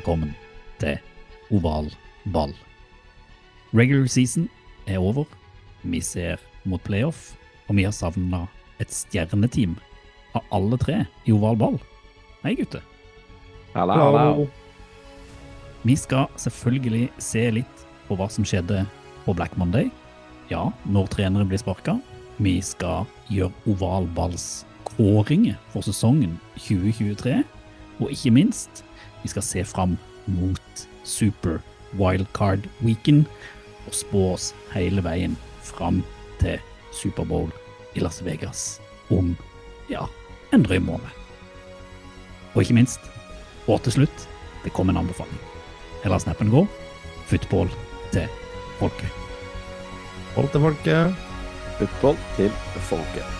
Velkommen 0.00 0.30
til 0.80 0.96
Oval 1.52 1.90
ball. 2.32 2.54
Regular 3.76 4.06
season 4.08 4.46
er 4.88 4.96
over. 4.96 5.26
Vi 5.82 6.00
ser 6.00 6.40
mot 6.64 6.80
playoff, 6.80 7.34
og 7.68 7.76
vi 7.76 7.84
har 7.84 7.92
savna 7.92 8.46
et 8.80 8.88
stjerneteam 8.88 9.74
av 10.32 10.46
alle 10.56 10.78
tre 10.80 10.96
i 11.28 11.34
oval 11.36 11.58
ball. 11.60 11.76
Hei, 12.40 12.54
gutter. 12.56 12.80
Hallo, 13.74 13.98
hallo. 14.00 14.48
Vi 15.84 15.98
skal 16.00 16.32
selvfølgelig 16.40 17.10
se 17.20 17.44
litt 17.60 17.86
på 18.08 18.16
hva 18.16 18.30
som 18.32 18.46
skjedde 18.48 18.86
på 19.26 19.36
Black 19.36 19.52
Monday. 19.60 19.90
Ja, 20.48 20.70
når 20.88 21.12
trenere 21.12 21.44
blir 21.44 21.60
sparka. 21.60 21.98
Vi 22.40 22.56
skal 22.64 23.04
gjøre 23.28 23.52
oval 23.68 24.08
balls 24.16 24.64
kåringer 24.94 25.60
for 25.74 25.84
sesongen 25.84 26.38
2023. 26.56 27.42
Og 28.00 28.14
ikke 28.16 28.32
minst, 28.32 28.86
vi 29.22 29.32
skal 29.32 29.44
se 29.44 29.64
fram 29.64 29.96
mot 30.26 30.86
Super 31.04 31.60
Wildcard 31.98 32.66
Weekend 32.84 33.26
og 33.86 33.96
spå 33.96 34.24
oss 34.34 34.50
hele 34.74 35.02
veien 35.04 35.36
fram 35.66 36.02
til 36.40 36.60
Superbowl 36.94 37.50
i 37.94 38.02
Las 38.04 38.20
Vegas 38.24 38.80
om 39.10 39.34
ja, 39.90 40.06
en 40.54 40.64
drøy 40.66 40.78
måned. 40.84 41.10
Og 42.54 42.62
ikke 42.62 42.78
minst, 42.78 43.00
og 43.66 43.82
til 43.84 44.00
slutt, 44.00 44.26
det 44.64 44.74
kom 44.74 44.90
en 44.90 45.00
anbefaling. 45.00 45.40
Eller 46.04 46.22
snappen 46.22 46.52
gå, 46.52 46.64
football 47.30 47.70
til 48.14 48.26
folket. 48.78 49.20
Hold 50.36 50.50
til 50.54 50.66
folket. 50.66 51.14
Football 51.78 52.18
til 52.36 52.50
folket. 52.90 53.39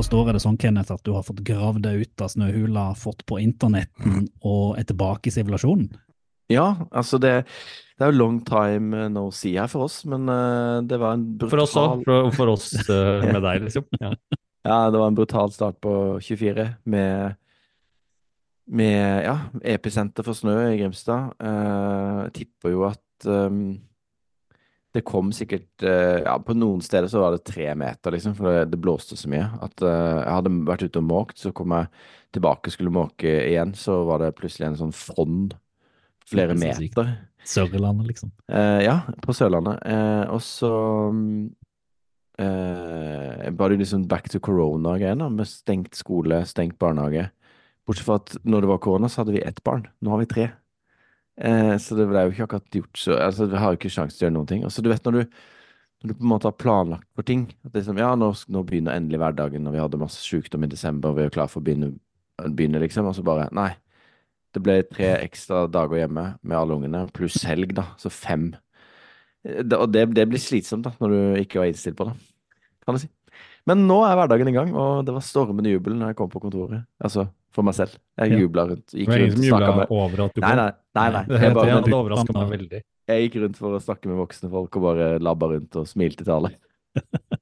Forstår 0.00 0.30
jeg 0.30 0.36
det 0.36 0.44
sånn, 0.44 0.60
Kenneth, 0.60 0.94
at 0.94 1.04
du 1.04 1.12
har 1.14 1.24
fått 1.26 1.42
gravd 1.46 1.84
deg 1.84 2.04
ut 2.04 2.24
av 2.24 2.32
snøhula, 2.32 2.90
fått 2.98 3.24
på 3.28 3.40
internetten 3.42 4.30
og 4.40 4.78
er 4.80 4.86
tilbake 4.88 5.28
i 5.28 5.34
sivilasjonen? 5.34 5.90
Ja, 6.50 6.72
altså 6.90 7.20
det, 7.22 7.44
det 7.94 8.06
er 8.06 8.10
jo 8.10 8.18
long 8.18 8.40
time 8.46 9.04
no 9.12 9.28
see 9.34 9.54
her 9.60 9.68
for 9.70 9.86
oss, 9.86 10.00
men 10.08 10.24
eh, 10.32 10.78
det 10.88 10.98
var 10.98 11.18
en 11.18 11.26
brutal 11.38 11.52
For 11.52 11.64
oss 11.66 11.76
òg. 11.78 12.06
For, 12.08 12.30
for 12.38 12.54
oss 12.56 12.72
eh, 12.96 13.28
med 13.28 13.42
deg, 13.44 13.68
liksom. 13.68 13.86
Ja. 14.00 14.14
Ja, 14.66 14.78
det 14.92 14.98
var 15.00 15.08
en 15.08 15.16
brutal 15.16 15.52
start 15.54 15.78
på 15.80 15.92
24 16.20 16.66
med 16.92 17.36
med 18.70 19.24
ja, 19.24 19.36
episenter 19.66 20.22
for 20.22 20.38
snø 20.38 20.54
i 20.68 20.76
Grimstad. 20.78 21.32
Eh, 21.42 22.18
jeg 22.26 22.34
tipper 22.36 22.74
jo 22.74 22.84
at 22.86 23.26
ehm, 23.26 23.80
det 24.94 25.04
kom 25.06 25.30
sikkert 25.34 25.84
eh, 25.86 26.20
Ja, 26.24 26.34
på 26.42 26.54
noen 26.58 26.82
steder 26.82 27.10
så 27.10 27.22
var 27.22 27.34
det 27.34 27.44
tre 27.46 27.68
meter, 27.78 28.14
liksom, 28.14 28.34
for 28.38 28.50
det, 28.50 28.70
det 28.72 28.80
blåste 28.82 29.18
så 29.18 29.30
mye. 29.30 29.46
At 29.62 29.82
eh, 29.86 30.18
jeg 30.18 30.34
hadde 30.34 30.54
vært 30.66 30.84
ute 30.86 31.02
og 31.02 31.06
måkt, 31.06 31.38
så 31.42 31.52
kom 31.54 31.74
jeg 31.76 31.90
tilbake 32.34 32.70
og 32.70 32.74
skulle 32.74 32.94
måke 32.94 33.34
igjen, 33.46 33.74
så 33.78 34.00
var 34.08 34.22
det 34.22 34.34
plutselig 34.38 34.70
en 34.70 34.80
sånn 34.84 34.94
frond 34.96 35.54
flere 36.30 36.54
er 36.56 36.62
meter. 36.62 37.16
Sørlandet, 37.46 38.10
liksom. 38.10 38.32
Eh, 38.52 38.82
ja, 38.84 39.00
på 39.22 39.34
Sørlandet. 39.34 39.80
Eh, 39.86 40.24
og 40.30 40.42
så 40.44 40.72
mm, 41.14 41.48
var 42.40 43.68
det 43.68 43.82
liksom 43.82 44.06
back 44.08 44.30
to 44.32 44.40
corona-greiene, 44.40 45.26
med 45.34 45.48
stengt 45.48 45.98
skole, 45.98 46.38
stengt 46.48 46.78
barnehage. 46.80 47.26
Bortsett 47.86 48.06
fra 48.06 48.16
at 48.20 48.32
når 48.48 48.64
det 48.64 48.70
var 48.70 48.80
korona, 48.82 49.10
så 49.10 49.22
hadde 49.22 49.34
vi 49.34 49.42
ett 49.44 49.60
barn. 49.66 49.84
Nå 50.00 50.14
har 50.14 50.22
vi 50.22 50.28
tre. 50.30 50.46
Eh, 51.40 51.74
så 51.80 51.96
det 51.96 52.04
ble 52.10 52.26
jo 52.26 52.32
ikke 52.34 52.44
akkurat 52.48 52.74
gjort 52.76 53.00
så 53.00 53.14
Altså, 53.16 53.46
vi 53.48 53.56
har 53.56 53.72
jo 53.72 53.78
ikke 53.78 53.92
sjanse 53.94 54.18
til 54.18 54.26
å 54.26 54.28
gjøre 54.28 54.36
noen 54.36 54.50
ting. 54.50 54.64
Og 54.68 54.72
så 54.74 54.82
du 54.84 54.90
vet 54.92 55.06
når 55.08 55.12
du, 55.18 55.22
når 56.02 56.08
du 56.10 56.14
på 56.18 56.24
en 56.26 56.32
måte 56.34 56.48
har 56.50 56.56
planlagt 56.60 57.06
for 57.16 57.24
ting 57.24 57.46
at 57.64 57.70
det 57.72 57.78
er 57.78 57.84
liksom, 57.84 58.00
Ja, 58.02 58.10
nå, 58.18 58.28
nå 58.52 58.64
begynner 58.68 58.96
endelig 58.98 59.20
hverdagen, 59.22 59.66
og 59.68 59.72
vi 59.76 59.80
hadde 59.80 60.00
masse 60.02 60.20
sykdom 60.24 60.64
i 60.66 60.70
desember, 60.72 61.10
og 61.14 61.16
vi 61.20 61.24
er 61.24 61.32
klar 61.32 61.48
for 61.48 61.62
å 61.62 61.64
begynne, 61.64 61.94
begynne 62.56 62.82
liksom, 62.84 63.08
og 63.08 63.16
så 63.16 63.24
bare 63.24 63.48
Nei. 63.56 63.70
Det 64.52 64.60
ble 64.66 64.80
tre 64.90 65.12
ekstra 65.22 65.64
dager 65.70 66.00
hjemme 66.02 66.24
med 66.42 66.56
alle 66.58 66.74
ungene, 66.74 67.04
pluss 67.14 67.36
helg, 67.46 67.70
da. 67.76 67.84
Så 68.02 68.10
fem. 68.10 68.50
Eh, 69.46 69.62
Det, 69.62 69.78
og 69.78 69.92
det, 69.94 70.08
det 70.16 70.28
blir 70.28 70.42
slitsomt, 70.42 70.84
da, 70.84 70.92
når 71.00 71.08
du 71.14 71.40
ikke 71.44 71.60
var 71.62 71.70
innstilt 71.70 71.96
på 71.96 72.08
det. 72.10 72.16
Kan 72.84 72.96
du 72.98 73.00
si. 73.04 73.08
Men 73.68 73.86
nå 73.86 74.00
er 74.08 74.16
hverdagen 74.18 74.48
i 74.50 74.52
gang, 74.56 74.72
og 74.74 75.04
det 75.06 75.14
var 75.14 75.22
stormende 75.22 75.70
jubel 75.70 75.94
når 75.94 76.10
jeg 76.10 76.16
kom 76.18 76.30
på 76.32 76.40
kontoret. 76.42 76.82
Altså, 76.98 77.28
for 77.54 77.62
meg 77.62 77.76
selv. 77.76 77.94
Jeg 78.18 78.32
Ja. 78.32 78.38
jubla 78.42 78.64
rundt. 78.72 78.88
Gikk 78.90 79.06
rundt 79.08 79.38
og 79.38 79.44
snakka 79.44 79.76
med 79.76 79.86
over 79.90 80.24
at 80.24 80.34
du 80.34 80.40
Nei, 80.40 80.54
nei. 80.56 80.70
Nei, 80.98 81.08
nei. 81.14 81.24
Det, 81.28 81.40
Jeg, 81.44 81.54
bare, 81.54 81.80
det 81.86 81.94
overrasker 81.94 82.34
meg 82.36 82.48
veldig. 82.56 82.80
jeg 83.10 83.24
gikk 83.28 83.36
rundt 83.44 83.56
for 83.60 83.76
å 83.76 83.80
snakke 83.82 84.08
med 84.10 84.18
voksne 84.20 84.50
folk 84.50 84.76
og 84.76 84.82
bare 84.88 85.06
labba 85.22 85.46
rundt 85.54 85.76
og 85.80 85.86
smilte 85.90 86.24
til 86.26 86.32
alle. 86.36 86.50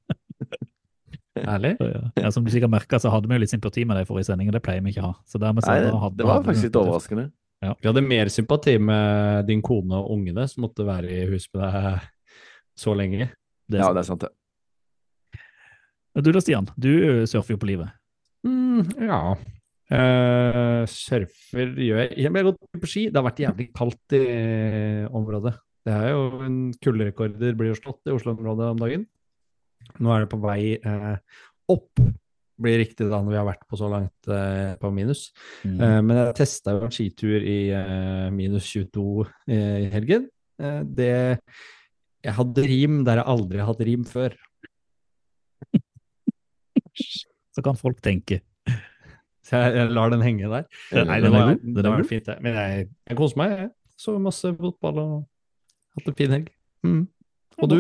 Ærlig. 1.39 1.77
Ja. 1.79 2.01
Ja, 2.19 2.31
som 2.35 2.43
du 2.45 2.51
sikkert 2.51 2.73
merka, 2.73 2.99
så 2.99 3.13
hadde 3.15 3.29
vi 3.31 3.37
jo 3.37 3.43
litt 3.45 3.53
sympati 3.53 3.85
med 3.87 3.97
deg 3.99 4.07
i 4.07 4.09
forrige 4.09 4.27
sending, 4.27 4.49
og 4.51 4.57
det 4.57 4.63
pleier 4.65 4.83
vi 4.83 4.91
ikke 4.91 5.05
å 5.05 5.11
ha. 5.13 5.17
Så 5.31 5.39
dermed 5.39 5.63
så 5.65 5.71
Nei, 5.71 5.85
det, 5.85 5.93
hadde- 6.03 6.19
det 6.19 6.27
var 6.27 6.43
faktisk 6.47 6.67
litt 6.67 6.79
overraskende. 6.81 7.27
overraskende. 7.29 7.77
Vi 7.83 7.89
hadde 7.91 8.03
mer 8.07 8.31
sympati 8.31 8.75
med 8.83 9.47
din 9.49 9.63
kone 9.67 9.99
og 10.03 10.11
ungene 10.17 10.45
som 10.51 10.65
måtte 10.67 10.85
være 10.87 11.11
i 11.15 11.25
hus 11.31 11.47
med 11.55 11.63
deg 11.63 12.09
så 12.79 12.95
lenge. 12.99 13.31
Det 13.71 13.79
Ja, 13.81 13.93
det 13.95 14.03
er 14.03 14.09
sant, 14.11 14.21
det. 14.27 15.39
Ja. 16.15 16.21
Du 16.23 16.33
da, 16.35 16.41
Stian. 16.43 16.67
Du 16.79 16.91
surfer 17.31 17.55
jo 17.55 17.59
på 17.63 17.67
livet. 17.71 17.91
Mm, 18.47 18.83
ja. 19.07 19.21
Eh, 19.89 20.83
surfer 20.93 21.71
gjør 21.81 22.03
jeg 22.03 22.17
Jeg 22.21 22.33
har 22.35 22.47
gått 22.51 22.61
på 22.77 22.91
ski. 22.91 23.07
Det 23.09 23.17
har 23.17 23.25
vært 23.25 23.41
jævlig 23.41 23.67
kaldt 23.77 24.17
i 24.19 24.23
eh, 24.29 25.05
området. 25.09 25.55
Det 25.89 25.95
er 25.97 26.11
jo 26.13 26.43
en 26.45 26.59
kulderekorder 26.85 27.57
blir 27.57 27.73
jo 27.73 27.79
slått 27.79 28.09
i 28.11 28.13
Oslo-området 28.13 28.73
om 28.75 28.83
dagen. 28.83 29.07
Nå 30.05 30.13
er 30.13 30.25
det 30.25 30.29
på 30.29 30.41
vei 30.43 30.77
uh, 30.85 31.17
opp, 31.73 32.03
blir 32.61 32.77
riktig 32.83 33.07
da 33.09 33.23
når 33.23 33.33
vi 33.33 33.39
har 33.39 33.47
vært 33.47 33.65
på 33.71 33.79
så 33.81 33.89
langt 33.89 34.29
uh, 34.29 34.75
på 34.83 34.91
minus. 34.93 35.31
Mm. 35.65 35.79
Men 36.05 36.21
jeg 36.21 36.37
testa 36.43 36.75
jo 36.77 36.83
en 36.85 36.93
skitur 36.93 37.41
i 37.41 37.71
minus 38.35 38.69
22 38.69 39.25
i 39.55 39.89
helgen. 39.95 40.29
Det 40.59 41.15
Jeg 42.27 42.35
hadde 42.37 42.67
rim 42.67 43.01
der 43.07 43.23
jeg 43.23 43.31
aldri 43.33 43.65
hadde 43.65 43.89
rim 43.89 44.05
før. 44.05 44.37
Så 47.55 47.65
kan 47.65 47.79
folk 47.79 48.03
tenke. 48.05 48.43
Så 49.49 49.61
jeg, 49.63 49.75
jeg 49.79 49.93
lar 49.97 50.13
den 50.13 50.25
henge 50.25 50.49
der. 50.53 50.67
Nei, 50.93 51.21
det 51.25 51.31
er 51.31 51.35
var, 51.35 51.55
det 51.57 51.85
er 51.85 51.91
var 51.95 52.09
fint, 52.09 52.27
det. 52.29 52.39
Men 52.45 52.59
jeg, 52.59 52.89
jeg 53.09 53.19
koser 53.19 53.41
meg. 53.41 53.55
Jeg 53.57 53.71
så 53.99 54.15
masse 54.23 54.51
fotball 54.59 55.01
og 55.03 55.15
hatt 55.97 56.11
en 56.11 56.19
fin 56.19 56.35
helg. 56.37 56.51
Mm. 56.87 57.05
Og 57.59 57.71
du? 57.73 57.79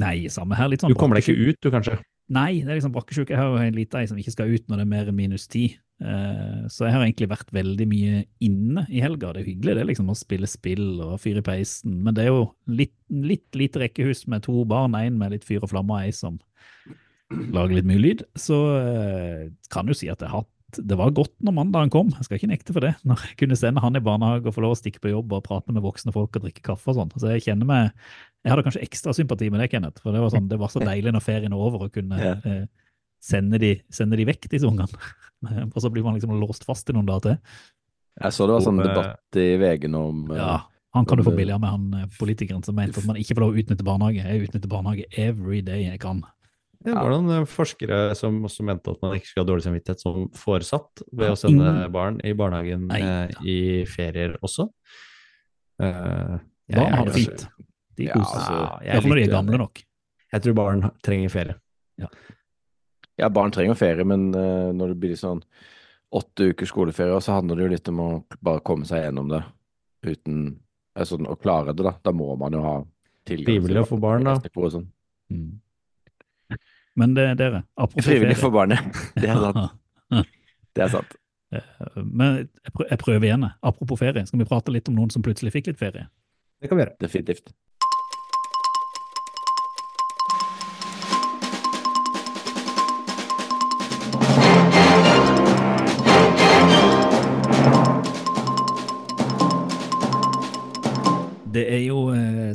Nei, 0.00 0.16
samme 0.30 0.58
her. 0.58 0.70
Litt 0.70 0.84
sånn 0.84 0.92
Du 0.92 0.98
kommer 0.98 1.18
deg 1.18 1.28
ikke 1.28 1.50
ut, 1.50 1.60
du 1.62 1.70
kanskje? 1.72 2.00
Nei, 2.30 2.60
det 2.62 2.68
er 2.70 2.78
liksom 2.78 2.92
brakkesjuk. 2.94 3.30
Jeg 3.32 3.40
har 3.40 3.48
jo 3.50 3.62
en 3.62 3.78
liten 3.78 3.98
ei 3.98 4.10
som 4.10 4.18
ikke 4.20 4.34
skal 4.34 4.52
ut 4.52 4.68
når 4.70 4.82
det 4.82 4.84
er 4.84 4.90
mer 4.92 5.08
enn 5.10 5.18
minus 5.18 5.48
ti. 5.50 5.64
Uh, 6.00 6.64
så 6.70 6.86
jeg 6.86 6.94
har 6.94 7.02
egentlig 7.04 7.28
vært 7.32 7.50
veldig 7.52 7.86
mye 7.90 8.20
inne 8.46 8.84
i 8.88 9.02
helga. 9.02 9.32
Det 9.34 9.42
er 9.42 9.50
hyggelig 9.50 9.74
det 9.80 9.86
liksom 9.90 10.12
å 10.12 10.16
spille 10.18 10.48
spill 10.48 10.86
og 11.04 11.18
fyre 11.20 11.42
i 11.42 11.46
peisen, 11.46 11.98
men 12.04 12.16
det 12.16 12.24
er 12.24 12.30
jo 12.30 12.44
litt, 12.70 12.94
litt 13.10 13.58
lite 13.58 13.82
rekkehus 13.82 14.24
med 14.30 14.46
to 14.46 14.62
barn, 14.68 14.96
én 14.96 15.18
med 15.20 15.34
litt 15.34 15.48
fyr 15.48 15.66
og 15.66 15.72
flamme 15.74 15.96
og 15.96 16.06
ei 16.06 16.14
som 16.16 16.38
lager 17.30 17.76
litt 17.78 17.88
mye 17.88 18.02
lyd. 18.02 18.24
Så 18.38 18.56
eh, 18.78 19.44
kan 19.72 19.86
du 19.88 19.94
si 19.96 20.10
at 20.12 20.22
jeg 20.24 20.32
har 20.32 20.46
det 20.78 20.94
var 20.94 21.10
godt 21.10 21.32
når 21.42 21.54
mandagen 21.56 21.90
kom, 21.90 22.10
jeg 22.14 22.26
skal 22.26 22.38
ikke 22.38 22.50
nekte 22.50 22.74
for 22.74 22.84
det. 22.84 22.92
Når 23.02 23.24
jeg 23.26 23.36
kunne 23.40 23.56
sende 23.58 23.82
han 23.82 23.98
i 23.98 24.02
barnehage 24.04 24.46
og 24.46 24.54
få 24.54 24.62
lov 24.64 24.76
å 24.76 24.78
stikke 24.78 25.02
på 25.02 25.10
jobb 25.10 25.32
og 25.34 25.42
prate 25.46 25.74
med 25.74 25.82
voksne 25.82 26.14
folk 26.14 26.36
og 26.38 26.44
drikke 26.44 26.62
kaffe 26.62 26.92
og 26.92 26.98
sånn. 27.00 27.10
Så 27.18 27.32
jeg 27.32 27.42
kjenner 27.48 27.66
meg 27.66 27.88
Jeg 28.40 28.52
hadde 28.54 28.64
kanskje 28.64 28.84
ekstra 28.86 29.12
sympati 29.16 29.50
med 29.52 29.60
det, 29.60 29.66
Kenneth. 29.72 30.00
For 30.00 30.14
det 30.14 30.22
var, 30.22 30.30
sånn, 30.32 30.46
det 30.48 30.56
var 30.60 30.70
så 30.72 30.80
deilig 30.80 31.12
når 31.12 31.24
ferien 31.26 31.52
er 31.52 31.60
over 31.60 31.88
å 31.88 31.90
kunne 31.92 32.16
Ja. 32.22 32.36
eh, 32.46 32.62
sende, 33.20 33.58
de, 33.60 33.74
sende 33.92 34.16
de 34.16 34.24
vekk, 34.24 34.46
disse 34.48 34.64
ungene. 34.64 34.88
og 35.74 35.76
så 35.82 35.90
blir 35.92 36.06
man 36.06 36.16
liksom 36.16 36.32
låst 36.40 36.64
fast 36.64 36.88
i 36.88 36.96
noen 36.96 37.08
dager 37.10 37.26
til. 37.26 37.36
Jeg 38.20 38.32
så 38.32 38.46
det 38.48 38.56
var 38.56 38.64
sånn 38.64 38.80
eh, 38.80 38.88
debatt 38.88 39.40
i 39.42 39.48
VG 39.60 39.90
om 39.92 40.22
eh, 40.30 40.40
Ja, 40.40 40.54
han 40.96 41.06
kan 41.06 41.20
du 41.20 41.26
få 41.26 41.34
billigere 41.36 41.60
med, 41.60 41.70
han 41.70 42.14
politikeren 42.16 42.64
som 42.64 42.78
mente 42.78 43.02
at 43.02 43.06
man 43.10 43.18
ikke 43.20 43.36
får 43.36 43.44
lov 43.44 43.52
å 43.52 43.60
utnytte 43.60 43.86
barnehage. 43.86 44.24
Jeg 44.24 44.48
utnytter 44.48 44.72
barnehage 44.72 45.04
every 45.20 45.60
day 45.66 45.84
jeg 45.84 46.00
kan. 46.00 46.24
Det 46.80 46.94
var 46.96 47.12
noen 47.12 47.30
eh, 47.34 47.48
forskere 47.48 47.98
som 48.16 48.38
også 48.48 48.64
mente 48.64 48.92
at 48.94 49.02
man 49.04 49.12
ikke 49.18 49.28
skulle 49.28 49.44
ha 49.44 49.48
dårlig 49.50 49.66
samvittighet 49.66 50.00
som 50.00 50.28
foresatt 50.32 51.02
ved 51.12 51.34
å 51.34 51.36
sende 51.36 51.66
Ingen- 51.66 51.92
barn 51.92 52.20
i 52.24 52.32
barnehagen 52.32 52.86
Nei. 52.88 53.00
ja. 53.04 53.42
i 53.44 53.58
ferier 53.84 54.38
også. 54.40 54.70
Uh, 55.80 56.38
jeg- 56.68 56.78
Barn 56.78 56.92
har 56.92 57.04
det 57.10 57.14
fint. 57.18 57.46
De 57.96 58.06
koser 58.06 58.20
altså, 58.20 58.46
seg. 58.46 58.56
jeg 58.56 58.88
er 58.88 58.94
Iallfall 58.94 59.10
når 59.10 59.20
de 59.20 59.26
er 59.26 59.34
gamle 59.34 59.58
nok. 59.60 59.82
Jeg 60.30 60.42
tror 60.42 60.54
barn 60.54 60.90
trenger 61.04 61.28
ferie. 61.34 61.56
Ja, 63.20 63.28
barn 63.28 63.52
trenger 63.52 63.76
ferie, 63.76 64.04
men 64.08 64.30
uh, 64.32 64.72
når 64.72 64.94
det 64.94 65.00
blir 65.02 65.16
sånn 65.20 65.42
åtte 66.16 66.50
ukers 66.50 66.70
skoleferie, 66.72 67.20
så 67.20 67.36
handler 67.36 67.56
det 67.56 67.66
jo 67.66 67.72
litt 67.74 67.88
om 67.92 68.00
å 68.00 68.10
bare 68.40 68.64
komme 68.64 68.88
seg 68.88 69.04
gjennom 69.04 69.28
det 69.28 69.42
uten 70.06 70.60
altså, 70.96 71.20
å 71.20 71.36
klare 71.36 71.74
det, 71.74 71.84
da. 71.84 71.92
Da 72.02 72.12
må 72.16 72.32
man 72.40 72.56
jo 72.56 72.62
ha 72.64 72.76
tilgang 73.28 73.60
Trivelig 73.60 73.82
å 73.82 73.90
få 73.92 74.00
barn, 74.00 74.24
da. 74.24 74.38
Og 74.56 74.72
sånn. 74.72 74.88
Mm. 75.30 75.60
Men 76.98 77.14
det, 77.14 77.24
er 77.32 77.38
dere, 77.38 77.62
apropos 77.76 78.04
Frivillig 78.04 78.34
ferie 78.34 78.42
for 78.42 78.54
barnet. 78.54 79.00
Det 79.14 79.30
er 79.30 79.40
sant. 79.40 79.78
Det 80.74 80.84
er 80.84 80.92
sant. 80.92 81.16
Men 81.96 82.44
jeg 82.90 82.98
prøver 82.98 83.26
igjen. 83.26 83.46
Apropos 83.62 83.98
ferie, 83.98 84.22
skal 84.26 84.42
vi 84.42 84.46
prate 84.46 84.74
litt 84.74 84.90
om 84.90 84.98
noen 84.98 85.10
som 85.10 85.22
plutselig 85.24 85.54
fikk 85.54 85.72
litt 85.72 85.80
ferie? 85.82 86.06
Det 86.62 86.70
kan 86.70 86.78
vi 86.78 86.86
gjøre. 86.86 86.94
Definitivt. 87.02 87.50
Det 101.50 101.64
er 101.66 101.80
jo 101.82 101.89
eh, 101.89 101.89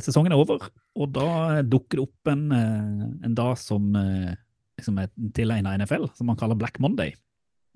Sesongen 0.06 0.30
er 0.30 0.38
over, 0.38 0.68
og 0.94 1.14
da 1.16 1.62
dukker 1.66 1.98
det 1.98 2.04
opp 2.04 2.30
en, 2.30 2.44
eh, 2.54 3.06
en 3.26 3.34
dag 3.34 3.56
som 3.58 3.88
eh, 3.98 4.34
liksom 4.78 5.00
er 5.02 5.10
tilegnet 5.34 5.80
NFL, 5.82 6.06
som 6.14 6.28
man 6.30 6.38
kaller 6.38 6.58
Black 6.58 6.78
Monday. 6.82 7.14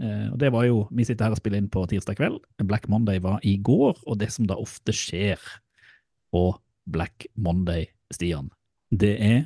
Eh, 0.01 0.29
og 0.31 0.37
det 0.39 0.53
var 0.55 0.69
jo, 0.69 0.85
Vi 0.95 1.09
sitter 1.09 1.27
her 1.27 1.35
og 1.35 1.41
spiller 1.41 1.59
inn 1.59 1.71
på 1.73 1.83
tirsdag 1.91 2.21
kveld. 2.21 2.39
Black 2.63 2.87
Monday 2.89 3.19
var 3.19 3.41
i 3.43 3.57
går, 3.57 3.99
og 4.07 4.21
det 4.21 4.31
som 4.31 4.47
da 4.47 4.59
ofte 4.61 4.95
skjer 4.95 5.41
på 6.31 6.45
Black 6.87 7.27
Monday, 7.35 7.89
Stian, 8.15 8.51
det 8.95 9.17
er 9.19 9.41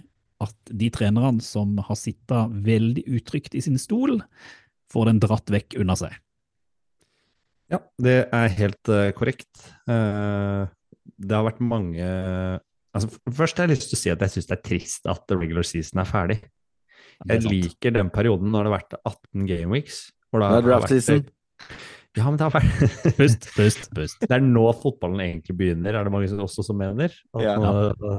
at 0.44 0.56
de 0.69 0.90
trenerne 0.92 1.40
som 1.44 1.78
har 1.78 1.96
sittet 1.96 2.52
veldig 2.66 3.06
utrygt 3.16 3.56
i 3.56 3.62
sin 3.64 3.78
stol, 3.81 4.19
får 4.92 5.08
den 5.08 5.22
dratt 5.25 5.48
vekk 5.48 5.78
under 5.81 5.96
seg. 5.96 6.12
Ja, 7.72 7.81
det 7.96 8.28
er 8.28 8.52
helt 8.58 8.92
korrekt. 9.16 9.48
Det 9.88 11.32
har 11.32 11.46
vært 11.46 11.62
mange 11.64 12.08
altså, 12.94 13.11
Først 13.41 13.58
har 13.58 13.67
jeg 13.69 13.76
lyst 13.76 13.88
til 13.91 13.99
å 13.99 14.02
si 14.02 14.12
at 14.14 14.20
jeg 14.25 14.35
syns 14.37 14.50
det 14.50 14.58
er 14.58 14.62
trist 14.69 15.06
at 15.11 15.25
the 15.29 15.37
regular 15.38 15.67
season 15.67 16.00
er 16.05 16.08
ferdig. 16.11 16.38
Er 17.29 17.37
Jeg 17.38 17.50
liker 17.50 17.94
den 17.94 18.11
perioden 18.11 18.50
når 18.50 18.64
det 18.67 18.70
har 18.73 18.79
vært 18.81 18.94
18 19.05 19.46
game 19.50 19.70
weeks. 19.75 20.06
hvor 20.31 20.41
det 20.43 20.49
Det 20.49 20.55
er 20.56 20.62
har 20.62 20.70
draft 20.70 20.88
vært- 20.88 21.02
season. 21.02 21.26
Ja, 22.17 22.29
men 22.31 22.37
det 22.38 22.44
har 22.46 22.52
vært 22.55 23.14
Pust, 23.19 23.46
pust, 23.56 23.88
pust. 23.94 24.20
Det 24.23 24.31
er 24.31 24.43
nå 24.46 24.62
fotballen 24.79 25.19
egentlig 25.25 25.56
begynner, 25.58 25.96
er 25.99 26.05
det 26.06 26.12
mange 26.14 26.29
som 26.31 26.38
også 26.44 26.62
som 26.62 26.76
mener. 26.79 27.11
At 27.35 27.43
Ja. 27.43 27.55
nå, 27.58 27.73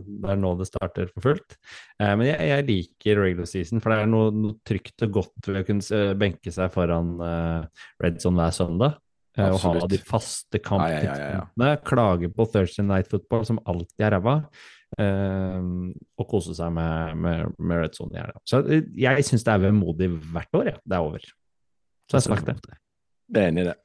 det 0.04 0.32
er 0.34 0.36
nå 0.42 0.52
det 0.60 0.68
starter 0.68 1.08
for 1.14 1.22
fullt. 1.30 1.56
Eh, 2.00 2.12
men 2.20 2.28
jeg, 2.28 2.40
jeg 2.50 2.66
liker 2.68 3.22
regular 3.24 3.48
season, 3.48 3.80
for 3.80 3.92
det 3.96 4.02
er 4.04 4.12
noe, 4.12 4.32
noe 4.36 4.58
trygt 4.68 5.00
og 5.08 5.14
godt 5.22 5.48
ved 5.48 5.62
å 5.62 5.68
kunne 5.70 5.88
eh, 5.96 6.14
benke 6.20 6.52
seg 6.52 6.74
foran 6.76 7.14
eh, 7.24 7.86
Red 8.04 8.20
Zone 8.20 8.36
hver 8.42 8.52
søndag. 8.58 8.98
Eh, 9.38 9.50
og 9.52 9.60
ha 9.64 9.74
de 9.92 9.98
faste 10.00 10.60
kamptidspunktene. 10.64 11.70
Klage 11.88 12.30
på 12.34 12.48
Thursday 12.52 12.86
Night 12.88 13.08
Football, 13.12 13.46
som 13.46 13.60
alltid 13.66 14.06
er 14.08 14.16
ræva. 14.18 14.36
eh, 14.98 15.62
og 16.18 16.28
kose 16.30 16.54
seg 16.56 16.72
med, 16.76 17.16
med, 17.20 17.56
med 17.60 17.82
Red 17.84 17.96
Zone 17.98 18.16
i 18.16 18.22
helga. 18.22 18.40
Så 18.48 18.62
eh, 18.70 18.84
jeg 19.06 19.26
syns 19.28 19.44
det 19.44 19.54
er 19.56 19.64
vemodig 19.68 20.08
hvert 20.32 20.54
år, 20.62 20.70
ja. 20.74 20.78
Det 20.86 20.96
er 21.00 21.08
over. 21.08 21.26
Så 22.10 22.20
jeg 22.20 22.28
snakket 22.30 22.62
det. 22.62 22.78
det. 23.30 23.42
Er 23.42 23.50
enig 23.50 23.66
i 23.66 23.70
det. 23.72 23.76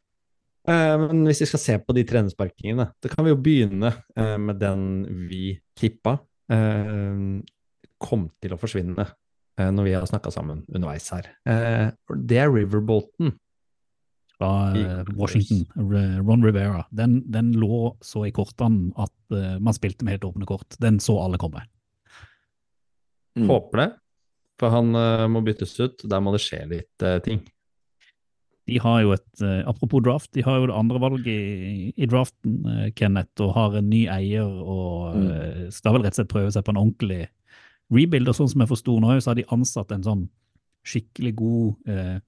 Eh, 0.69 0.97
Men 1.07 1.25
hvis 1.27 1.41
vi 1.41 1.49
skal 1.51 1.63
se 1.65 1.79
på 1.83 1.97
de 1.97 2.05
trenersparkingene, 2.05 2.91
da 3.01 3.09
kan 3.11 3.25
vi 3.27 3.33
jo 3.33 3.41
begynne 3.41 3.95
eh, 4.17 4.37
med 4.39 4.61
den 4.61 4.85
vi 5.31 5.55
tippa 5.81 6.19
eh, 6.53 7.41
kom 8.01 8.29
til 8.41 8.55
å 8.55 8.59
forsvinne 8.61 9.07
eh, 9.09 9.71
når 9.73 9.89
vi 9.89 9.95
har 9.97 10.07
snakka 10.09 10.31
sammen 10.33 10.63
underveis 10.69 11.09
her. 11.17 11.31
Eh, 11.49 11.89
Det 12.29 12.39
er 12.45 12.53
Riverbolton. 12.53 13.33
Fra 14.41 14.73
eh, 14.73 15.05
Washington, 15.19 15.67
Ron 16.25 16.45
Rivera. 16.45 16.87
Den, 16.91 17.21
den 17.31 17.53
lå 17.61 17.95
så 18.01 18.25
i 18.27 18.33
kortene 18.33 18.91
at 18.97 19.37
eh, 19.37 19.59
man 19.61 19.77
spilte 19.77 20.07
med 20.07 20.17
helt 20.17 20.29
åpne 20.31 20.49
kort. 20.49 20.79
Den 20.81 21.01
så 21.03 21.19
alle 21.21 21.41
komme. 21.41 21.67
Mm. 23.39 23.47
Håper 23.51 23.83
det, 23.83 23.89
for 24.61 24.75
han 24.75 24.97
eh, 24.97 25.27
må 25.31 25.45
byttes 25.45 25.77
ut. 25.81 26.07
Der 26.09 26.25
må 26.25 26.33
det 26.35 26.43
skje 26.45 26.65
litt 26.73 27.09
ting. 27.27 27.45
De 28.71 28.79
har 28.79 29.01
jo 29.03 29.13
et, 29.17 29.43
Apropos 29.67 30.03
draft, 30.05 30.31
de 30.37 30.45
har 30.47 30.61
jo 30.61 30.69
det 30.71 30.77
andre 30.79 31.01
valget 31.03 31.31
i, 31.33 31.93
i 31.97 32.07
draften, 32.07 32.93
Kenneth, 32.95 33.43
og 33.43 33.57
har 33.57 33.79
en 33.81 33.89
ny 33.91 34.05
eier 34.13 34.47
og 34.47 34.89
Mm. 35.11 35.73
skal 35.75 35.97
vel 35.97 36.05
rett 36.05 36.15
og 36.15 36.21
slett 36.21 36.31
prøve 36.31 36.53
seg 36.55 36.63
på 36.63 36.71
en 36.71 36.79
ordentlig 36.79 37.25
rebuild. 37.91 38.29
Og 38.31 38.37
sånn 38.37 38.51
som 38.53 38.63
jeg 38.63 38.71
forsto 38.71 38.95
nå, 39.03 39.17
så 39.19 39.33
har 39.33 39.41
de 39.41 39.49
ansatt 39.51 39.91
en 39.97 40.05
sånn 40.07 40.23
skikkelig 40.87 41.33
god 41.41 41.91
eh, 41.91 42.19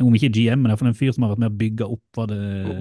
Om 0.00 0.14
ikke 0.18 0.30
GM, 0.32 0.60
men 0.62 0.70
iallfall 0.70 0.88
en 0.90 0.96
fyr 0.98 1.12
som 1.14 1.24
har 1.26 1.32
vært 1.34 1.42
med 1.42 1.50
å 1.52 1.56
bygge 1.58 1.88
opp 1.96 2.18
hva 2.18 2.26
det 2.30 2.38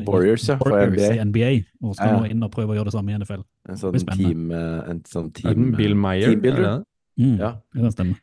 Warriors, 0.07 0.45
ja, 0.50 0.57
for 0.61 0.69
Warriors 0.75 1.01
NBA. 1.01 1.13
i 1.15 1.23
NBA, 1.25 1.51
og 1.88 1.95
skal 1.95 2.07
Ja, 2.07 2.13
ja. 2.13 2.19
nå 2.19 2.29
inn 2.35 2.44
og 2.45 2.51
prøve 2.53 2.73
å 2.73 2.77
gjøre 2.77 2.91
det 2.91 2.94
samme 2.97 3.11
i 3.13 3.17
NFL. 3.17 3.41
En 3.69 3.79
sånn 3.81 3.94
Det 3.97 4.17
team, 4.17 4.51
eh, 4.51 4.89
en 4.91 5.01
sånn 5.09 5.31
team 5.33 5.53
den 5.53 5.71
Bill 5.79 5.95
Meyer? 5.95 6.29
er 6.29 6.35
det 6.35 6.55
det? 6.59 6.75
Mm, 7.19 7.38
Ja. 7.39 7.51
Det 7.73 7.81
kan 7.81 7.91
stemme. 7.91 8.15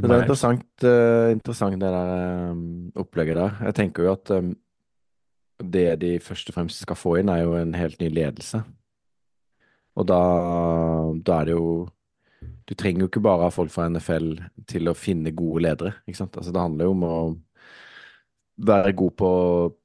Men 0.00 0.08
det 0.08 0.16
er 0.16 0.22
interessant, 0.22 0.66
uh, 0.84 1.30
interessant 1.34 1.72
det 1.80 1.90
der 1.92 2.50
um, 2.52 2.92
opplegget 2.96 3.36
der. 3.36 3.56
Jeg 3.66 3.74
tenker 3.74 4.04
jo 4.06 4.12
at 4.12 4.30
um, 4.30 4.54
det 5.60 5.98
de 6.00 6.18
først 6.18 6.48
og 6.48 6.54
fremst 6.54 6.80
skal 6.80 6.96
få 6.96 7.18
inn, 7.20 7.28
er 7.28 7.42
jo 7.42 7.54
en 7.58 7.74
helt 7.74 7.98
ny 8.00 8.08
ledelse. 8.08 8.62
Og 9.96 10.06
da, 10.06 10.20
da 11.26 11.40
er 11.40 11.44
det 11.50 11.56
jo 11.56 11.88
Du 12.70 12.74
trenger 12.78 13.00
jo 13.02 13.08
ikke 13.08 13.20
bare 13.20 13.42
ha 13.42 13.50
folk 13.50 13.68
fra 13.74 13.88
NFL 13.90 14.38
til 14.70 14.86
å 14.88 14.94
finne 14.94 15.32
gode 15.34 15.64
ledere, 15.66 15.94
ikke 16.06 16.16
sant. 16.22 16.36
Altså 16.38 16.52
det 16.54 16.60
handler 16.62 16.84
jo 16.86 16.92
om 16.94 17.02
å 17.02 17.14
være 18.66 18.92
god 18.96 19.14
på 19.18 19.30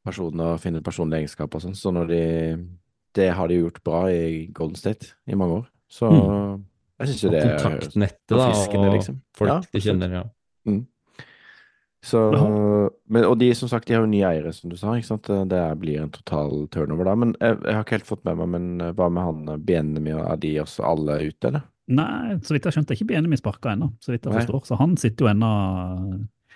personer, 0.05 0.57
finne 0.61 0.83
personlige 0.85 1.25
egenskaper 1.25 1.59
og 1.59 1.65
sånn. 1.67 1.77
Så 1.77 1.93
når 1.95 2.11
de 2.11 2.23
Det 3.15 3.29
har 3.31 3.47
de 3.47 3.55
gjort 3.61 3.77
bra 3.83 3.99
i 4.11 4.47
Golden 4.51 4.75
State 4.75 5.13
i 5.25 5.35
mange 5.39 5.61
år. 5.61 5.67
Så 5.87 6.09
jeg 6.99 7.07
syns 7.07 7.21
jo 7.23 7.29
det 7.31 7.39
er 7.39 7.53
kontaktnettet, 7.61 8.33
da, 8.33 8.49
fiskene, 8.51 8.89
og 8.89 8.97
liksom. 8.97 9.21
folk 9.35 9.51
Ja, 9.51 9.61
de 9.71 9.81
kjenner, 9.83 10.15
ja. 10.17 10.25
Så, 12.05 12.19
men, 13.09 13.23
og 13.25 13.39
de 13.41 13.47
som 13.57 13.69
sagt, 13.71 13.87
de 13.87 13.95
har 13.95 14.03
jo 14.03 14.09
nye 14.11 14.27
eiere, 14.27 14.51
som 14.53 14.69
du 14.69 14.75
sa. 14.77 14.93
ikke 14.93 15.07
sant? 15.07 15.29
Det 15.49 15.61
blir 15.81 16.03
en 16.03 16.11
total 16.13 16.67
turnover 16.73 17.07
da. 17.09 17.15
Men 17.17 17.31
jeg, 17.39 17.57
jeg 17.63 17.77
har 17.77 17.85
ikke 17.85 17.97
helt 17.97 18.11
fått 18.11 18.27
med 18.27 18.37
meg, 18.41 18.51
men 18.53 18.67
eh, 18.83 18.91
hva 18.97 19.07
med 19.09 19.25
han 19.25 19.63
Benemy, 19.65 20.13
er 20.19 20.37
de 20.43 20.51
også 20.61 20.85
alle 20.85 21.17
ute, 21.23 21.49
eller? 21.49 21.65
Nei, 21.95 22.37
så 22.45 22.53
vidt 22.53 22.65
jeg 22.65 22.69
har 22.69 22.75
skjønt, 22.77 22.91
er 22.93 22.99
ikke 22.99 23.09
Benjamin 23.09 23.41
sparka 23.41 23.73
ennå, 23.73 23.89
så 24.01 24.13
vidt 24.13 24.25
jeg 24.25 24.33
Nei. 24.33 24.43
forstår. 24.43 24.61
Så 24.69 24.77
han 24.79 24.93
sitter 25.01 25.25
jo 25.25 25.31
ennå 25.31 25.51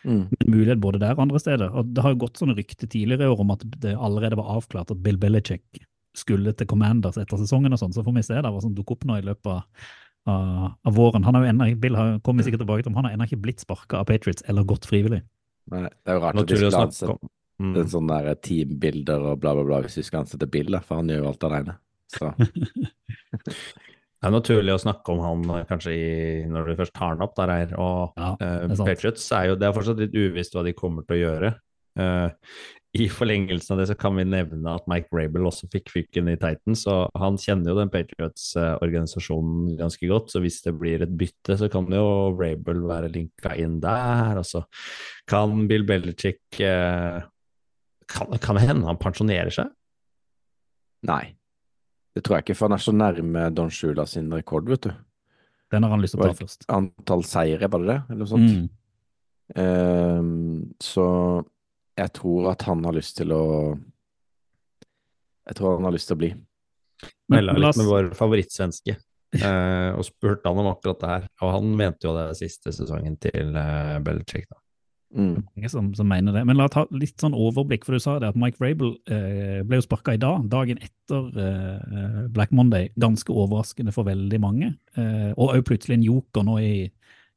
Mm. 0.03 0.25
Men 0.31 0.39
en 0.39 0.51
mulighet 0.53 0.81
både 0.83 1.01
der 1.01 1.15
og 1.15 1.23
andre 1.25 1.41
steder. 1.41 1.71
Og 1.75 1.93
det 1.93 2.03
har 2.03 2.13
jo 2.13 2.21
gått 2.25 2.41
sånne 2.41 2.55
rykter 2.57 2.89
tidligere 2.89 3.27
i 3.27 3.31
år 3.33 3.43
om 3.43 3.55
at 3.55 3.63
det 3.83 3.95
allerede 3.95 4.39
var 4.39 4.51
avklart 4.57 4.93
at 4.93 5.01
Bill 5.03 5.19
Belichick 5.21 5.81
skulle 6.17 6.53
til 6.57 6.67
Commanders 6.67 7.19
etter 7.21 7.39
sesongen 7.39 7.75
og 7.75 7.81
sånn, 7.81 7.93
så 7.95 8.03
får 8.05 8.15
vi 8.15 8.25
se 8.25 8.37
da 8.41 8.51
hva 8.51 8.61
som 8.63 8.73
dukker 8.75 8.97
opp 8.97 9.05
nå 9.07 9.19
i 9.19 9.25
løpet 9.27 9.51
av, 9.51 9.89
av, 10.31 10.69
av 10.89 10.95
våren. 10.95 11.25
Han 11.27 11.37
har 11.37 11.45
jo 11.45 11.51
enda, 11.53 11.67
Bill 11.79 11.99
har, 11.99 12.15
kommer 12.25 12.47
sikkert 12.47 12.63
tilbake 12.65 12.85
til 12.85 12.93
om 12.93 12.99
han 12.99 13.09
har 13.09 13.17
ennå 13.17 13.27
ikke 13.29 13.43
blitt 13.43 13.63
sparka 13.63 14.01
av 14.01 14.09
Patriots 14.09 14.45
eller 14.49 14.67
gått 14.67 14.89
frivillig. 14.89 15.21
Nei, 15.69 15.85
det 15.85 16.11
er 16.11 16.17
jo 16.17 16.23
rart 16.25 16.39
at 16.41 16.49
de 16.49 16.57
skal 16.57 16.71
skulle 16.71 16.87
ansette 16.87 17.35
Mm. 17.59 17.75
sånn 17.91 18.07
der 18.07 18.37
teambilder 18.39 19.19
og 19.19 19.41
bla, 19.43 19.51
bla, 19.51 19.65
bla, 19.67 19.81
hvis 19.83 19.97
vi 19.99 20.05
skal 20.07 20.21
ansette 20.23 20.47
Bill, 20.47 20.69
da, 20.71 20.79
for 20.79 21.01
han 21.01 21.09
gjør 21.11 21.25
jo 21.25 21.31
alt 21.33 21.41
alene. 21.43 21.73
Så 22.07 22.29
Det 24.19 24.27
er 24.27 24.35
naturlig 24.35 24.73
å 24.75 24.81
snakke 24.81 25.13
om 25.13 25.21
han 25.23 25.53
eh, 25.55 25.67
kanskje 25.69 25.93
i, 25.95 26.09
når 26.51 26.67
du 26.67 26.79
først 26.81 26.95
tar 26.97 27.13
han 27.13 27.23
opp 27.23 27.37
der, 27.37 27.53
her. 27.55 27.77
Og 27.79 28.19
Ja, 28.19 28.33
det 28.39 28.49
er 28.49 28.73
uh, 28.73 28.83
Patriots 28.83 29.29
er 29.35 29.51
jo 29.51 29.55
Det 29.59 29.69
er 29.69 29.77
fortsatt 29.77 30.03
litt 30.03 30.17
uvisst 30.17 30.57
hva 30.57 30.65
de 30.67 30.75
kommer 30.75 31.07
til 31.07 31.15
å 31.15 31.21
gjøre. 31.21 31.53
Uh, 31.99 32.27
I 32.99 33.07
forlengelsen 33.11 33.73
av 33.75 33.79
det 33.79 33.87
så 33.91 33.95
kan 33.99 34.19
vi 34.19 34.27
nevne 34.27 34.75
at 34.75 34.85
Mike 34.91 35.07
Rabel 35.15 35.47
også 35.47 35.69
fikk 35.71 35.93
fyken 35.93 36.33
i 36.33 36.35
Titans, 36.41 36.83
Og 36.91 37.15
han 37.21 37.39
kjenner 37.39 37.71
jo 37.71 37.79
den 37.79 37.93
Patriots-organisasjonen 37.95 39.79
ganske 39.79 40.11
godt. 40.11 40.33
Så 40.33 40.43
hvis 40.43 40.59
det 40.67 40.75
blir 40.81 41.05
et 41.05 41.15
bytte, 41.15 41.55
så 41.61 41.71
kan 41.71 41.87
jo 41.93 42.35
Rabel 42.35 42.83
være 42.91 43.13
linka 43.15 43.55
inn 43.55 43.79
der. 43.83 44.35
Og 44.41 44.47
så 44.51 44.65
kan 45.31 45.63
Bill 45.71 45.87
Belichick 45.87 46.59
uh, 46.59 47.23
kan, 48.09 48.35
kan 48.41 48.59
det 48.59 48.67
hende 48.67 48.89
han 48.89 48.99
pensjonerer 48.99 49.53
seg? 49.53 49.75
nei. 51.07 51.38
Det 52.19 52.25
tror 52.27 52.35
jeg 52.35 52.49
ikke, 52.49 52.57
for 52.59 52.67
han 52.67 52.75
er 52.75 52.81
så 52.83 52.91
nærme 52.91 53.45
Don 53.55 53.69
Shula 53.71 54.03
sin 54.03 54.27
rekord, 54.35 54.67
vet 54.67 54.89
du. 54.89 54.91
Den 55.71 55.85
har 55.85 55.93
han 55.93 56.01
lyst 56.03 56.17
til 56.17 56.25
å 56.25 56.27
ta 56.27 56.35
først. 56.35 56.65
Antall 56.75 57.23
seire, 57.23 57.69
var 57.71 57.79
det 57.79 57.87
det? 57.87 57.95
Eller 58.09 58.19
noe 58.19 58.31
sånt. 58.33 58.49
Mm. 58.51 58.65
Um, 59.55 60.65
så 60.83 61.05
jeg 61.95 62.11
tror 62.19 62.49
at 62.51 62.65
han 62.67 62.83
har 62.85 62.93
lyst 62.93 63.15
til 63.17 63.31
å 63.33 63.43
Jeg 65.49 65.57
tror 65.57 65.79
han 65.79 65.87
har 65.87 65.95
lyst 65.95 66.11
til 66.11 66.17
å 66.17 66.21
bli. 66.21 66.29
Men 67.31 67.39
Melda 67.47 67.55
litt 67.55 67.79
med 67.79 67.87
vår 67.87 68.11
favorittsvenske 68.19 68.93
uh, 68.99 69.95
og 69.95 70.03
spurte 70.05 70.51
han 70.51 70.59
om 70.59 70.69
akkurat 70.73 70.99
det 70.99 71.13
her. 71.13 71.29
Og 71.39 71.55
han 71.55 71.71
mente 71.79 72.09
jo 72.09 72.17
det 72.19 72.27
siste 72.41 72.75
sesongen 72.75 73.15
til 73.23 73.55
uh, 73.55 73.95
Belichick. 74.03 74.49
Da. 74.51 74.59
Mm. 75.09 75.41
mange 75.41 75.69
som, 75.69 75.87
som 75.97 76.05
mener 76.07 76.35
det. 76.35 76.43
Men 76.45 76.59
la 76.59 76.67
oss 76.67 76.75
ta 76.75 76.83
litt 76.93 77.17
sånn 77.21 77.33
overblikk, 77.37 77.85
for 77.85 77.97
du 77.97 78.03
sa 78.03 78.17
det 78.21 78.29
at 78.29 78.37
Mike 78.39 78.61
Vrabel 78.61 78.93
eh, 79.09 79.61
ble 79.65 79.79
jo 79.79 79.85
sparka 79.87 80.13
i 80.13 80.21
dag, 80.21 80.45
dagen 80.51 80.81
etter 80.85 81.31
eh, 81.45 82.19
Black 82.35 82.53
Monday. 82.55 82.91
Ganske 83.01 83.33
overraskende 83.33 83.93
for 83.95 84.09
veldig 84.09 84.41
mange. 84.43 84.73
Eh, 84.99 85.31
og 85.33 85.55
òg 85.55 85.65
plutselig 85.71 85.97
en 85.97 86.05
joker 86.05 86.45
nå 86.45 86.59
i, 86.61 86.75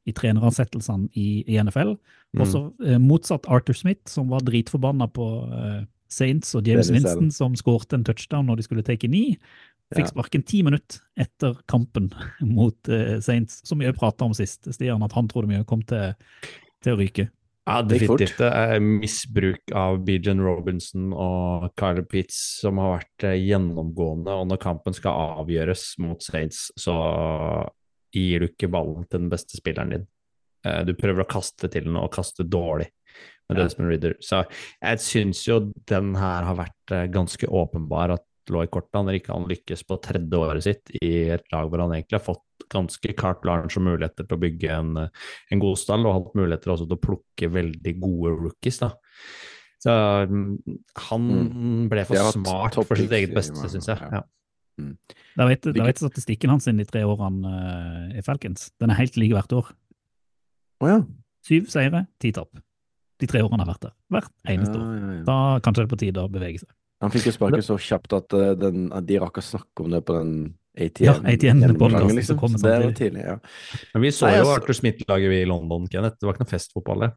i 0.05 0.15
treneransettelsene 0.15 1.09
i, 1.17 1.27
i 1.49 1.57
NFL. 1.61 1.95
Mm. 2.33 2.45
Også 2.45 2.63
eh, 2.85 3.01
motsatt 3.01 3.49
Arthur 3.49 3.77
Smith, 3.77 4.05
som 4.11 4.29
var 4.33 4.45
dritforbanna 4.45 5.09
på 5.13 5.29
eh, 5.49 5.83
Saints 6.13 6.53
og 6.57 6.67
James 6.69 6.93
Winston, 6.93 7.33
som 7.33 7.57
skårte 7.57 7.97
en 7.97 8.05
touchdown 8.05 8.49
når 8.49 8.61
de 8.61 8.69
skulle 8.69 8.85
take 8.85 9.09
ni. 9.09 9.31
Fikk 9.93 10.09
sparken 10.09 10.41
ti 10.45 10.63
minutter 10.65 11.01
etter 11.21 11.57
kampen 11.69 12.11
mot 12.57 12.89
eh, 12.89 13.17
Saints, 13.21 13.61
som 13.65 13.81
vi 13.81 13.89
jo 13.89 13.97
prata 13.97 14.29
om 14.29 14.33
sist, 14.37 14.69
Stian, 14.73 15.05
at 15.05 15.17
han 15.17 15.29
trodde 15.31 15.49
mye 15.49 15.65
kom 15.69 15.81
til, 15.89 16.13
til 16.85 16.95
å 16.95 17.01
ryke. 17.01 17.33
Ja, 17.63 17.77
definitivt. 17.87 18.35
Det 18.41 18.49
er 18.51 18.81
misbruk 18.83 19.71
av 19.79 20.01
Bijan 20.03 20.41
Robinson 20.43 21.13
og 21.15 21.69
Kyler 21.79 22.03
Pitts 22.11 22.39
som 22.59 22.81
har 22.83 22.97
vært 22.97 23.27
eh, 23.29 23.37
gjennomgående, 23.39 24.35
og 24.35 24.49
når 24.51 24.59
kampen 24.65 24.95
skal 24.97 25.37
avgjøres 25.39 25.93
mot 26.03 26.19
Saints, 26.23 26.65
så 26.75 26.95
gir 28.13 28.43
du 28.43 28.49
ikke 28.49 28.69
ballen 28.73 29.07
til 29.07 29.23
den 29.23 29.31
beste 29.31 29.55
spilleren 29.59 29.95
din. 29.95 30.03
Eh, 30.67 30.81
Du 30.83 30.91
prøver 30.99 31.23
å 31.23 31.29
kaste 31.29 31.71
til 31.71 31.87
den, 31.87 31.95
og 31.99 32.11
kaste 32.13 32.43
dårlig 32.43 32.89
med. 33.47 33.61
Desmond 33.61 33.91
Ridder. 33.91 34.17
Så 34.23 34.43
jeg 34.49 34.99
syns 35.03 35.45
jo 35.47 35.59
den 35.89 36.13
her 36.19 36.43
har 36.49 36.59
vært 36.59 36.95
eh, 36.95 37.07
ganske 37.11 37.47
åpenbar 37.47 38.17
at 38.17 38.27
lå 38.51 38.65
i 38.65 38.71
kortet 38.71 39.05
når 39.05 39.19
ikke 39.19 39.35
han 39.35 39.47
lykkes 39.49 39.85
på 39.87 39.99
tredje 40.03 40.39
året 40.39 40.65
sitt 40.65 40.91
i 40.99 41.13
et 41.35 41.45
lag 41.53 41.69
hvor 41.69 41.83
han 41.83 41.93
egentlig 41.95 42.19
har 42.19 42.25
fått 42.25 42.67
ganske 42.73 43.15
carte 43.19 43.43
blanche 43.43 43.79
og 43.79 43.85
muligheter 43.87 44.27
til 44.27 44.37
å 44.37 44.41
bygge 44.41 44.75
en, 44.75 44.93
en 45.05 45.63
god 45.63 45.79
stall, 45.79 46.07
og 46.07 46.15
hatt 46.17 46.37
muligheter 46.39 46.73
også 46.73 46.87
til 46.87 46.97
å 46.97 47.03
plukke 47.03 47.49
veldig 47.53 47.93
gode 48.01 48.35
rookies. 48.39 48.79
da. 48.81 48.93
Så 49.83 49.93
mm, 50.31 50.77
han 51.09 51.27
ble 51.91 52.05
for 52.07 52.31
smart 52.35 52.79
for 52.79 52.99
sitt 52.99 53.13
eget 53.15 53.35
beste, 53.35 53.67
syns 53.71 53.91
jeg. 53.91 54.11
ja. 54.19 54.23
Mm. 54.81 54.95
Da 55.37 55.45
vet, 55.45 55.67
da 55.69 55.85
vet 55.85 55.99
statistikken 56.01 56.49
hans 56.49 56.65
i 56.65 56.73
de 56.73 56.85
tre 56.89 57.03
årene 57.05 57.45
uh, 57.45 58.05
i 58.17 58.23
Falcons. 58.25 58.71
Den 58.81 58.93
er 58.93 58.97
helt 58.97 59.17
lik 59.21 59.35
hvert 59.35 59.53
år. 59.53 59.69
Oh, 60.81 60.87
ja. 60.89 61.01
Syv 61.45 61.67
seire, 61.69 62.07
ti 62.23 62.31
tap. 62.33 62.49
De 63.21 63.29
tre 63.29 63.43
årene 63.45 63.61
har 63.61 63.69
vært 63.69 63.85
der. 63.85 63.93
Hvert 64.15 64.49
eneste 64.49 64.79
Ja, 64.79 64.87
år. 64.87 65.19
Da 65.27 65.37
kanskje 65.63 65.83
det 65.83 65.85
er 65.85 65.91
på 65.93 66.01
tide 66.01 66.23
å 66.23 66.31
bevege 66.31 66.63
seg. 66.63 66.71
Han 67.03 67.11
fikk 67.11 67.27
jo 67.27 67.35
sparket 67.35 67.65
så 67.67 67.75
kjapt 67.81 68.15
at, 68.15 68.35
eh, 68.39 68.53
den, 68.59 68.87
at 68.95 69.07
de 69.07 69.19
rakk 69.19 69.41
å 69.41 69.43
snakke 69.43 69.83
om 69.83 69.91
det 69.91 69.99
på 70.07 70.15
den 70.15 70.33
ATN. 70.73 71.03
Ja, 71.05 71.13
ATN-podcasten 71.19 71.43
gjennomgangen, 71.43 72.23
som 72.25 72.63
det 72.63 72.77
var 72.85 72.95
tidlig, 72.97 73.25
ja. 73.27 73.35
Men 73.93 74.05
vi 74.05 74.11
så 74.15 74.25
Nei, 74.25 74.37
jo 74.37 74.45
altså- 74.45 74.55
Arthur 74.55 74.77
Smith-laget 74.79 75.35
i 75.41 75.45
London, 75.45 75.87
Kenneth. 75.87 76.17
Det 76.19 76.25
var 76.25 76.33
ikke 76.33 76.45
noe 76.45 76.53
festfotball, 76.53 76.99
det. 77.05 77.11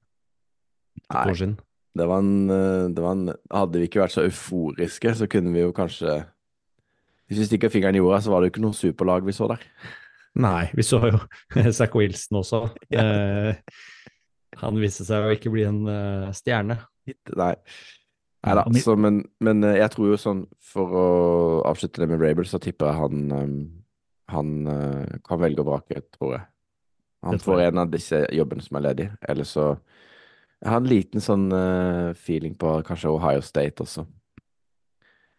Nei, 1.12 1.57
det 1.97 2.07
var 2.09 2.19
en, 2.19 2.50
eh, 2.50 2.88
det 2.88 3.02
var 3.02 3.12
en 3.12 3.35
Hadde 3.52 3.81
vi 3.81 3.87
ikke 3.88 4.02
vært 4.02 4.16
så 4.16 4.25
euforiske, 4.25 5.14
så 5.14 5.28
kunne 5.28 5.52
vi 5.52 5.61
jo 5.61 5.73
kanskje 5.73 6.26
Hvis 7.28 7.38
vi 7.38 7.47
stikker 7.47 7.71
fingeren 7.71 7.95
i 7.95 7.99
jorda, 7.99 8.21
så 8.23 8.31
var 8.31 8.40
det 8.40 8.50
jo 8.50 8.55
ikke 8.55 8.64
noe 8.66 8.76
superlag 8.76 9.25
vi 9.25 9.33
så 9.33 9.49
der. 9.49 9.62
Nei, 10.37 10.71
vi 10.75 10.83
så 10.83 11.00
jo 11.11 11.21
Zack 11.73 11.95
Wilson 11.95 12.38
også. 12.43 12.61
Ja. 12.90 13.02
Eh, 13.02 13.55
han 14.57 14.78
viste 14.81 15.05
seg 15.05 15.25
å 15.25 15.33
ikke 15.35 15.50
bli 15.52 15.64
en 15.64 15.83
uh, 15.88 16.33
stjerne. 16.33 16.78
Nei. 17.37 17.55
Nei 18.45 18.55
da, 18.55 18.62
Og 18.69 18.76
så, 18.78 18.97
men, 18.99 19.23
men 19.40 19.64
eh, 19.64 19.78
jeg 19.81 19.90
tror 19.90 20.09
jo 20.12 20.16
sånn, 20.21 20.43
for 20.62 20.93
å 20.95 21.07
avslutte 21.66 22.02
det 22.02 22.09
med 22.09 22.21
Rabel, 22.21 22.45
så 22.47 22.59
tipper 22.62 22.87
jeg 22.93 23.00
han 23.00 23.33
eh, 23.33 23.55
Han 24.35 24.66
eh, 24.66 25.16
kan 25.26 25.38
velge 25.40 25.61
og 25.62 25.66
vrake, 25.71 26.02
tror 26.19 26.33
jeg. 26.37 26.45
Han 27.26 27.38
får 27.43 27.61
jeg. 27.61 27.73
en 27.73 27.78
av 27.78 27.90
disse 27.90 28.21
jobbene 28.35 28.62
som 28.62 28.76
er 28.76 28.85
ledige. 28.90 29.16
Eller 29.28 29.45
så 29.45 29.64
Jeg 30.62 30.71
har 30.71 30.76
en 30.81 30.87
liten 30.90 31.21
sånn 31.21 31.47
feeling 32.14 32.55
på 32.59 32.83
kanskje 32.87 33.11
Ohio 33.11 33.40
State 33.43 33.83
også. 33.83 34.07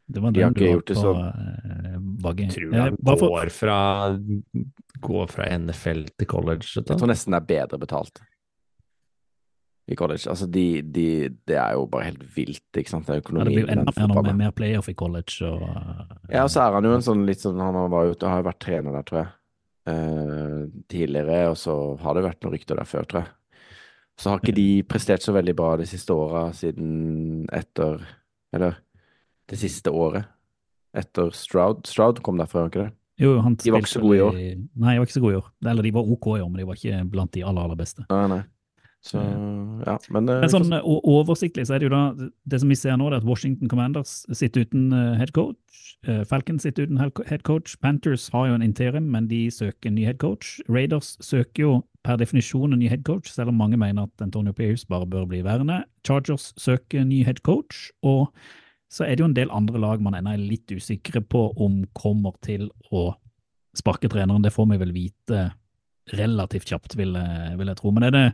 Det 0.07 0.21
var 0.23 0.31
De 0.31 0.41
har 0.43 0.51
den 0.51 0.55
du 0.55 0.61
ikke 0.61 0.67
var 0.67 0.77
gjort 0.77 0.91
det 0.91 0.97
sånn. 0.97 2.11
Bagge. 2.23 2.47
Tror 2.53 2.73
Eh, 2.75 2.81
han 2.83 2.97
for- 3.19 3.29
går 3.29 3.49
fra, 3.51 3.77
går 5.03 5.27
fra 5.31 5.47
NFL 5.57 6.03
til 6.17 6.27
college. 6.27 6.67
vet. 6.75 6.87
Jeg 6.89 6.97
tror 6.97 7.07
nesten 7.11 7.31
det 7.35 7.41
er 7.41 7.49
bedre 7.67 7.79
betalt 7.79 8.21
i 9.87 9.95
college. 9.95 10.27
Altså, 10.29 10.47
de, 10.51 10.81
de 10.81 11.05
Det 11.47 11.55
er 11.55 11.73
jo 11.77 11.85
bare 11.87 12.09
helt 12.09 12.23
vilt, 12.35 12.65
ikke 12.75 12.91
sant. 12.91 13.07
Det 13.07 13.15
er 13.15 13.21
Ja, 13.23 13.43
det 13.47 13.53
blir 13.53 13.63
jo 13.63 13.71
enda 13.71 13.93
mer 13.95 14.11
når 14.11 14.27
med 14.27 14.39
mer 14.41 14.51
playoff 14.55 14.89
i 14.91 14.95
college 14.97 15.47
og 15.47 15.63
eh, 15.63 16.35
Ja, 16.35 16.43
og 16.43 16.51
så 16.51 16.65
er 16.65 16.75
han 16.75 16.87
jo 16.87 16.93
en 16.97 17.05
sånn 17.05 17.25
litt 17.27 17.43
sånn 17.43 17.61
Han 17.61 17.79
var 17.93 18.11
ute, 18.11 18.27
har 18.27 18.43
jo 18.43 18.49
vært 18.49 18.59
trener 18.65 18.97
der, 18.97 19.07
tror 19.07 19.21
jeg, 19.21 19.31
eh, 19.93 20.61
tidligere, 20.91 21.39
og 21.53 21.57
så 21.57 21.75
har 22.03 22.17
det 22.17 22.25
vært 22.27 22.43
noen 22.43 22.57
rykter 22.57 22.81
der 22.81 22.89
før, 22.89 23.07
tror 23.07 23.23
jeg. 23.23 23.33
Så 24.17 24.31
har 24.31 24.41
ikke 24.41 24.57
de 24.57 24.69
prestert 24.89 25.23
så 25.23 25.33
veldig 25.35 25.55
bra 25.55 25.75
de 25.77 25.85
siste 25.85 26.13
åra 26.15 26.47
siden 26.57 27.45
etter 27.53 28.01
Eller 28.55 28.79
det 29.47 29.59
siste 29.59 29.91
året 29.91 30.25
etter 30.97 31.29
Stroud. 31.35 31.85
Stroud 31.87 32.19
kom 32.25 32.39
derfra, 32.39 32.65
var 32.65 32.71
ikke 32.71 32.85
det? 32.87 32.93
Jo, 33.21 33.39
han 33.41 33.55
De 33.55 33.71
var 33.73 33.81
ikke 33.81 33.91
så 33.91 34.01
gode 34.01 34.17
i 34.17 34.21
år. 34.23 34.37
Nei, 34.77 34.93
de 34.93 34.99
var 34.99 35.07
ikke 35.07 35.15
så 35.15 35.23
gode 35.23 35.33
i 35.35 35.39
år. 35.39 35.49
Eller 35.71 35.85
de 35.87 35.91
var 35.95 36.11
OK 36.13 36.27
i 36.33 36.41
år, 36.41 36.49
men 36.49 36.61
de 36.61 36.67
var 36.67 36.79
ikke 36.79 36.99
blant 37.11 37.31
de 37.33 37.43
aller, 37.43 37.67
aller 37.67 37.79
beste. 37.79 38.05
Nei, 38.11 38.23
nei. 38.33 38.41
Så 39.05 39.21
ja, 39.21 39.95
men 40.11 40.29
eh, 40.29 40.41
Men 40.41 40.51
sånn 40.51 40.73
oversiktlig 40.81 41.67
så 41.67 41.75
er 41.75 41.81
det 41.81 41.87
jo 41.87 41.93
da 41.93 42.29
Det 42.49 42.59
som 42.59 42.71
vi 42.71 42.77
ser 42.79 42.97
nå, 42.97 43.09
det 43.11 43.19
er 43.19 43.23
at 43.23 43.29
Washington 43.29 43.69
Commanders 43.71 44.23
sitter 44.35 44.65
uten 44.65 44.89
eh, 44.95 45.13
head 45.19 45.33
coach. 45.37 45.83
Eh, 46.07 46.23
Falcons 46.27 46.65
sitter 46.65 46.87
uten 46.87 46.99
head 46.99 47.43
coach. 47.47 47.77
Panthers 47.83 48.27
har 48.33 48.49
jo 48.49 48.57
en 48.57 48.65
interim, 48.65 49.07
men 49.13 49.29
de 49.31 49.45
søker 49.53 49.91
en 49.91 49.97
ny 49.99 50.07
head 50.07 50.19
coach. 50.23 50.57
Raiders 50.67 51.15
søker 51.23 51.63
jo 51.63 51.73
per 52.07 52.19
definisjon 52.19 52.73
en 52.73 52.81
ny 52.81 52.89
head 52.91 53.05
coach, 53.07 53.29
selv 53.31 53.53
om 53.53 53.59
mange 53.61 53.79
mener 53.79 54.07
at 54.07 54.23
Antonio 54.23 54.55
Pierce 54.55 54.87
bare 54.89 55.07
bør 55.09 55.27
bli 55.29 55.43
værende. 55.45 55.83
Chargers 56.07 56.53
søker 56.59 57.03
en 57.03 57.11
ny 57.11 57.23
head 57.27 57.43
coach, 57.47 57.89
og 58.01 58.31
så 58.91 59.03
er 59.03 59.15
det 59.15 59.23
jo 59.25 59.29
en 59.29 59.37
del 59.37 59.51
andre 59.51 59.79
lag 59.83 60.03
man 60.03 60.15
ennå 60.15 60.33
er 60.33 60.43
litt 60.43 60.71
usikre 60.71 61.21
på 61.21 61.49
om 61.59 61.81
kommer 61.97 62.37
til 62.45 62.69
å 62.95 63.09
sparke 63.77 64.09
treneren. 64.09 64.45
Det 64.45 64.55
får 64.55 64.69
vi 64.71 64.79
vel 64.81 64.93
vite 64.95 65.49
relativt 66.15 66.71
kjapt, 66.71 66.95
vil 66.95 67.17
jeg, 67.19 67.57
vil 67.59 67.67
jeg 67.67 67.79
tro. 67.81 67.91
Men 67.91 68.07
er 68.07 68.15
det 68.15 68.25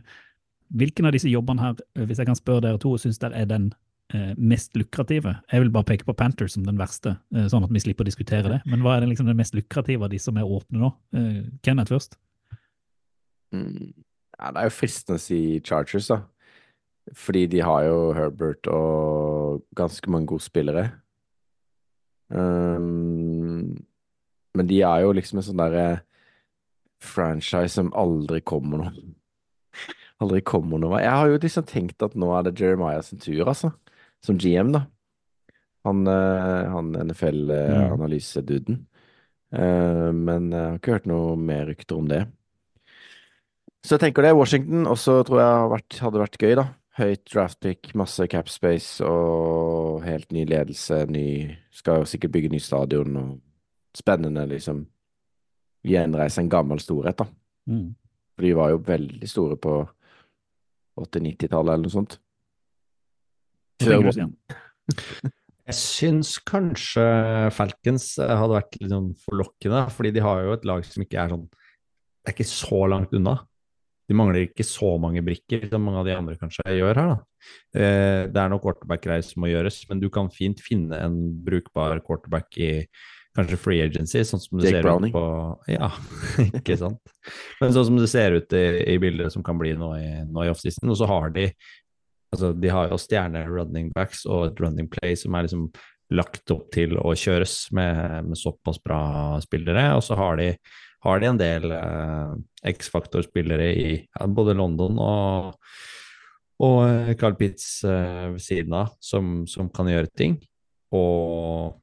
Hvilken 0.74 1.06
av 1.06 1.14
disse 1.14 1.30
jobbene 1.30 1.62
her, 1.62 1.74
eh, 1.94 2.04
hvis 2.04 2.18
jeg 2.18 2.26
kan 2.26 2.38
spørre 2.38 2.64
dere 2.66 2.80
to, 2.82 2.96
syns 2.98 3.20
dere 3.22 3.38
er 3.38 3.46
den 3.46 3.68
eh, 4.12 4.32
mest 4.36 4.74
lukrative? 4.76 5.36
Jeg 5.52 5.62
vil 5.62 5.70
bare 5.74 5.86
peke 5.92 6.06
på 6.08 6.16
Panthers 6.18 6.56
som 6.56 6.64
den 6.66 6.80
verste, 6.80 7.16
eh, 7.34 7.46
sånn 7.50 7.64
at 7.66 7.70
vi 7.74 7.82
slipper 7.82 8.04
å 8.04 8.10
diskutere 8.10 8.50
det. 8.56 8.60
Men 8.66 8.82
hva 8.82 8.96
er 8.96 9.04
den, 9.04 9.12
liksom 9.14 9.30
den 9.30 9.38
mest 9.38 9.54
lukrative 9.54 10.06
av 10.06 10.10
de 10.10 10.18
som 10.18 10.36
er 10.40 10.50
åpne 10.50 10.82
nå? 10.82 10.90
Eh, 11.14 11.40
Kenneth 11.62 11.94
først. 11.94 12.18
Mm, 13.54 13.92
Ja, 14.34 14.50
det 14.50 14.60
er 14.60 14.66
jo 14.66 14.74
fristende 14.74 15.20
å 15.20 15.22
si 15.22 15.60
Chargers, 15.62 16.08
da. 16.10 16.24
Fordi 17.14 17.46
de 17.46 17.60
har 17.62 17.84
jo 17.84 17.98
Herbert 18.16 18.66
og 18.66 19.62
ganske 19.78 20.10
mange 20.10 20.26
gode 20.26 20.42
spillere. 20.42 20.88
Um, 22.34 23.76
men 24.56 24.66
de 24.66 24.80
er 24.82 25.04
jo 25.04 25.12
liksom 25.14 25.38
en 25.38 25.46
sånn 25.46 25.60
derre 25.60 26.00
franchise 27.04 27.76
som 27.76 27.92
aldri 27.94 28.40
kommer 28.40 28.80
noe 28.80 28.92
Aldri 30.22 30.40
kommer 30.46 30.78
noe 30.78 31.00
Jeg 31.02 31.10
har 31.10 31.30
jo 31.30 31.40
liksom 31.42 31.66
tenkt 31.66 32.02
at 32.06 32.14
nå 32.14 32.30
er 32.36 32.46
det 32.46 32.58
Jeremiah 32.60 33.02
sin 33.02 33.22
tur, 33.22 33.48
altså. 33.50 33.72
Som 34.24 34.38
GM, 34.40 34.72
da. 34.74 34.86
Han, 35.84 36.06
eh, 36.08 36.70
han 36.72 36.94
NFL-analyseduden. 36.96 38.78
Eh, 39.52 40.12
men 40.12 40.48
jeg 40.52 40.62
har 40.62 40.78
ikke 40.78 40.96
hørt 40.96 41.10
noe 41.10 41.34
mer 41.36 41.66
rykter 41.68 41.98
om 41.98 42.08
det. 42.08 42.22
Så 43.84 43.98
jeg 43.98 44.06
tenker 44.06 44.24
det. 44.24 44.32
Washington 44.32 44.86
også 44.88 45.18
tror 45.28 45.42
jeg 45.42 46.00
hadde 46.00 46.22
vært 46.22 46.40
gøy, 46.40 46.54
da. 46.56 46.70
Høyt 46.94 47.24
draftpick, 47.26 47.90
masse 47.98 48.24
cap 48.30 48.48
space 48.48 49.04
og 49.04 50.04
helt 50.06 50.30
ny 50.32 50.46
ledelse. 50.48 51.02
Ny, 51.10 51.26
skal 51.74 52.00
jo 52.00 52.08
sikkert 52.08 52.32
bygge 52.36 52.52
ny 52.54 52.60
stadion 52.62 53.18
og 53.20 53.34
spennende, 53.94 54.46
liksom. 54.48 54.86
Gjenreise 55.84 56.40
en 56.40 56.48
gammel 56.48 56.80
storhet, 56.80 57.18
da. 57.20 57.28
Mm. 57.68 57.92
For 58.34 58.46
de 58.46 58.54
var 58.56 58.72
jo 58.72 58.80
veldig 58.86 59.28
store 59.28 59.58
på 59.60 59.76
80-90-tallet 61.00 61.74
eller 61.74 61.86
noe 61.86 61.94
sånt. 61.94 62.18
Før? 63.82 64.10
Jeg 65.64 65.76
syns 65.78 66.34
kanskje 66.44 67.02
Falcons 67.56 68.10
hadde 68.20 68.52
vært 68.52 68.74
litt 68.82 68.92
sånn 68.92 69.14
forlokkende, 69.22 69.86
fordi 69.94 70.10
de 70.12 70.22
har 70.24 70.42
jo 70.44 70.52
et 70.52 70.66
lag 70.68 70.84
som 70.84 71.04
ikke 71.04 71.22
er 71.22 71.32
sånn 71.32 71.46
Det 71.48 72.28
er 72.28 72.34
ikke 72.36 72.48
så 72.50 72.80
langt 72.92 73.14
unna. 73.16 73.38
De 74.04 74.16
mangler 74.16 74.44
ikke 74.44 74.66
så 74.68 74.90
mange 75.00 75.22
brikker 75.24 75.64
som 75.70 75.84
mange 75.86 76.02
av 76.02 76.08
de 76.08 76.16
andre 76.18 76.36
kanskje 76.36 76.76
gjør 76.76 77.00
her, 77.00 77.14
da. 77.14 77.16
Eh, 77.72 78.22
Det 78.28 78.40
er 78.42 78.52
noe 78.52 78.60
quarterback-greier 78.60 79.24
som 79.24 79.40
må 79.40 79.48
gjøres, 79.48 79.80
men 79.88 80.00
du 80.00 80.10
kan 80.12 80.28
fint 80.28 80.60
finne 80.60 81.00
en 81.00 81.16
brukbar 81.44 82.02
quarterback 82.04 82.58
i 82.60 82.72
kanskje 83.34 83.58
free 83.60 83.82
agency, 83.82 84.22
sånn 84.26 84.42
som 84.42 84.60
det 84.60 84.68
Jake 84.70 84.78
ser 84.78 84.86
Browning. 84.86 85.10
ut 85.10 85.16
på 85.16 85.72
Ja, 85.74 85.90
ikke 86.60 86.76
sant. 86.80 87.14
Men 87.60 87.74
sånn 87.74 87.88
som 87.88 87.98
det 87.98 88.10
ser 88.12 88.36
ut 88.38 88.54
i, 88.54 88.66
i 88.94 88.98
bildet 89.02 89.34
som 89.34 89.44
kan 89.46 89.58
bli 89.60 89.72
nå 89.78 89.90
i, 89.98 90.10
nå 90.28 90.44
i 90.46 90.52
offseason, 90.52 90.92
og 90.92 91.00
så 91.00 91.10
har 91.10 91.34
de 91.34 91.48
Altså, 92.34 92.48
de 92.58 92.66
har 92.66 92.88
jo 92.90 92.96
stjerne 92.98 93.44
running 93.46 93.92
backs 93.94 94.24
og 94.26 94.48
et 94.48 94.58
running 94.58 94.88
play 94.90 95.12
som 95.14 95.36
er 95.38 95.44
liksom 95.46 95.68
lagt 96.18 96.50
opp 96.50 96.64
til 96.74 96.96
å 96.98 97.12
kjøres 97.14 97.68
med, 97.70 98.26
med 98.26 98.38
såpass 98.38 98.80
bra 98.82 99.02
spillere. 99.44 99.84
Og 99.94 100.02
så 100.02 100.16
har 100.18 100.40
de, 100.40 100.48
har 101.06 101.22
de 101.22 101.28
en 101.30 101.38
del 101.38 101.70
eh, 101.76 102.32
X-faktor-spillere 102.74 103.68
i 103.70 103.86
ja, 104.02 104.26
både 104.26 104.56
London 104.58 104.98
og, 104.98 105.54
og 106.64 106.80
eh, 106.88 107.14
Carl 107.20 107.38
Pitts 107.38 107.68
eh, 107.86 108.26
ved 108.34 108.42
siden 108.42 108.74
av, 108.82 108.90
som, 108.98 109.44
som 109.50 109.70
kan 109.70 109.92
gjøre 109.94 110.10
ting. 110.18 110.40
Og 110.94 111.78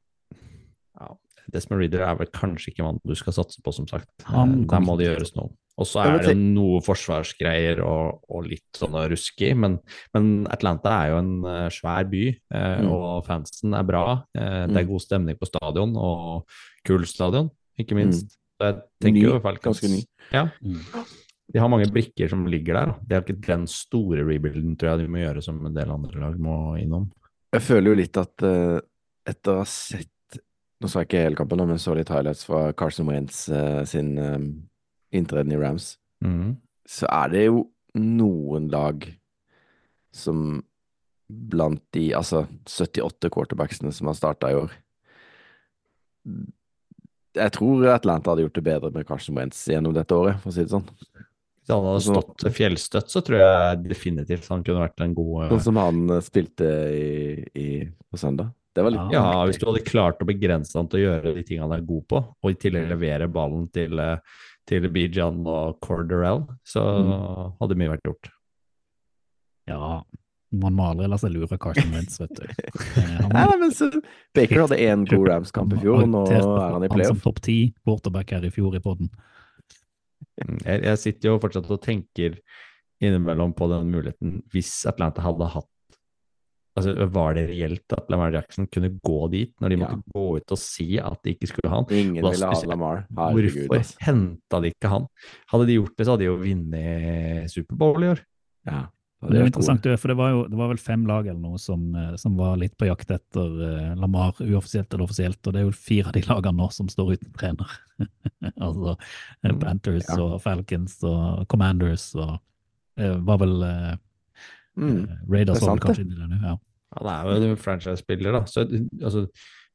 Desmond 1.52 1.80
Reader 1.82 2.04
er 2.06 2.14
vel 2.20 2.30
kanskje 2.32 2.70
ikke 2.72 2.84
mannen 2.86 3.00
du 3.04 3.14
skal 3.18 3.32
satse 3.32 3.60
på, 3.64 3.72
som 3.74 3.86
sagt. 3.90 4.08
Eh, 4.22 4.54
Der 4.70 4.80
må 4.84 4.96
det 4.98 5.08
gjøres 5.10 5.34
noe. 5.36 5.50
Og 5.80 5.86
så 5.88 6.02
er 6.04 6.18
det 6.20 6.34
noe 6.36 6.82
forsvarsgreier 6.84 7.80
og, 7.80 8.20
og 8.28 8.44
litt 8.44 8.76
sånn 8.76 8.92
ruskig, 9.08 9.54
men, 9.56 9.78
men 10.12 10.46
Atlanta 10.52 10.92
er 11.00 11.14
jo 11.14 11.16
en 11.22 11.32
eh, 11.48 11.68
svær 11.72 12.04
by, 12.10 12.26
eh, 12.28 12.76
Mm. 12.82 12.90
og 12.92 13.24
fansen 13.26 13.74
er 13.74 13.82
bra. 13.88 14.04
Eh, 14.36 14.66
det 14.68 14.76
er 14.76 14.84
Mm. 14.84 14.90
god 14.92 15.00
stemning 15.00 15.38
på 15.40 15.48
stadion, 15.48 15.96
og 15.96 16.44
kul 16.84 17.06
stadion, 17.08 17.50
ikke 17.80 17.96
minst. 17.96 18.36
Så 18.60 18.68
jeg 18.68 18.82
tenker 19.00 19.22
jo 19.22 19.40
Falcons 19.40 19.80
ganske 19.80 19.90
ny. 19.90 20.04
Ja, 20.30 20.44
Mm. 20.62 20.84
de 21.52 21.58
har 21.58 21.68
mange 21.68 21.88
brikker 21.90 22.28
som 22.28 22.44
ligger 22.46 22.74
der. 22.74 22.94
Det 23.08 23.16
er 23.16 23.22
ikke 23.24 23.40
den 23.46 23.66
store 23.66 24.22
rebuilden 24.28 24.76
tror 24.76 24.92
jeg 24.92 25.06
de 25.06 25.08
må 25.12 25.18
gjøre 25.24 25.42
som 25.42 25.64
en 25.66 25.74
del 25.74 25.90
andre 25.90 26.20
lag 26.20 26.38
må 26.38 26.76
innom. 26.80 27.10
Jeg 27.52 27.62
føler 27.62 27.88
jo 27.90 27.94
litt 27.96 28.16
at 28.16 28.42
uh, 28.42 28.80
etter 29.26 29.52
å 29.52 29.58
ha 29.58 29.64
sett 29.64 30.08
Nå 30.82 30.88
så 30.90 31.00
jeg 31.02 31.08
ikke 31.08 31.22
hele 31.22 31.38
kampen, 31.38 31.62
men 31.68 31.78
så 31.78 31.94
litt 31.94 32.10
highlights 32.10 32.42
fra 32.48 32.72
Carson 32.74 33.06
Wentz 33.06 33.44
eh, 33.54 33.84
sin 33.86 34.16
uh, 34.18 34.38
inntreden 35.14 35.52
i 35.54 35.60
Rams, 35.60 35.96
Mm. 36.22 36.56
så 36.86 37.06
er 37.10 37.28
det 37.32 37.40
jo 37.48 37.64
noen 37.98 38.68
lag 38.70 39.02
som 40.14 40.62
blant 41.28 41.80
de 41.96 42.12
altså 42.14 42.44
78 42.68 43.26
quarterbacksene 43.34 43.90
som 43.92 44.06
har 44.06 44.14
starta 44.14 44.50
i 44.52 44.54
år 44.54 44.70
Jeg 47.34 47.52
tror 47.56 47.86
Atlanta 47.94 48.30
hadde 48.30 48.44
gjort 48.44 48.58
det 48.60 48.64
bedre 48.66 48.90
med 48.94 49.06
Carson 49.08 49.34
Wentz 49.38 49.64
gjennom 49.72 49.94
dette 49.96 50.14
året, 50.14 50.38
for 50.42 50.52
å 50.52 50.54
si 50.54 50.62
det 50.66 50.70
sånn. 50.74 50.84
Hvis 50.92 51.70
han 51.72 51.82
hadde 51.86 51.94
Altså- 51.96 52.16
stått 52.20 52.52
fjellstøtt, 52.58 53.08
så 53.10 53.22
tror 53.24 53.38
jeg 53.40 53.82
definitivt 53.88 54.48
han 54.48 54.62
kunne 54.62 54.84
vært 54.86 55.00
en 55.00 55.14
god 55.14 55.48
Sånn 55.54 55.62
som 55.62 55.76
han 55.80 56.10
eh, 56.10 56.20
spilte 56.20 56.68
i, 56.92 57.46
i, 57.56 57.68
på 58.10 58.18
søndag. 58.20 58.52
Det 58.72 58.84
var 58.86 58.94
litt 58.94 59.12
Ja, 59.12 59.26
hvis 59.48 59.58
du 59.60 59.66
hadde 59.68 59.84
klart 59.84 60.22
å 60.24 60.28
begrense 60.28 60.78
han 60.78 60.88
til 60.88 61.02
å 61.02 61.04
gjøre 61.06 61.34
de 61.36 61.42
tingene 61.44 61.66
han 61.68 61.76
er 61.76 61.84
god 61.88 62.06
på, 62.08 62.22
og 62.42 62.50
i 62.50 62.56
tillegg 62.56 62.88
levere 62.88 63.28
ballen 63.32 63.66
til, 63.74 63.98
eh, 64.00 64.16
til 64.68 64.86
Bijan 64.94 65.42
og 65.46 65.80
Corderell, 65.84 66.46
så 66.64 66.84
hadde 67.60 67.76
mye 67.76 67.92
vært 67.92 68.08
gjort. 68.08 68.30
Ja, 69.68 70.02
man 70.52 70.74
må 70.76 70.86
aldri 70.90 71.06
la 71.08 71.16
seg 71.20 71.32
lure 71.32 71.56
Carson 71.60 71.92
Wentz, 71.94 72.18
vet 72.20 72.32
du. 72.36 72.46
Eh, 73.02 73.12
Han, 73.22 73.32
Nei, 73.32 73.58
men 73.60 73.70
så, 73.76 73.88
Baker 74.36 74.64
hadde 74.66 74.80
én 74.84 75.04
god 75.08 75.28
Rams-kamp 75.30 75.72
i 75.76 75.80
fjor, 75.80 76.02
og 76.04 76.10
nå 76.12 76.24
er 76.28 76.42
han 76.44 76.84
i 76.84 76.90
playoff. 76.92 77.14
Han 77.14 77.20
som 77.20 77.22
topp 77.24 77.40
ti 77.44 77.58
quarterback 77.84 78.34
her 78.36 78.44
i 78.48 78.52
fjor 78.52 78.76
i 78.76 78.82
podden. 78.84 79.08
Mm, 80.42 80.58
Jeg, 80.64 80.82
jeg 80.88 80.98
sitter 81.04 81.30
jo 81.30 81.38
fortsatt 81.42 81.70
og 81.72 81.80
tenker 81.84 82.36
innimellom 83.02 83.52
på 83.58 83.66
den 83.72 83.88
muligheten 83.92 84.36
hvis 84.54 84.70
Atlanta 84.88 85.24
hadde 85.24 85.48
hatt 85.56 85.68
Altså, 86.72 86.94
Var 87.12 87.34
det 87.36 87.42
reelt 87.50 87.92
at 87.92 88.08
Lamar 88.08 88.32
Jackson 88.32 88.66
kunne 88.72 88.88
gå 89.04 89.18
dit, 89.32 89.52
når 89.60 89.74
de 89.74 89.76
måtte 89.82 89.98
gå 90.14 90.24
ut 90.38 90.54
og 90.54 90.60
si 90.60 90.94
at 90.96 91.20
de 91.26 91.34
ikke 91.34 91.50
skulle 91.50 91.68
ha 91.68 91.82
han? 91.82 91.90
Ingen 91.92 92.24
ville 92.24 92.48
ha 92.48 92.62
Lamar. 92.70 93.04
Herregud, 93.12 93.66
Hvorfor 93.66 93.82
altså. 93.82 94.00
henta 94.06 94.60
de 94.64 94.70
ikke 94.72 94.92
han? 94.94 95.06
Hadde 95.52 95.68
de 95.68 95.76
gjort 95.76 95.94
det, 95.98 96.06
så 96.06 96.14
hadde 96.14 96.24
de 96.24 96.30
jo 96.30 96.40
vunnet 96.40 97.52
Superbowl 97.52 98.06
i 98.06 98.10
år. 98.14 98.22
Ja, 98.70 98.80
det 99.22 99.36
er 99.36 99.44
jo 99.44 99.50
interessant, 99.52 99.84
for 100.02 100.10
det 100.10 100.16
var 100.18 100.30
jo 100.32 100.38
det 100.50 100.58
var 100.58 100.70
vel 100.72 100.80
fem 100.82 101.02
lag 101.06 101.26
eller 101.28 101.38
noe 101.38 101.58
som, 101.62 101.82
eh, 101.94 102.14
som 102.18 102.34
var 102.40 102.56
litt 102.58 102.72
på 102.80 102.88
jakt 102.88 103.12
etter 103.14 103.60
eh, 103.68 103.92
Lamar, 104.00 104.32
uoffisielt 104.40 104.88
eller 104.90 105.04
offisielt, 105.06 105.38
og 105.46 105.54
det 105.54 105.60
er 105.60 105.68
jo 105.68 105.74
fire 105.76 106.10
av 106.10 106.16
de 106.16 106.24
lagene 106.26 106.58
nå 106.58 106.70
som 106.74 106.88
står 106.90 107.12
uten 107.18 107.34
trener. 107.36 107.76
altså 108.64 108.96
eh, 108.96 109.52
Mm, 109.52 109.60
Panthers 109.60 110.08
ja. 110.08 110.16
og 110.24 110.40
Falcons 110.42 110.96
og 111.06 111.44
Commanders 111.52 112.08
og 112.16 112.40
var 112.96 113.38
vel 113.40 113.54
Mm. 114.78 115.02
eh, 115.04 115.18
Raiders 115.28 115.58
Det 115.58 115.62
er 115.62 115.66
var 115.66 115.74
sant, 115.74 115.84
kanskje 115.86 116.06
inni 116.06 116.18
det 116.18 116.28
nå, 116.30 116.38
ja. 116.46 116.56
Han 116.98 117.08
er 117.08 117.46
jo 117.46 117.52
en 117.54 117.60
franchise-spiller, 117.60 118.36
da. 118.36 118.44
Så 118.48 118.66
altså, 118.68 119.26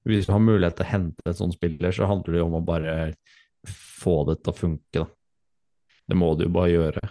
hvis 0.08 0.28
du 0.28 0.34
har 0.36 0.44
mulighet 0.44 0.78
til 0.78 0.86
å 0.86 0.92
hente 0.92 1.30
en 1.30 1.38
sånn 1.38 1.56
spiller, 1.56 1.94
så 1.96 2.10
handler 2.10 2.36
det 2.36 2.44
jo 2.44 2.50
om 2.50 2.60
å 2.60 2.66
bare 2.66 2.98
få 3.68 4.20
det 4.30 4.40
til 4.44 4.54
å 4.54 4.58
funke, 4.58 5.02
da. 5.02 5.08
Det 6.08 6.16
må 6.16 6.30
du 6.40 6.46
jo 6.46 6.54
bare 6.56 6.72
gjøre. 6.72 7.02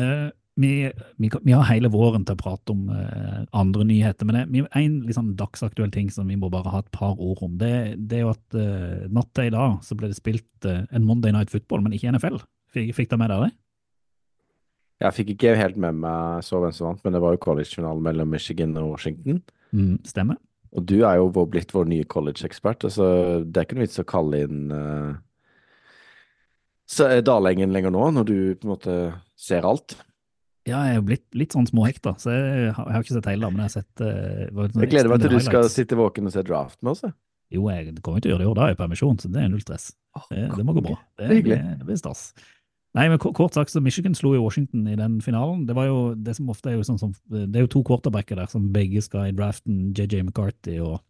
Eh, 0.00 0.30
vi, 0.54 0.92
vi, 1.16 1.30
vi 1.42 1.52
har 1.52 1.64
hele 1.68 1.88
våren 1.92 2.24
til 2.28 2.36
å 2.36 2.40
prate 2.40 2.74
om 2.74 2.88
eh, 2.92 3.42
andre 3.56 3.86
nyheter, 3.88 4.28
men 4.28 4.38
det, 4.38 4.64
en 4.76 4.98
sånn 5.16 5.32
dagsaktuell 5.38 5.92
ting 5.94 6.10
som 6.12 6.28
vi 6.28 6.36
må 6.36 6.50
bare 6.52 6.72
ha 6.72 6.82
et 6.82 6.90
par 6.92 7.16
ord 7.16 7.40
om, 7.44 7.56
det, 7.60 7.96
det 7.96 8.20
er 8.20 8.26
jo 8.26 8.32
at 8.34 8.56
uh, 8.58 9.08
natt 9.12 9.30
til 9.36 9.48
i 9.48 9.54
dag 9.54 9.78
så 9.84 9.96
ble 9.96 10.12
det 10.12 10.18
spilt 10.18 10.68
eh, 10.68 10.84
en 10.92 11.06
Monday 11.08 11.32
Night 11.32 11.52
Football, 11.52 11.84
men 11.84 11.96
ikke 11.96 12.12
NFL. 12.12 12.40
Fikk, 12.72 12.92
fikk 12.96 13.12
dere 13.12 13.22
med 13.22 13.32
dere 13.32 13.48
det? 13.48 13.56
Jeg 15.02 15.16
fikk 15.16 15.34
ikke 15.34 15.56
helt 15.58 15.78
med 15.80 15.98
meg 16.04 16.44
så 16.46 16.60
hvem 16.62 16.74
som 16.76 16.88
vant, 16.90 17.02
men 17.02 17.16
det 17.16 17.22
var 17.24 17.34
jo 17.34 17.42
college-finalen 17.42 18.04
mellom 18.04 18.30
Michigan 18.30 18.76
og 18.78 18.92
Washington. 18.94 19.42
Mm, 19.74 19.96
stemmer. 20.06 20.38
Og 20.72 20.86
du 20.88 21.02
er 21.04 21.18
jo 21.18 21.28
blitt 21.50 21.74
vår 21.74 21.90
nye 21.90 22.06
college-ekspert, 22.08 22.86
altså 22.88 23.08
det 23.44 23.58
er 23.60 23.66
ikke 23.66 23.76
noe 23.76 23.86
vits 23.86 24.00
å 24.00 24.08
kalle 24.08 24.44
inn 24.46 24.72
uh, 24.72 25.12
Dalengen 27.24 27.72
lenger 27.72 27.92
nå, 27.92 28.06
når 28.16 28.26
du 28.28 28.36
på 28.60 28.66
en 28.66 28.72
måte 28.74 28.96
ser 29.38 29.66
alt. 29.68 29.96
Ja, 30.68 30.84
jeg 30.86 30.94
er 30.94 30.98
jo 31.00 31.04
blitt 31.08 31.26
litt 31.34 31.54
sånn 31.56 31.66
småhekta, 31.66 32.14
så 32.22 32.30
jeg 32.30 32.72
har, 32.76 32.86
jeg 32.86 32.94
har 32.94 33.04
ikke 33.04 33.16
sett 33.16 33.28
hele, 33.32 33.48
men 33.50 33.64
jeg 33.64 33.70
har 33.70 33.74
sett 33.80 34.02
eh, 34.04 34.50
sånn 34.52 34.84
Jeg 34.84 34.92
gleder 34.92 35.10
meg 35.10 35.22
til 35.24 35.32
du 35.32 35.34
highlights. 35.34 35.48
skal 35.48 35.70
sitte 35.72 35.98
våken 35.98 36.30
og 36.30 36.34
se 36.36 36.44
draft 36.46 36.78
med 36.84 36.92
oss. 36.92 37.02
Jo, 37.52 37.66
jeg 37.72 37.96
kommer 37.98 38.20
ikke 38.20 38.28
til 38.28 38.30
å 38.30 38.34
gjøre 38.36 38.42
det 38.42 38.46
i 38.46 38.50
år, 38.52 38.58
da 38.58 38.64
er 38.64 38.70
jeg 38.70 38.76
i 38.76 38.80
permisjon, 38.82 39.18
så 39.18 39.30
det 39.32 39.42
er 39.42 39.50
null 39.50 39.64
stress. 39.64 39.88
Det, 40.30 40.44
det 40.54 40.66
må 40.68 40.76
gå 40.76 40.84
bra. 40.84 40.94
Det, 41.18 41.26
er. 41.26 41.42
Det, 41.48 41.58
det 41.80 41.88
blir 41.88 41.98
stas. 41.98 42.28
Nei, 42.92 43.06
men 43.08 43.16
kort, 43.20 43.54
sagt, 43.56 43.72
så 43.72 43.80
Michigan 43.80 44.12
slo 44.16 44.34
jo 44.36 44.42
Washington 44.44 44.84
i 44.90 44.98
den 44.98 45.16
finalen. 45.24 45.64
Det 45.68 45.76
var 45.76 45.86
jo 45.88 46.00
det 46.12 46.34
som 46.36 46.50
ofte 46.52 46.68
er 46.68 46.76
jo 46.76 46.84
sånn 46.84 47.00
som 47.00 47.14
Det 47.32 47.56
er 47.56 47.64
jo 47.64 47.70
to 47.72 47.80
quarterbacker 47.88 48.36
der 48.36 48.50
som 48.52 48.68
begge 48.74 49.00
skal 49.04 49.30
i 49.30 49.36
draften, 49.36 49.94
JJ 49.96 50.26
McCarthy 50.26 50.76
og 50.84 51.00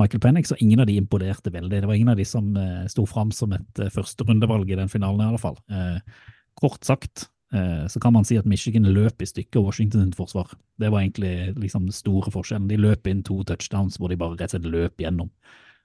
Michael 0.00 0.24
Penix, 0.24 0.50
og 0.50 0.58
ingen 0.58 0.82
av 0.82 0.88
de 0.90 0.96
imponerte 0.98 1.52
veldig. 1.54 1.84
Det 1.84 1.86
var 1.86 1.94
ingen 1.94 2.10
av 2.10 2.18
de 2.18 2.26
som 2.26 2.48
eh, 2.58 2.82
sto 2.90 3.04
fram 3.06 3.30
som 3.30 3.54
et 3.54 3.78
eh, 3.78 3.92
førsterundevalg 3.94 4.72
i 4.74 4.80
den 4.80 4.90
finalen, 4.90 5.22
i 5.22 5.28
alle 5.30 5.38
fall. 5.38 5.60
Eh, 5.70 6.26
kort 6.58 6.82
sagt 6.82 7.28
eh, 7.54 7.86
så 7.86 8.02
kan 8.02 8.16
man 8.16 8.26
si 8.26 8.40
at 8.40 8.48
Michigan 8.50 8.90
løp 8.90 9.22
i 9.22 9.30
stykker 9.30 9.62
Washington 9.62 10.08
sitt 10.08 10.18
forsvar. 10.18 10.50
Det 10.82 10.90
var 10.90 11.04
egentlig 11.04 11.54
liksom 11.62 11.86
den 11.86 11.94
store 11.94 12.34
forskjellen. 12.34 12.66
De 12.66 12.80
løp 12.80 13.06
inn 13.06 13.22
to 13.22 13.38
touchdowns 13.46 14.00
hvor 14.02 14.10
de 14.10 14.18
bare 14.18 14.34
rett 14.34 14.50
og 14.50 14.56
slett 14.56 14.70
løp 14.74 15.06
gjennom 15.06 15.30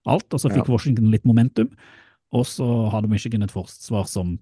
alt, 0.09 0.25
og 0.33 0.41
så 0.41 0.49
fikk 0.49 0.73
Washington 0.73 1.13
litt 1.13 1.29
momentum. 1.29 1.69
Og 2.33 2.49
så 2.49 2.65
hadde 2.93 3.09
Michigan 3.13 3.45
et 3.45 3.53
forsvar 3.53 4.09
som 4.09 4.39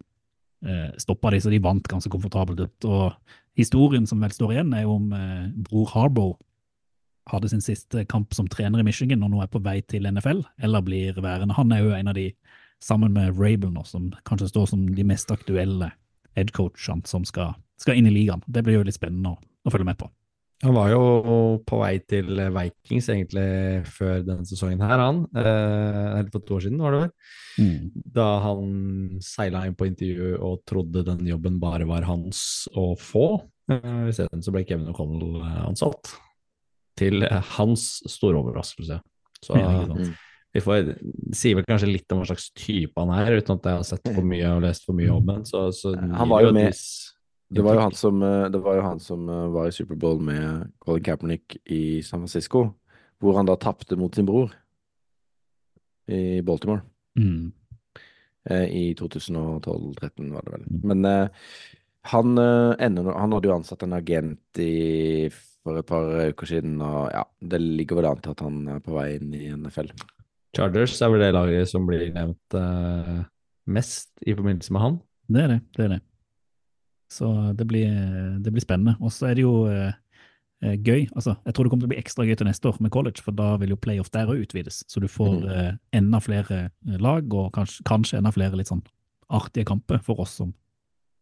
eh, 0.66 0.90
stoppa 1.02 1.32
de, 1.34 1.42
så 1.44 1.52
de 1.54 1.62
vant 1.64 1.88
ganske 1.92 2.12
komfortabelt. 2.12 2.88
Og 2.88 3.14
historien 3.60 4.08
som 4.10 4.22
vel 4.24 4.34
står 4.34 4.56
igjen, 4.56 4.74
er 4.74 4.86
jo 4.86 4.98
om 4.98 5.14
eh, 5.16 5.48
bror 5.70 5.90
Harbour 5.94 6.36
hadde 7.28 7.50
sin 7.52 7.64
siste 7.64 8.06
kamp 8.08 8.34
som 8.36 8.48
trener 8.48 8.80
i 8.80 8.88
Michigan 8.88 9.24
og 9.26 9.34
nå 9.34 9.42
er 9.44 9.52
på 9.52 9.60
vei 9.64 9.82
til 9.92 10.08
NFL, 10.08 10.46
eller 10.64 10.86
blir 10.86 11.18
værende. 11.20 11.58
Han 11.58 11.74
er 11.76 11.84
jo 11.84 11.96
en 11.96 12.12
av 12.12 12.16
de, 12.16 12.30
sammen 12.84 13.14
med 13.16 13.36
Rabel 13.36 13.74
nå, 13.74 13.84
som 13.88 14.12
kanskje 14.28 14.52
står 14.54 14.70
som 14.72 14.86
de 14.96 15.08
mest 15.08 15.32
aktuelle 15.34 15.92
headcoachene 16.38 17.08
som 17.10 17.26
skal, 17.28 17.58
skal 17.82 18.00
inn 18.00 18.08
i 18.08 18.14
ligaen. 18.14 18.46
Det 18.48 18.64
blir 18.64 18.80
jo 18.80 18.86
litt 18.88 18.98
spennende 18.98 19.36
å, 19.36 19.42
å 19.68 19.74
følge 19.74 19.90
med 19.90 20.00
på. 20.00 20.10
Han 20.66 20.74
var 20.74 20.90
jo 20.90 21.02
på 21.70 21.78
vei 21.84 22.00
til 22.10 22.32
Vikings 22.56 23.08
egentlig 23.14 23.44
før 23.94 24.24
denne 24.26 24.46
sesongen 24.50 24.82
her, 24.82 24.98
han. 25.04 25.20
Eh, 25.38 26.06
eller 26.18 26.32
for 26.34 26.42
to 26.48 26.56
år 26.58 26.64
siden, 26.66 26.80
var 26.82 26.96
det 26.96 27.02
vel. 27.04 27.12
Da 28.18 28.26
han 28.42 29.20
seila 29.22 29.66
inn 29.68 29.76
på 29.78 29.86
intervju 29.90 30.32
og 30.42 30.64
trodde 30.70 31.04
den 31.06 31.28
jobben 31.30 31.60
bare 31.62 31.86
var 31.90 32.08
hans 32.10 32.40
å 32.74 32.96
få. 32.98 33.28
Eh, 33.70 34.08
Isteden 34.10 34.42
så 34.46 34.54
ble 34.56 34.66
Kevin 34.66 34.90
O'Connell 34.90 35.38
eh, 35.44 35.60
ansatt. 35.68 36.16
Til 36.98 37.22
hans 37.58 37.84
store 38.10 38.40
overraskelse. 38.42 38.98
Så 39.46 39.58
Ja, 39.62 39.84
vi 40.56 40.62
får, 40.64 40.88
si 41.36 41.38
sier 41.52 41.60
vel 41.60 41.68
kanskje 41.70 41.92
litt 41.92 42.10
om 42.16 42.24
hva 42.24 42.26
slags 42.32 42.48
type 42.58 42.98
han 42.98 43.12
er, 43.14 43.36
uten 43.38 43.60
at 43.60 43.68
jeg 43.70 43.78
har 43.78 43.86
sett 43.86 44.10
for 44.10 44.26
mye 44.26 44.56
og 44.56 44.64
lest 44.66 44.88
for 44.88 44.98
mye 44.98 45.14
om 45.14 45.28
ham. 45.30 45.44
Så, 45.46 45.68
så 45.76 45.94
Han 45.94 46.32
var 46.32 46.48
jo 46.48 46.54
med- 46.56 46.74
Det 47.50 47.64
var 47.64 47.78
jo 47.78 47.84
han 47.86 47.96
som, 47.96 48.24
eh, 48.24 48.50
det 48.52 48.60
var, 48.64 48.76
jo 48.76 48.84
han 48.84 49.00
som 49.00 49.30
eh, 49.30 49.46
var 49.54 49.70
i 49.70 49.76
Superbowl 49.76 50.20
med 50.20 50.72
Colin 50.84 51.04
Kaepernick 51.04 51.58
i 51.66 52.02
San 52.04 52.26
Francisco, 52.26 52.66
hvor 53.24 53.38
han 53.40 53.48
da 53.48 53.56
tapte 53.56 53.96
mot 53.96 54.16
sin 54.16 54.28
bror 54.28 54.52
i 56.08 56.42
Baltimore. 56.42 56.82
Mm. 57.20 57.52
Eh, 58.50 58.64
I 58.64 58.96
2012-2013, 59.00 60.32
var 60.34 60.46
det 60.46 60.52
vel. 60.52 60.66
Men 60.84 61.06
eh, 61.06 61.28
han, 62.12 62.38
eh, 62.38 62.76
ender, 62.80 63.12
han 63.12 63.34
hadde 63.36 63.50
jo 63.50 63.56
ansatt 63.58 63.84
en 63.84 63.96
agent 63.98 64.62
i, 64.64 65.28
for 65.64 65.80
et 65.80 65.88
par 65.88 66.08
uker 66.32 66.52
siden, 66.52 66.78
og 66.84 67.10
ja, 67.12 67.26
det 67.44 67.60
ligger 67.64 68.00
vel 68.00 68.12
an 68.12 68.22
til 68.24 68.36
at 68.36 68.44
han 68.46 68.62
er 68.76 68.84
på 68.84 68.96
vei 68.96 69.10
inn 69.18 69.34
i 69.36 69.50
NFL. 69.52 69.92
Chargers 70.56 70.96
er 71.04 71.12
vel 71.12 71.26
det 71.26 71.34
laget 71.36 71.70
som 71.70 71.86
blir 71.86 72.08
nevnt 72.16 72.56
uh, 72.56 73.20
mest 73.70 74.10
i 74.24 74.34
forbindelse 74.34 74.74
med 74.74 74.82
han. 74.82 74.96
Det 75.28 75.44
er 75.44 75.52
det. 75.52 75.60
det 75.76 75.84
er 75.84 75.92
det. 75.98 76.00
Så 77.10 77.54
det 77.56 77.68
blir, 77.68 77.88
det 78.44 78.52
blir 78.52 78.62
spennende. 78.62 78.98
Og 79.02 79.12
så 79.16 79.30
er 79.30 79.36
det 79.36 79.44
jo 79.46 79.66
eh, 79.72 79.94
eh, 80.64 80.76
gøy. 80.76 81.08
Altså, 81.16 81.38
jeg 81.46 81.54
tror 81.54 81.64
det 81.64 81.72
kommer 81.72 81.86
til 81.86 81.90
å 81.92 81.94
bli 81.96 82.02
ekstra 82.02 82.26
gøy 82.28 82.36
til 82.36 82.48
neste 82.50 82.68
år 82.68 82.82
med 82.84 82.92
college, 82.92 83.22
for 83.24 83.32
da 83.32 83.54
vil 83.58 83.70
jo 83.70 83.78
playoff 83.80 84.10
der 84.12 84.28
òg 84.28 84.44
utvides. 84.44 84.84
Så 84.88 85.00
du 85.00 85.08
får 85.08 85.40
Mhm. 85.40 85.50
eh, 85.50 85.74
enda 85.94 86.20
flere 86.20 86.70
eh, 86.88 86.98
lag, 87.00 87.34
og 87.34 87.54
kanskje, 87.54 87.84
kanskje 87.88 88.18
enda 88.20 88.32
flere 88.32 88.58
litt 88.58 88.68
sånn 88.68 88.84
artige 89.30 89.66
kamper 89.66 90.00
for 90.04 90.20
oss 90.20 90.32
som 90.36 90.54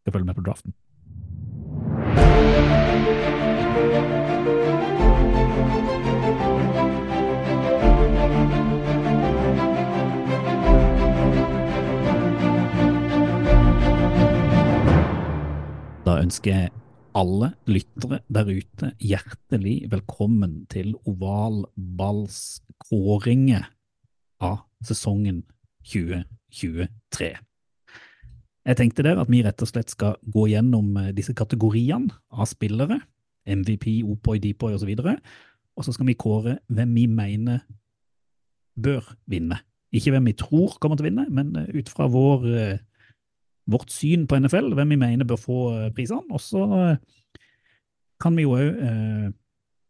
skal 0.02 0.13
følge 0.13 0.26
med 0.26 0.36
på 0.36 0.43
draften. 0.45 0.74
Da 16.06 16.20
ønsker 16.22 16.52
jeg 16.54 16.70
alle 17.18 17.48
lyttere 17.65 18.20
der 18.30 18.46
ute 18.46 18.94
hjertelig 19.02 19.89
velkommen 19.89 20.70
til 20.70 20.94
ovalballskåringer 21.10 23.65
av 24.46 24.70
sesongen 24.86 25.50
2023. 25.89 27.34
Jeg 28.65 28.78
tenkte 28.78 29.06
der 29.08 29.18
at 29.18 29.30
vi 29.34 29.41
rett 29.48 29.63
og 29.65 29.70
slett 29.72 29.89
skal 29.96 30.13
gå 30.30 30.46
gjennom 30.54 30.94
eh, 31.02 31.10
disse 31.18 31.34
kategoriene 31.38 32.13
av 32.30 32.46
spillere, 32.54 32.98
MVP, 33.50 34.06
Opoi, 34.06 34.38
Depoy 34.44 34.74
osv., 34.78 34.94
og 35.76 35.84
så 35.86 35.89
skal 35.89 36.06
vi 36.12 36.22
kåre 36.22 36.62
hvem 36.70 36.94
vi 37.02 37.08
mener 37.10 37.65
bør 38.78 39.02
vinne. 39.26 39.58
Ikke 39.89 40.13
hvem 40.13 40.30
vi 40.30 40.38
tror 40.38 40.78
kommer 40.78 41.02
til 41.02 41.06
å 41.08 41.10
vinne, 41.10 41.26
men 41.34 41.58
eh, 41.63 41.74
ut 41.82 41.89
fra 41.89 42.06
vår, 42.13 42.46
eh, 42.54 42.78
vårt 43.71 43.89
syn 43.93 44.28
på 44.30 44.38
NFL, 44.39 44.73
hvem 44.78 44.93
vi 44.93 44.99
mener 45.01 45.28
bør 45.28 45.41
få 45.41 45.62
eh, 45.73 45.89
prisene. 45.95 46.25
Og 46.34 46.41
så 46.43 46.62
eh, 46.80 47.41
kan 48.21 48.38
vi 48.38 48.45
jo 48.45 48.54
òg 48.58 48.86
eh, 48.86 49.34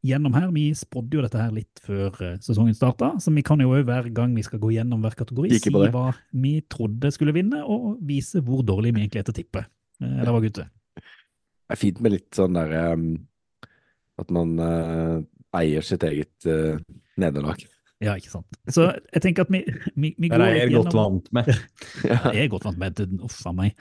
gjennom 0.05 0.35
her 0.38 0.51
Vi 0.53 0.67
spådde 0.77 1.17
jo 1.17 1.23
dette 1.25 1.41
her 1.41 1.53
litt 1.53 1.81
før 1.81 2.13
sesongen 2.43 2.75
starta, 2.77 3.15
så 3.17 3.33
vi 3.33 3.41
kan 3.45 3.61
jo 3.61 3.71
òg 3.73 3.88
hver 3.88 4.11
gang 4.13 4.35
vi 4.38 4.43
skal 4.45 4.61
gå 4.61 4.75
gjennom 4.75 5.01
hver 5.01 5.17
kategori, 5.17 5.57
si 5.57 5.73
hva 5.73 6.11
vi 6.29 6.59
trodde 6.69 7.09
skulle 7.13 7.33
vinne, 7.33 7.63
og 7.65 7.95
vise 8.05 8.43
hvor 8.45 8.61
dårlig 8.65 8.93
vi 8.93 9.01
egentlig 9.01 9.23
er 9.23 9.29
til 9.29 9.33
å 9.33 9.39
tippe. 9.41 9.65
Eller 10.05 10.29
hva, 10.29 10.43
gutter? 10.43 10.69
Det 10.95 11.73
er 11.73 11.81
fint 11.81 12.03
med 12.05 12.13
litt 12.13 12.38
sånn 12.38 12.53
derre 12.53 12.83
At 14.21 14.29
man 14.35 14.53
eier 15.55 15.88
sitt 15.88 16.05
eget 16.05 16.45
nederlag. 17.17 17.65
Ja, 18.05 18.15
ikke 18.19 18.31
sant. 18.31 18.57
Så 18.69 18.89
jeg 18.93 19.23
tenker 19.23 19.45
at 19.45 19.53
vi, 19.53 19.63
vi, 19.95 20.11
vi 20.21 20.29
går 20.29 20.43
er 20.45 20.59
jeg 20.59 20.73
godt 20.75 20.91
gjennom 20.91 20.99
vant 20.99 21.31
med. 21.35 21.53
Ja, 22.11 22.19
jeg 22.31 22.43
er 22.45 22.51
godt 22.51 22.67
vant 22.67 22.81
med 22.81 22.99
det. 22.99 23.07
Uff 23.25 23.39
a 23.49 23.53
meg. 23.55 23.73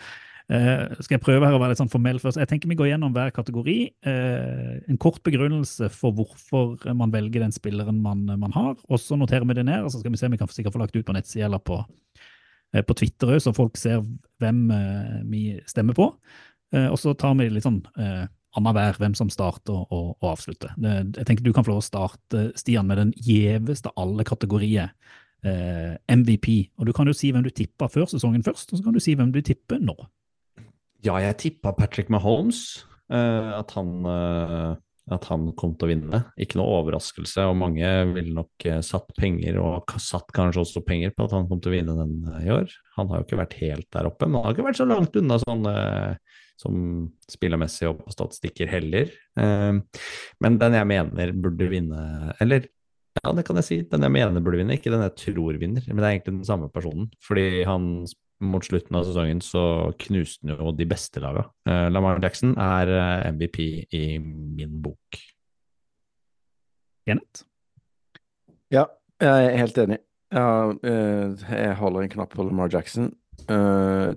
Uh, 0.44 0.92
skal 1.00 1.14
jeg 1.16 1.22
prøve 1.24 1.48
her 1.48 1.56
å 1.56 1.60
være 1.60 1.72
litt 1.72 1.80
sånn 1.80 1.92
formell 1.92 2.18
først? 2.20 2.36
Jeg 2.40 2.50
tenker 2.50 2.68
vi 2.68 2.76
går 2.76 2.90
gjennom 2.90 3.14
hver 3.16 3.32
kategori. 3.32 3.76
Uh, 4.04 4.76
en 4.92 5.00
kort 5.00 5.22
begrunnelse 5.24 5.88
for 5.92 6.16
hvorfor 6.16 6.76
man 6.96 7.12
velger 7.14 7.46
den 7.46 7.54
spilleren 7.54 8.02
man, 8.04 8.26
man 8.28 8.52
har, 8.56 8.76
og 8.76 9.00
så 9.00 9.16
noterer 9.20 9.48
vi 9.48 9.56
det 9.56 9.66
ned. 9.68 9.86
og 9.86 9.92
Så 9.92 10.02
skal 10.02 10.12
vi 10.12 10.20
se 10.20 10.28
om 10.28 10.36
vi 10.36 10.40
kan 10.40 10.52
sikkert 10.52 10.76
få 10.76 10.84
lagt 10.84 10.96
ut 10.96 11.06
på 11.08 11.16
nettsida 11.16 11.48
eller 11.48 11.64
på, 11.64 11.80
uh, 11.80 12.82
på 12.84 12.98
Twitter 13.00 13.32
òg, 13.32 13.40
så 13.44 13.56
folk 13.56 13.80
ser 13.80 14.04
hvem 14.42 14.66
vi 15.30 15.46
stemmer 15.68 15.96
på. 15.96 16.10
Og 16.74 16.96
så 16.98 17.12
tar 17.14 17.36
vi 17.38 17.44
litt 17.54 17.62
sånn 17.62 17.76
annenhver 18.58 18.98
hvem 19.00 19.14
som 19.18 19.30
starter 19.32 19.74
og, 19.74 20.14
og 20.20 20.30
avslutter. 20.34 20.72
Jeg 20.78 21.26
tenker 21.26 21.44
du 21.44 21.52
kan 21.54 21.66
få 21.66 21.74
lov 21.74 21.82
å 21.82 21.86
starte, 21.86 22.46
Stian, 22.58 22.88
med 22.88 23.00
den 23.00 23.12
gjeveste 23.26 23.92
av 23.92 24.06
alle 24.06 24.26
kategorier. 24.26 24.94
Eh, 25.44 25.92
MVP. 26.08 26.70
Og 26.80 26.88
du 26.88 26.94
kan 26.96 27.08
jo 27.08 27.12
si 27.16 27.28
hvem 27.32 27.44
du 27.44 27.50
tippa 27.52 27.90
før 27.92 28.08
sesongen 28.08 28.44
først, 28.46 28.70
og 28.72 28.80
så 28.80 28.86
kan 28.86 28.94
du 28.96 29.02
si 29.02 29.12
hvem 29.18 29.32
du 29.34 29.42
tipper 29.44 29.82
nå. 29.82 29.92
Ja, 31.04 31.18
jeg 31.20 31.36
tippa 31.42 31.74
Patrick 31.76 32.08
Mahomes. 32.08 32.84
eh, 33.12 33.50
at, 33.52 33.74
han, 33.76 34.06
eh, 34.08 34.70
at 35.12 35.26
han 35.28 35.50
kom 35.60 35.74
til 35.76 35.84
å 35.84 35.90
vinne. 35.90 36.22
Ikke 36.40 36.56
noe 36.56 36.78
overraskelse, 36.78 37.44
og 37.44 37.58
mange 37.60 37.90
ville 38.14 38.32
nok 38.32 38.64
eh, 38.64 38.80
satt 38.80 39.12
penger, 39.18 39.60
og 39.60 39.92
satt 40.00 40.32
kanskje 40.32 40.62
også 40.64 40.84
penger 40.86 41.12
på 41.12 41.26
at 41.28 41.36
han 41.36 41.44
kom 41.50 41.60
til 41.60 41.74
å 41.74 41.76
vinne 41.76 41.98
den 41.98 42.16
i 42.40 42.48
år. 42.54 42.72
Han 42.96 43.12
har 43.12 43.20
jo 43.20 43.28
ikke 43.28 43.42
vært 43.42 43.58
helt 43.60 43.90
der 43.92 44.08
oppe, 44.08 44.24
men 44.24 44.40
han 44.40 44.48
har 44.48 44.56
ikke 44.56 44.68
vært 44.70 44.80
så 44.80 44.88
langt 44.88 45.20
unna 45.20 45.38
sånn 45.44 45.68
som 46.60 46.76
spillermessig 47.30 47.88
og 47.90 48.00
på 48.04 48.14
statistikker 48.14 48.70
heller. 48.70 49.10
Eh, 49.40 49.72
men 50.44 50.58
den 50.60 50.78
jeg 50.78 50.90
mener 50.90 51.34
burde 51.36 51.70
vinne, 51.72 52.04
eller 52.42 52.68
ja, 53.14 53.30
det 53.30 53.44
kan 53.46 53.58
jeg 53.60 53.66
si, 53.68 53.76
den 53.86 54.06
jeg 54.06 54.14
mener 54.14 54.42
burde 54.42 54.58
vinne, 54.58 54.74
ikke 54.78 54.90
den 54.90 55.04
jeg 55.06 55.16
tror 55.20 55.58
vinner, 55.60 55.84
men 55.86 56.00
det 56.00 56.06
er 56.06 56.16
egentlig 56.16 56.38
den 56.40 56.48
samme 56.48 56.70
personen. 56.74 57.10
Fordi 57.22 57.62
han 57.68 58.06
mot 58.44 58.66
slutten 58.66 58.98
av 58.98 59.06
sesongen 59.06 59.40
så 59.44 59.62
knuste 60.00 60.48
han 60.48 60.58
jo 60.58 60.72
de 60.76 60.86
beste 60.90 61.22
laga. 61.22 61.46
Eh, 61.68 61.86
Lamar 61.94 62.18
Jackson 62.22 62.56
er 62.60 62.90
eh, 62.90 63.28
MVP 63.36 63.60
i 63.94 64.04
min 64.18 64.80
bok. 64.82 65.20
Kenneth? 67.06 67.44
Ja, 68.72 68.88
jeg 69.22 69.46
er 69.52 69.60
helt 69.60 69.78
enig. 69.78 70.00
Ja, 70.34 70.74
eh, 70.82 71.46
jeg 71.46 71.78
holder 71.78 72.02
en 72.02 72.14
knapp 72.16 72.34
på 72.34 72.46
Lamar 72.46 72.72
Jackson. 72.72 73.12
Eh, 73.46 74.14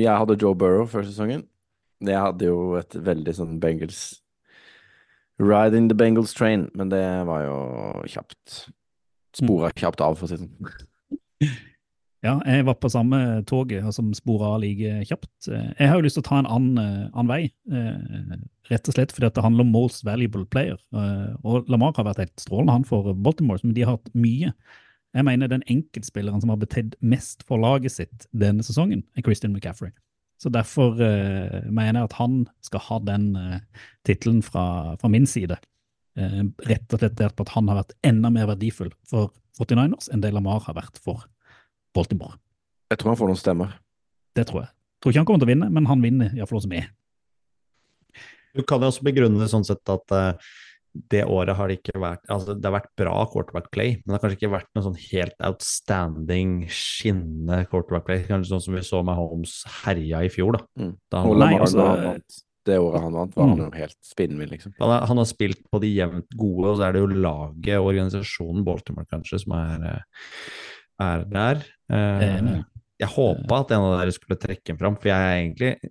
jeg 0.00 0.18
hadde 0.22 0.38
Joe 0.40 0.54
Burrow 0.54 0.86
før 0.86 1.04
sesongen. 1.06 1.46
Jeg 2.02 2.18
hadde 2.18 2.48
jo 2.48 2.74
et 2.80 2.94
veldig 2.98 3.34
sånn 3.36 3.58
Bengals 3.62 4.22
Riding 5.42 5.88
the 5.88 5.96
Bengals 5.98 6.34
train, 6.36 6.68
men 6.74 6.90
det 6.92 7.02
var 7.26 7.44
jo 7.46 7.58
kjapt. 8.06 8.66
Spora 9.34 9.72
kjapt 9.74 10.02
av, 10.04 10.18
for 10.18 10.28
å 10.28 10.30
si 10.30 10.38
det 10.38 10.46
sånn. 10.46 11.52
Ja, 12.22 12.36
jeg 12.46 12.62
var 12.68 12.76
på 12.78 12.86
samme 12.86 13.16
toget 13.50 13.82
som 13.96 14.12
spora 14.14 14.52
like 14.62 15.00
kjapt. 15.08 15.48
Jeg 15.48 15.88
har 15.90 15.96
jo 15.96 16.04
lyst 16.04 16.14
til 16.14 16.22
å 16.22 16.28
ta 16.28 16.36
en 16.38 16.46
annen, 16.46 16.76
eh, 16.78 17.08
annen 17.10 17.32
vei, 17.32 17.40
eh, 17.74 18.36
rett 18.70 18.86
og 18.86 18.94
slett 18.94 19.10
fordi 19.10 19.26
det 19.34 19.42
handler 19.42 19.66
om 19.66 19.72
most 19.74 20.04
valuable 20.06 20.46
player. 20.46 20.78
Eh, 20.94 21.34
Og 21.42 21.66
Lamar 21.68 21.96
har 21.96 22.06
vært 22.06 22.22
helt 22.22 22.36
strålende, 22.38 22.70
han 22.70 22.84
for 22.84 23.12
Baltimore, 23.12 23.58
men 23.64 23.74
de 23.74 23.82
har 23.82 23.96
hatt 23.96 24.14
mye. 24.14 24.52
Jeg 25.12 25.26
mener 25.28 25.50
den 25.50 25.64
enkeltspilleren 25.68 26.40
som 26.40 26.52
har 26.52 26.60
betydd 26.62 26.96
mest 27.04 27.44
for 27.48 27.60
laget 27.60 27.92
sitt 27.92 28.26
denne 28.32 28.64
sesongen, 28.64 29.04
er 29.16 29.26
Christian 29.26 29.52
McCaffrey. 29.52 29.92
Så 30.40 30.50
derfor 30.50 30.96
uh, 30.96 31.58
mener 31.68 32.00
jeg 32.00 32.08
at 32.08 32.16
han 32.18 32.38
skal 32.64 32.82
ha 32.88 32.98
den 33.06 33.28
uh, 33.36 33.84
tittelen 34.08 34.40
fra, 34.42 34.96
fra 34.98 35.10
min 35.12 35.28
side. 35.28 35.58
Uh, 36.18 36.48
rett 36.66 36.96
og 36.96 37.02
slett 37.02 37.20
på 37.20 37.46
at 37.46 37.52
han 37.54 37.68
har 37.70 37.82
vært 37.82 37.94
enda 38.08 38.32
mer 38.32 38.48
verdifull 38.50 38.90
for 39.08 39.30
49ers 39.60 40.08
enn 40.12 40.24
det 40.24 40.32
Lamar 40.32 40.64
har 40.64 40.78
vært 40.80 40.98
for 41.04 41.28
Baltimore. 41.94 42.40
Jeg 42.90 43.00
tror 43.00 43.12
han 43.12 43.20
får 43.20 43.30
noen 43.30 43.40
stemmer. 43.40 43.76
Det 44.36 44.48
tror 44.48 44.64
jeg. 44.64 44.72
Tror 45.02 45.12
ikke 45.12 45.22
han 45.22 45.28
kommer 45.28 45.42
til 45.42 45.48
å 45.48 45.52
vinne, 45.52 45.68
men 45.72 45.88
han 45.90 46.02
vinner 46.04 46.34
iallfall 46.36 46.62
også 46.62 46.72
med. 46.72 46.88
Du 48.52 48.62
kan 48.68 48.82
jo 48.82 48.90
også 48.92 49.04
begrunne 49.06 49.40
det 49.40 49.48
sånn 49.50 49.64
sett 49.64 49.88
at 49.92 50.14
eh, 50.14 50.50
det 51.12 51.22
året 51.24 51.56
har 51.56 51.68
det 51.68 51.78
ikke 51.80 52.00
vært 52.02 52.20
altså 52.28 52.52
Det 52.58 52.68
har 52.68 52.74
vært 52.80 52.90
bra 53.00 53.24
quarterback 53.32 53.70
play, 53.72 53.94
men 53.96 54.12
det 54.12 54.16
har 54.18 54.22
kanskje 54.26 54.38
ikke 54.42 54.52
vært 54.52 54.68
noe 54.76 54.84
sånn 54.84 54.98
helt 55.10 55.36
outstanding, 55.48 56.54
skinnende 56.68 57.62
quarterback 57.70 58.04
play. 58.06 58.22
Kanskje 58.28 58.52
sånn 58.52 58.64
som 58.66 58.74
vi 58.76 58.82
så 58.86 59.00
med 59.06 59.16
Holmes 59.16 59.62
herja 59.84 60.20
i 60.26 60.28
fjor, 60.32 60.58
da. 60.58 60.64
Mm. 60.78 60.96
da 61.10 61.22
han, 61.24 61.38
Nei, 61.38 61.52
altså- 61.58 62.48
det 62.64 62.76
året 62.78 63.02
han 63.02 63.12
vant, 63.12 63.34
var 63.34 63.48
han 63.48 63.58
Mm. 63.58 63.64
jo 63.64 63.70
helt 63.80 63.96
spinnvill, 64.06 64.50
liksom. 64.50 64.72
han, 64.78 64.88
har, 64.90 65.06
han 65.08 65.16
har 65.16 65.24
spilt 65.26 65.64
på 65.72 65.80
de 65.80 65.88
jevnt 65.96 66.28
gode, 66.36 66.68
og 66.68 66.76
så 66.78 66.84
er 66.88 66.92
det 66.92 67.00
jo 67.00 67.06
laget 67.24 67.78
og 67.80 67.88
organisasjonen 67.92 68.62
Baltimore 68.64 69.06
kanskje 69.10 69.40
som 69.42 69.52
er, 69.58 69.82
eh, 69.88 70.02
er 71.00 71.24
der. 71.24 71.64
Eh, 71.90 72.62
jeg 73.00 73.08
håpa 73.08 73.60
at 73.64 73.72
en 73.72 73.80
av 73.88 73.98
dere 73.98 74.12
skulle 74.12 74.38
trekke 74.38 74.68
ham 74.68 74.78
fram, 74.78 74.96
for 74.96 75.08
jeg 75.08 75.18
er 75.18 75.40
egentlig 75.42 75.90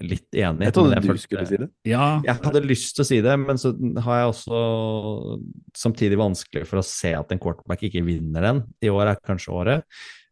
litt 0.00 0.28
enig. 0.34 0.64
Jeg 0.66 0.72
trodde 0.74 0.94
men 0.94 1.02
du 1.02 1.08
følte- 1.08 1.22
skulle 1.26 1.46
si 1.46 1.56
det. 1.56 1.68
Ja, 1.86 2.20
Jeg 2.24 2.36
hadde 2.42 2.62
lyst 2.66 2.94
til 2.96 3.02
å 3.02 3.06
si 3.06 3.20
det, 3.20 3.36
men 3.38 3.56
så 3.56 3.72
har 4.02 4.18
jeg 4.22 4.32
også 4.32 5.40
samtidig 5.76 6.18
vanskelig 6.18 6.66
for 6.66 6.80
å 6.80 6.84
se 6.86 7.12
at 7.14 7.30
en 7.32 7.38
quarterback 7.42 7.84
ikke 7.88 8.02
vinner 8.04 8.40
den. 8.48 8.62
I 8.82 8.90
år 8.92 9.12
er 9.12 9.16
kanskje 9.26 9.52
året. 9.52 9.82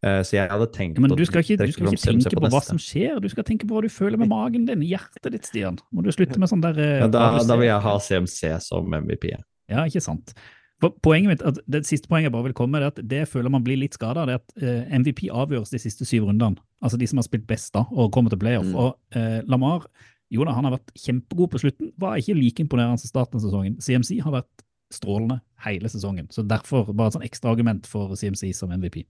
Eh, 0.03 0.23
Så 0.25 0.33
jeg 0.39 0.49
hadde 0.49 0.67
tenkt 0.73 0.99
men 0.99 1.11
du 1.13 1.25
skal 1.27 1.43
ikke, 1.43 1.59
du 1.61 1.73
skal 1.73 1.87
ikke 1.93 2.09
tenke 2.09 2.33
på 2.33 2.49
hva 2.49 2.63
som 2.65 2.79
skjer, 2.81 3.21
du 3.21 3.29
skal 3.29 3.45
tenke 3.45 3.67
på 3.69 3.77
hva 3.77 3.83
du 3.83 3.89
føler 3.93 4.17
med 4.17 4.29
magen 4.31 4.65
din, 4.65 4.81
hjertet 4.81 5.31
ditt, 5.31 5.45
Stian. 5.45 5.77
Må 5.93 6.03
du 6.03 6.09
slutte 6.11 6.39
med 6.39 6.49
sånn 6.49 6.63
der 6.63 6.79
eh, 6.81 6.99
Ja, 7.01 7.09
da, 7.09 7.39
da 7.45 7.57
vil 7.57 7.69
jeg 7.69 7.83
ha 7.83 7.99
CMC 7.99 8.61
som 8.65 8.89
MVP. 8.91 9.35
Ja, 9.69 9.85
ikke 9.85 10.01
sant. 10.03 10.33
Poenget 10.81 11.29
mitt, 11.29 11.43
at 11.45 11.59
Det 11.69 11.83
siste 11.85 12.09
poenget 12.09 12.31
jeg 12.31 12.33
bare 12.33 12.49
vil 12.49 12.57
komme 12.57 12.79
er 12.81 12.87
at 12.89 13.01
det 13.05 13.25
jeg 13.25 13.29
føler 13.29 13.53
man 13.53 13.65
blir 13.67 13.77
litt 13.77 13.99
skada, 13.99 14.25
at 14.33 14.55
eh, 14.63 14.89
MVP 14.97 15.27
avgjøres 15.29 15.75
de 15.75 15.81
siste 15.83 16.07
syv 16.09 16.31
rundene. 16.31 16.57
Altså 16.81 16.97
de 16.97 17.09
som 17.11 17.21
har 17.21 17.27
spilt 17.27 17.45
best 17.49 17.75
da, 17.77 17.85
og 17.91 18.13
kommer 18.15 18.33
til 18.33 18.41
playoff. 18.41 18.71
Mm. 18.71 18.79
Og 18.81 19.19
eh, 19.19 19.41
Lamar 19.51 19.85
jo 20.31 20.47
da, 20.47 20.55
han 20.55 20.67
har 20.67 20.77
vært 20.77 20.93
kjempegod 20.99 21.51
på 21.53 21.61
slutten, 21.65 21.91
var 21.99 22.19
ikke 22.21 22.37
like 22.39 22.63
imponerende 22.63 23.03
som 23.03 23.11
starten 23.11 23.41
av 23.41 23.45
sesongen. 23.45 23.81
CMC 23.83 24.21
har 24.23 24.37
vært 24.37 24.65
strålende 24.95 25.41
hele 25.65 25.91
sesongen, 25.91 26.31
så 26.35 26.45
derfor 26.47 26.93
bare 26.93 27.11
et 27.11 27.19
sånn 27.19 27.27
ekstra 27.27 27.53
argument 27.53 27.87
for 27.91 28.15
CMC 28.19 28.53
som 28.57 28.73
MVP. 28.75 29.03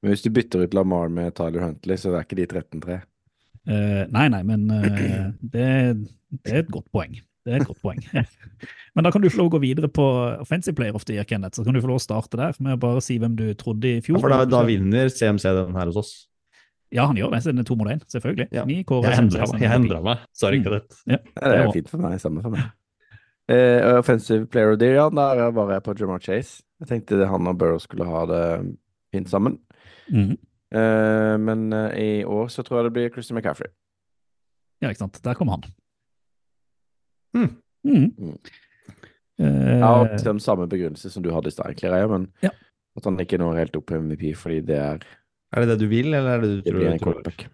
Men 0.00 0.14
hvis 0.14 0.24
du 0.24 0.30
bytter 0.32 0.64
ut 0.64 0.76
Lamar 0.76 1.12
med 1.12 1.34
Tyler 1.36 1.66
Huntley, 1.66 2.00
så 2.00 2.14
er 2.14 2.24
ikke 2.24 2.40
de 2.40 2.48
13-3. 2.48 3.00
Eh, 3.68 4.04
nei, 4.08 4.26
nei, 4.32 4.40
men 4.48 4.64
eh, 4.72 5.26
det, 5.40 5.66
det 6.40 6.54
er 6.54 6.62
et 6.64 6.72
godt 6.72 6.88
poeng. 6.94 7.18
Det 7.46 7.54
er 7.54 7.62
et 7.62 7.68
godt 7.70 7.80
poeng. 7.80 8.00
men 8.94 9.06
da 9.06 9.10
kan 9.14 9.22
du 9.22 9.30
få 9.32 9.40
lov 9.40 9.48
å 9.48 9.54
gå 9.56 9.60
videre 9.62 9.88
på 9.88 10.04
Offensive 10.42 10.76
Player 10.76 10.96
of 10.96 11.06
the 11.08 11.14
Year, 11.16 11.24
Kenneth. 11.28 11.56
Så 11.56 11.64
kan 11.64 11.76
du 11.76 11.80
få 11.80 11.88
lov 11.88 12.00
å 12.00 12.04
starte 12.04 12.36
der 12.40 12.58
med 12.60 12.76
å 12.76 12.80
bare 12.82 13.00
si 13.04 13.16
hvem 13.20 13.36
du 13.38 13.46
trodde 13.58 13.94
i 13.96 14.02
fjor. 14.04 14.20
For 14.20 14.32
da, 14.32 14.42
da 14.48 14.60
vinner 14.68 15.08
CMC 15.08 15.46
den 15.56 15.78
her 15.78 15.88
hos 15.92 16.00
oss. 16.02 16.12
Ja, 16.90 17.06
han 17.06 17.16
gjør 17.16 17.30
det, 17.36 17.40
så 17.44 17.52
det 17.54 17.62
er 17.62 17.68
to 17.68 17.76
mot 17.78 17.88
én, 17.88 18.02
selvfølgelig. 18.10 18.48
Ja. 18.52 18.64
Ni, 18.66 18.80
Kåre, 18.84 19.12
Jeg 19.12 19.22
endra 19.24 19.46
meg. 19.46 19.62
Jeg 19.62 19.78
endra 19.78 20.02
meg. 20.04 20.24
Sorry, 20.34 20.58
Mm. 20.58 20.64
Kenneth. 20.66 21.00
Ja, 21.06 21.18
Ja, 21.22 21.42
det 21.46 21.56
er 21.56 21.64
jo 21.64 21.72
fint 21.78 21.90
for 21.92 22.02
meg. 22.02 22.18
Samme 22.20 22.42
for 22.42 22.56
meg. 22.56 22.68
Uh, 23.50 23.98
offensive 23.98 24.46
player 24.50 24.72
of 24.74 24.78
the 24.78 24.86
year, 24.86 24.98
ja, 24.98 25.08
der 25.10 25.50
var 25.54 25.70
jeg 25.72 25.82
på 25.86 25.94
Jamar 25.98 26.20
Chase. 26.22 26.62
Jeg 26.82 26.88
tenkte 26.90 27.18
det 27.18 27.26
han 27.30 27.46
og 27.50 27.56
Burrow 27.58 27.78
skulle 27.82 28.06
ha 28.06 28.24
det 28.30 28.42
fint 29.14 29.30
sammen. 29.30 29.56
Mm. 30.10 30.36
Uh, 30.74 31.34
men 31.42 31.72
uh, 31.74 31.88
i 31.98 32.22
år 32.26 32.50
så 32.50 32.62
tror 32.66 32.78
jeg 32.80 32.90
det 32.90 32.92
blir 32.98 33.10
Christian 33.14 33.38
McCaffrey. 33.38 33.70
Ja, 34.82 34.90
ikke 34.90 35.02
sant. 35.02 35.18
Der 35.24 35.34
kom 35.38 35.50
han. 35.50 35.66
Mm. 37.36 37.50
Mm. 37.86 38.38
Eh, 39.40 39.46
Jeg 39.46 39.82
har 39.84 40.08
den 40.24 40.40
samme 40.42 40.66
begrunnelse 40.68 41.10
som 41.10 41.22
du 41.24 41.30
hadde 41.32 41.48
i 41.48 41.54
stad, 41.54 41.74
men 42.10 42.28
Ja. 42.42 42.50
at 42.96 43.04
han 43.04 43.16
ikke 43.18 43.38
når 43.38 43.56
helt 43.56 43.76
opp 43.76 43.86
på 43.86 43.96
MVP 44.00 44.34
fordi 44.36 44.60
det 44.66 44.76
er 44.76 44.98
Er 45.52 45.60
det 45.64 45.68
det 45.68 45.78
du 45.80 45.88
vil, 45.88 46.12
eller 46.14 46.36
er 46.36 46.40
det 46.40 46.50
det 46.50 46.56
du 46.56 46.62
det 46.62 46.72
tror? 46.72 46.78
blir 46.78 46.86
en 46.90 46.98
du 46.98 47.04
tror? 47.04 47.12
quarterback. 47.14 47.46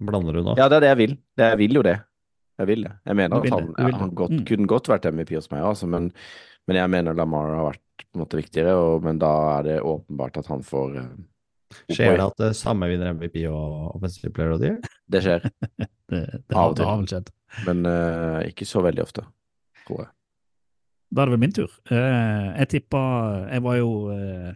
Blander 0.00 0.32
du 0.32 0.42
nå? 0.42 0.56
Ja, 0.58 0.68
det 0.68 0.76
er 0.76 0.80
det 0.80 0.88
jeg 0.88 0.96
vil. 0.98 1.14
Det, 1.36 1.44
jeg 1.50 1.58
vil 1.58 1.74
jo 1.74 1.82
det. 1.82 2.00
Jeg 2.58 2.66
vil 2.66 2.82
det. 2.84 2.92
Jeg 3.06 3.16
mener 3.16 3.36
at 3.40 3.48
han, 3.50 3.74
vil 3.86 3.94
han 3.94 4.10
godt, 4.14 4.30
Mm. 4.30 4.44
kunne 4.46 4.66
godt 4.66 4.88
vært 4.88 5.06
MVP 5.14 5.34
hos 5.36 5.50
meg, 5.50 5.62
altså, 5.62 5.86
men, 5.88 6.12
men 6.68 6.76
jeg 6.76 6.90
mener 6.90 7.14
Lamar 7.14 7.54
har 7.56 7.64
vært 7.72 7.80
på 8.12 8.18
en 8.18 8.20
måte 8.24 8.36
viktigere, 8.36 8.74
og, 8.76 9.02
men 9.02 9.18
da 9.18 9.58
er 9.58 9.62
det 9.62 9.80
åpenbart 9.80 10.36
at 10.36 10.46
han 10.46 10.60
får 10.62 10.96
eh, 10.98 11.08
Skjer 11.94 12.16
det 12.18 12.24
at 12.26 12.36
det 12.36 12.56
samme 12.56 12.88
vinner 12.90 13.12
MVP 13.14 13.46
og 13.48 13.94
Offensive 13.94 14.32
Player 14.34 14.50
of 14.52 14.60
the 14.60 14.66
Year? 14.66 14.80
Det 15.08 15.22
skjer, 15.22 15.40
Det, 15.78 15.88
det, 16.10 16.42
Av 16.52 16.56
har, 16.56 16.68
og 16.68 16.74
det 16.74 16.82
til. 16.82 16.86
har 16.90 16.96
vel 16.98 17.06
skjedd. 17.06 17.30
Men 17.66 17.84
uh, 17.86 18.40
ikke 18.46 18.66
så 18.68 18.82
veldig 18.84 19.02
ofte, 19.04 19.24
tror 19.86 20.04
jeg. 20.04 20.10
Da 21.10 21.22
er 21.22 21.30
det 21.30 21.34
vel 21.34 21.42
min 21.42 21.54
tur. 21.56 21.70
Uh, 21.90 22.50
jeg 22.60 22.68
tippa 22.76 23.00
Jeg 23.50 23.64
var 23.64 23.78
jo 23.80 23.88
uh, 24.14 24.50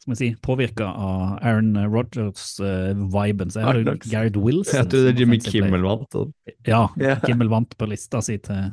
skal 0.00 0.14
vi 0.14 0.18
si, 0.18 0.28
påvirka 0.42 0.88
av 0.90 1.36
Aaron 1.44 1.74
Rogers-viben, 1.92 3.52
så 3.52 3.60
jeg 3.60 3.68
hadde 3.68 3.82
jo 3.84 4.10
Gareth 4.10 4.40
Wilson. 4.42 4.78
Jeg 4.80 4.88
tror 4.90 5.04
det 5.06 5.12
er 5.12 5.20
Jimmy. 5.20 5.38
Kimmel 5.44 5.84
vant. 5.84 6.14
og- 6.16 6.32
Ja, 6.66 6.86
yeah. 6.98 7.20
Kimmel 7.22 7.52
vant 7.52 7.76
på 7.78 7.88
lista 7.90 8.22
si 8.24 8.38
til 8.38 8.72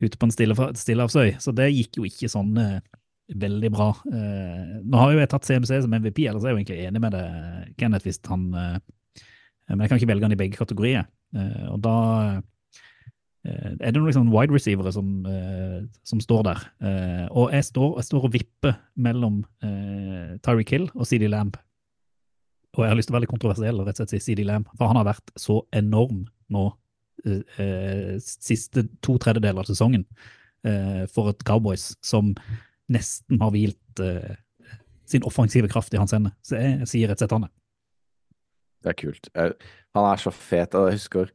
ute 0.00 0.16
på 0.20 0.28
en 0.28 0.30
stille- 0.32 0.70
stillehavsøy, 0.76 1.38
så 1.40 1.54
det 1.56 1.70
gikk 1.72 1.96
jo 1.98 2.04
ikke 2.08 2.28
sånn 2.32 2.52
veldig 3.30 3.70
bra. 3.72 3.88
Nå 4.10 4.96
har 5.00 5.12
jo 5.12 5.18
jeg 5.20 5.28
tatt 5.32 5.44
CMC 5.48 5.82
som 5.82 5.92
MVP, 5.92 6.26
ellers 6.28 6.44
er 6.44 6.52
jeg 6.52 6.56
jo 6.56 6.60
egentlig 6.60 6.86
enig 6.88 7.00
med 7.00 7.12
det, 7.16 7.74
Kenneth, 7.78 8.04
hvis 8.04 8.20
han 8.28 8.50
Men 8.50 9.80
jeg 9.84 9.88
kan 9.88 9.98
ikke 10.00 10.08
velge 10.12 10.24
han 10.28 10.32
i 10.32 10.40
begge 10.40 10.56
kategorier. 10.58 11.04
Eh, 11.36 11.66
og 11.70 11.80
da 11.84 11.96
er 13.48 13.78
det 13.80 13.96
noen 13.96 14.10
liksom 14.10 14.30
wide 14.34 14.52
receivere 14.52 14.92
som, 14.92 15.24
eh, 15.26 15.80
som 16.04 16.20
står 16.20 16.42
der. 16.44 16.64
Eh, 16.84 17.26
og 17.30 17.54
jeg 17.54 17.64
står, 17.70 17.94
jeg 18.00 18.08
står 18.10 18.26
og 18.28 18.34
vipper 18.34 18.74
mellom 19.00 19.40
uh, 19.64 20.36
Tyreek 20.44 20.74
Hill 20.74 20.90
og 20.92 21.08
CD 21.08 21.24
Lamb. 21.30 21.56
Og 22.76 22.84
jeg 22.84 22.92
har 22.92 22.98
lyst 22.98 23.10
til 23.10 23.14
å 23.14 23.18
være 23.18 23.26
litt 23.26 23.32
kontroversiell 23.32 23.80
og 23.80 23.88
rett 23.88 23.98
og 23.98 24.04
slett 24.04 24.22
si 24.22 24.30
CD 24.30 24.44
Lamb, 24.46 24.68
for 24.78 24.90
han 24.90 25.00
har 25.00 25.08
vært 25.08 25.32
så 25.40 25.58
enorm 25.76 26.22
nå 26.54 26.66
eh, 27.26 27.40
eh, 27.62 28.12
siste 28.22 28.86
to 29.04 29.16
tredjedeler 29.22 29.64
av 29.64 29.70
sesongen 29.70 30.04
eh, 30.66 31.02
for 31.10 31.32
et 31.32 31.42
Cowboys 31.46 31.90
som 32.04 32.34
nesten 32.90 33.42
har 33.42 33.50
hvilt 33.54 34.04
eh, 34.04 34.36
sin 35.10 35.26
offensive 35.26 35.70
kraft 35.70 35.94
i 35.94 35.98
hans 35.98 36.14
hender. 36.14 36.36
Så 36.46 36.60
jeg 36.60 36.86
sier 36.90 37.10
rett 37.10 37.18
og 37.18 37.24
slett 37.24 37.36
han. 37.38 37.48
er. 37.48 37.54
Det 38.80 38.92
er 38.92 39.00
kult. 39.00 39.32
Han 39.34 40.06
er 40.06 40.22
så 40.22 40.32
fet, 40.32 40.76
og 40.78 40.88
jeg 40.88 41.00
husker, 41.00 41.32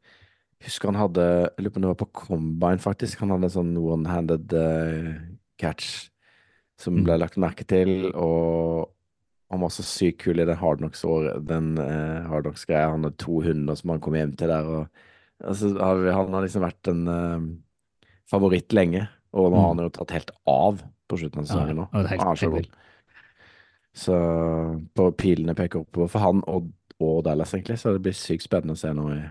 husker 0.63 0.87
han 0.91 0.95
hadde 0.99 1.25
lurer 1.59 1.71
på 1.71 1.77
om 1.77 1.81
det 1.85 1.91
var 1.91 1.99
på 1.99 2.11
Combine, 2.13 2.79
faktisk. 2.79 3.19
Han 3.19 3.31
hadde 3.35 3.49
en 3.49 3.55
sånn 3.57 3.73
one-handed 3.77 4.53
uh, 4.55 5.13
catch 5.61 6.09
som 6.79 7.03
ble 7.05 7.15
lagt 7.17 7.37
merke 7.39 7.63
til, 7.63 8.11
og 8.11 8.89
han 9.51 9.61
var 9.61 9.69
så 9.71 9.83
sykt 9.85 10.21
kul 10.25 10.39
i 10.39 10.45
den 10.47 10.57
Hardnocks-greia. 10.59 11.37
Den 11.39 11.77
Hard 11.77 12.31
Hardnocks-greia. 12.31 12.89
Han 12.91 13.05
hadde 13.07 13.21
to 13.21 13.41
hunder 13.45 13.75
som 13.79 13.93
han 13.93 14.01
kom 14.03 14.15
hjem 14.17 14.33
til 14.35 14.51
der, 14.51 14.65
og 14.65 14.87
altså, 15.45 15.69
han 15.79 16.33
har 16.33 16.43
liksom 16.43 16.65
vært 16.65 16.89
en 16.91 17.05
uh, 17.07 17.45
favoritt 18.31 18.73
lenge, 18.75 19.05
og 19.35 19.51
nå 19.51 19.61
har 19.61 19.69
han 19.73 19.83
jo 19.85 19.93
tatt 19.95 20.11
helt 20.15 20.33
av 20.49 20.81
på 21.07 21.19
slutten 21.21 21.43
av 21.43 21.47
sesongen 21.47 21.79
nå. 21.79 21.87
Ja, 21.93 22.01
det 22.01 22.15
helt- 22.15 22.25
så. 22.41 22.51
Så 23.95 24.15
på 24.97 25.11
pilene 25.15 25.55
peker 25.55 25.85
oppover 25.85 26.09
for 26.11 26.19
han 26.19 26.41
og, 26.51 26.67
og 26.99 27.23
Dallas, 27.23 27.53
egentlig, 27.55 27.77
så 27.79 27.93
det 27.95 28.01
blir 28.03 28.17
sykt 28.17 28.43
spennende 28.43 28.75
å 28.75 28.79
se 28.81 28.91
nå 28.91 29.05
i 29.13 29.21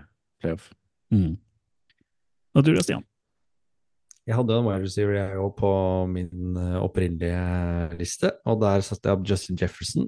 playoff. 0.41 0.71
Mm. 1.13 1.35
Og 2.55 2.65
du 2.65 2.71
da, 2.73 2.83
Stian? 2.85 3.03
Jeg 4.25 4.39
hadde 4.39 4.55
en 4.57 4.65
wide 4.65 4.81
receiver 4.87 5.17
jeg 5.19 5.37
òg 5.37 5.51
på 5.59 5.71
min 6.09 6.55
eh, 6.57 6.77
opprinnelige 6.81 7.99
liste, 7.99 8.31
og 8.49 8.57
der 8.63 8.81
satte 8.85 9.11
jeg 9.11 9.19
opp 9.19 9.27
Justin 9.29 9.59
Jefferson. 9.61 10.07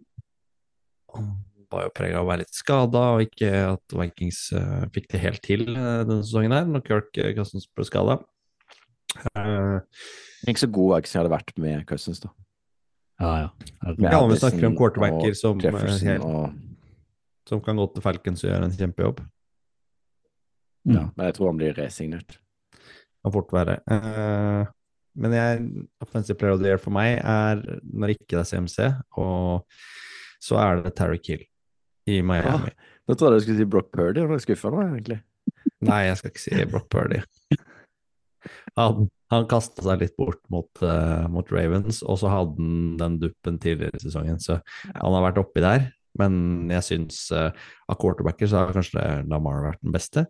Han 1.13 1.35
var 1.69 1.85
jo 1.85 1.93
prega 1.93 2.17
av 2.17 2.25
å 2.25 2.29
være 2.31 2.45
litt 2.45 2.57
skada, 2.57 3.03
og 3.13 3.27
ikke 3.27 3.51
at 3.75 3.95
Vikings 3.99 4.39
uh, 4.55 4.87
fikk 4.95 5.09
det 5.11 5.21
helt 5.21 5.41
til 5.45 5.65
uh, 5.69 6.01
denne 6.07 6.23
sesongen 6.23 6.55
her, 6.55 6.65
når 6.71 6.83
Kirk 6.87 7.19
uh, 7.19 7.29
Cousins 7.37 7.67
ble 7.75 7.85
skada. 7.87 8.17
Ikke 10.47 10.61
så 10.63 10.69
god 10.71 10.93
Vikings 10.95 11.17
hadde 11.19 11.33
vært 11.33 11.53
med 11.61 11.85
Cousins, 11.89 12.23
da. 12.23 12.31
Ja, 13.19 13.31
ja. 13.41 13.49
Ja, 13.97 14.21
vi 14.29 14.37
snakker 14.39 14.69
om 14.69 14.77
quarterbacker 14.77 15.33
som, 15.37 15.59
helt- 15.61 16.23
og 16.23 16.53
som 17.49 17.61
kan 17.63 17.79
gå 17.79 17.87
til 17.93 18.05
Falcons 18.05 18.43
og 18.45 18.51
gjøre 18.51 18.69
en 18.69 18.77
kjempejobb. 18.77 19.21
Mm. 20.87 20.95
Ja, 20.95 21.03
men 21.11 21.29
jeg 21.29 21.37
tror 21.37 21.51
han 21.51 21.59
blir 21.59 21.77
resignert. 21.77 22.37
Kan 23.23 23.33
fort 23.35 23.53
være. 23.53 23.77
Uh, 23.91 24.63
men 25.17 25.33
jeg, 25.33 25.61
offensive 26.03 26.37
player 26.39 26.55
of 26.55 26.61
the 26.61 26.69
year 26.69 26.81
for 26.81 26.93
meg 26.95 27.17
er 27.19 27.61
når 27.83 28.13
ikke 28.13 28.35
det 28.35 28.43
er 28.43 28.49
CMC, 28.51 28.89
og 29.17 29.65
så 30.43 30.59
er 30.61 30.83
det 30.85 30.93
Terry 30.97 31.19
Kill 31.21 31.43
i 32.07 32.21
Miami. 32.21 32.71
Nå 33.07 33.15
trodde 33.15 33.37
jeg 33.37 33.41
du 33.41 33.47
skulle 33.47 33.61
si 33.63 33.71
Brock 33.71 33.89
Purdy, 33.95 34.23
og 34.23 34.31
nå 34.31 34.39
skuffa 34.43 34.71
nå, 34.71 34.83
egentlig. 34.85 35.19
Nei, 35.87 36.03
jeg 36.07 36.19
skal 36.19 36.33
ikke 36.33 36.43
si 36.43 36.67
Brock 36.69 36.87
Purdy. 36.93 37.21
Han, 38.77 39.07
han 39.33 39.47
kasta 39.49 39.83
seg 39.83 40.03
litt 40.03 40.15
bort 40.19 40.41
mot, 40.53 40.69
uh, 40.85 41.25
mot 41.31 41.49
Ravens, 41.51 42.03
og 42.05 42.19
så 42.21 42.31
hadde 42.31 42.61
han 42.61 42.97
den 43.01 43.19
duppen 43.23 43.59
tidligere 43.63 43.97
i 43.97 44.03
sesongen, 44.05 44.39
så 44.43 44.59
han 44.85 45.17
har 45.17 45.25
vært 45.29 45.41
oppi 45.41 45.63
der. 45.65 45.89
Men 46.17 46.69
jeg 46.73 46.85
syns 46.85 47.19
uh, 47.35 47.49
av 47.89 47.99
quarterbacker 48.01 48.49
så 48.49 48.63
har 48.63 48.75
kanskje 48.75 49.03
Lamar 49.29 49.63
vært 49.65 49.83
den 49.83 49.95
beste. 49.95 50.25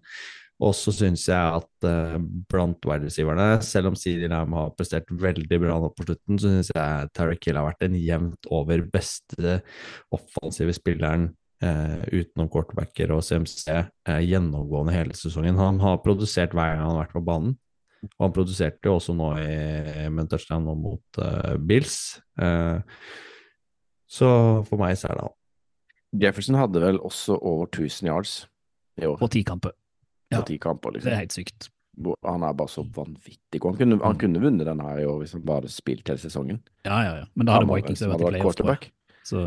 Og 0.63 0.73
så 0.73 0.93
syns 0.95 1.27
jeg 1.29 1.37
at 1.59 1.85
uh, 1.85 2.15
blant 2.49 2.87
wide 2.89 3.11
selv 3.13 3.91
om 3.91 3.97
CD 3.99 4.25
Lam 4.31 4.55
har 4.57 4.71
prestert 4.77 5.11
veldig 5.11 5.59
bra 5.61 5.75
nå 5.77 5.91
på 5.93 6.07
slutten, 6.07 6.39
så 6.41 6.53
syns 6.53 6.71
jeg 6.73 7.11
Tarek 7.13 7.45
Hill 7.45 7.59
har 7.59 7.67
vært 7.67 7.83
den 7.85 7.99
jevnt 8.01 8.49
over 8.49 8.81
beste 8.93 9.59
offensive 10.15 10.73
spilleren 10.73 11.29
uh, 11.61 12.01
utenom 12.09 12.49
quarterbacker 12.49 13.13
og 13.13 13.21
CMC 13.27 13.69
uh, 13.69 14.19
gjennomgående 14.25 14.97
hele 14.97 15.17
sesongen. 15.17 15.61
Han 15.61 15.77
har 15.83 16.01
produsert 16.01 16.57
hver 16.57 16.73
gang 16.73 16.83
han 16.87 16.95
har 16.95 17.05
vært 17.05 17.17
på 17.19 17.25
banen. 17.29 17.57
Og 18.05 18.27
han 18.27 18.35
produserte 18.35 18.87
jo 18.87 18.97
også 18.97 19.15
nå 19.17 19.31
i, 19.41 20.07
med 20.13 20.29
touchdown 20.31 20.67
nå 20.67 20.75
mot 20.77 21.21
eh, 21.23 21.55
Bills. 21.57 21.97
Eh, 22.39 22.77
så 24.07 24.29
for 24.67 24.81
meg 24.81 24.95
så 24.99 25.11
er 25.11 25.17
det 25.17 25.25
han. 25.25 25.35
Jefferson 26.23 26.57
hadde 26.57 26.81
vel 26.81 27.01
også 27.03 27.35
over 27.35 27.67
1000 27.67 28.07
yards 28.07 28.37
i 29.01 29.09
år 29.09 29.17
På 29.19 29.29
ti 29.29 29.43
kamper. 29.45 29.75
På 30.35 30.45
ti 30.45 30.57
kamper. 30.57 30.91
Det 30.91 31.01
er 31.01 31.05
Liksom. 31.05 31.19
helt 31.19 31.31
sykt. 31.33 31.69
Han 32.25 32.43
er 32.43 32.53
bare 32.53 32.69
så 32.69 32.83
vanvittig 32.93 33.59
god. 33.59 33.71
Han 33.71 33.77
kunne, 33.79 34.03
han 34.03 34.17
kunne 34.21 34.39
vunnet 34.41 34.65
den 34.67 34.79
her 34.79 34.99
i 34.99 35.05
år 35.05 35.19
hvis 35.23 35.31
han 35.33 35.41
bare 35.41 35.61
hadde 35.63 35.71
spilt 35.73 36.07
hele 36.07 36.19
sesongen. 36.21 36.59
Ja, 36.85 36.99
ja, 37.03 37.15
ja. 37.21 37.25
Men 37.35 37.45
da 37.47 37.53
hadde 37.57 37.69
Vikings 37.73 38.01
vært 38.01 38.21
i 38.21 38.29
playoff, 38.35 38.55
tror 38.59 38.69
jeg. 38.75 38.91
Så 39.23 39.45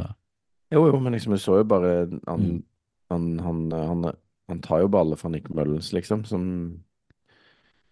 Jo, 0.73 0.87
jo, 0.87 0.99
men 1.01 1.13
liksom, 1.13 1.33
du 1.35 1.39
så 1.39 1.57
jo 1.61 1.65
bare 1.65 2.09
Han, 2.29 2.41
Mm. 2.41 2.63
han, 3.11 3.39
han, 3.39 3.71
han, 3.73 4.13
han 4.49 4.61
tar 4.61 4.81
jo 4.81 4.89
baller 4.89 5.17
fra 5.17 5.29
Nick 5.31 5.49
Mullens, 5.51 5.93
liksom, 5.93 6.25
som 6.25 6.83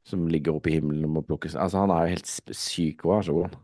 som 0.09 0.27
ligger 0.29 0.55
oppe 0.57 0.71
i 0.71 0.79
himmelen 0.79 1.05
og 1.05 1.11
må 1.11 1.21
plukkes 1.27 1.55
Altså, 1.55 1.79
han 1.83 1.91
er 1.91 2.07
jo 2.07 2.15
helt 2.17 2.27
syk 2.57 3.05
og 3.05 3.19
er 3.19 3.23
så 3.27 3.33
god. 3.37 3.57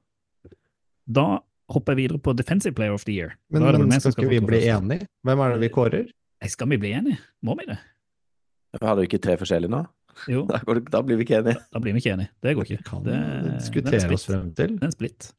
da 1.06 1.38
hopper 1.72 1.92
jeg 1.94 1.96
videre 2.02 2.18
på 2.18 2.34
Defensive 2.36 2.74
Player 2.74 2.92
of 2.92 3.04
the 3.04 3.12
Year. 3.16 3.34
Men, 3.50 3.62
men 3.88 4.00
skal 4.00 4.12
ikke 4.12 4.28
vi 4.28 4.40
bli 4.40 4.58
enige? 4.68 5.06
Hvem 5.24 5.40
er 5.40 5.54
det 5.54 5.60
vi 5.60 5.68
kårer? 5.72 6.10
Skal 6.46 6.68
vi 6.68 6.76
bli 6.76 6.90
enige? 6.92 7.18
Må 7.42 7.54
vi 7.58 7.64
det? 7.70 7.78
Hadde 8.82 9.04
vi 9.04 9.08
ikke 9.10 9.22
tre 9.22 9.36
forskjellige 9.40 9.72
nå? 9.74 9.82
Jo, 10.30 10.44
Da, 10.50 10.60
går 10.66 10.80
det, 10.80 10.84
da 10.94 11.02
blir 11.02 11.18
vi 11.20 11.26
ikke 11.26 11.40
enige. 11.42 11.58
da 11.72 11.82
blir 11.82 11.96
vi 11.96 12.02
ikke 12.02 12.14
enige. 12.14 12.30
Det 12.42 12.54
går 12.56 12.68
ikke. 12.68 12.84
Kan 12.86 13.04
Det, 13.04 13.12
det 13.14 13.50
er 13.50 13.58
diskutere 13.58 14.14
oss 14.14 14.26
frem 14.30 14.48
til. 14.54 14.74
Det 14.78 14.82
er 14.82 14.90
en 14.90 14.96
splitt. 14.96 15.30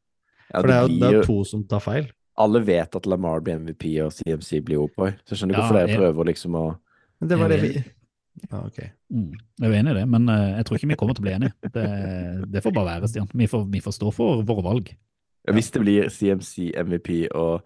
Ja, 0.46 0.60
For 0.60 0.70
det 0.70 0.76
er, 0.76 0.86
jo- 0.86 1.00
det 1.00 1.12
er 1.20 1.28
to 1.28 1.38
som 1.48 1.66
tar 1.66 1.82
feil. 1.84 2.08
Alle 2.38 2.60
vet 2.60 2.96
at 2.98 3.06
Lamar 3.08 3.40
blir 3.40 3.56
MVP 3.56 3.86
og 4.04 4.12
CMC 4.12 4.60
blir 4.64 4.82
Opoy, 4.84 5.14
så 5.24 5.32
jeg 5.32 5.40
skjønner 5.40 5.56
ikke 5.56 5.62
Ja, 5.62 5.68
hvorfor 5.70 5.78
dere 5.80 6.00
prøver 6.02 6.28
liksom 6.28 6.58
å 6.60 6.64
Men 7.20 7.30
det 7.30 7.38
var 7.40 7.48
det 7.48 7.60
vi 7.62 7.70
ja, 8.50 8.60
ok. 8.60 8.78
Mm. 9.12 9.32
Jeg 9.62 9.70
er 9.70 9.78
enig 9.78 9.92
i 9.94 9.96
det, 9.96 10.04
men 10.12 10.28
eh, 10.28 10.56
jeg 10.58 10.66
tror 10.68 10.78
ikke 10.78 10.90
vi 10.90 10.98
kommer 11.00 11.16
til 11.16 11.24
å 11.24 11.26
bli 11.26 11.34
enige. 11.36 11.70
Det, 11.72 11.86
det 12.52 12.62
får 12.64 12.74
bare 12.76 12.90
være, 12.90 13.08
Stian. 13.08 13.28
Vi 13.32 13.48
får, 13.50 13.64
vi 13.72 13.80
får 13.80 13.96
stå 13.96 14.12
for 14.14 14.42
våre 14.46 14.64
valg. 14.66 14.90
Hvis 15.56 15.70
det 15.72 15.82
blir 15.84 16.10
CMC, 16.10 16.72
MVP 16.82 17.10
og 17.30 17.62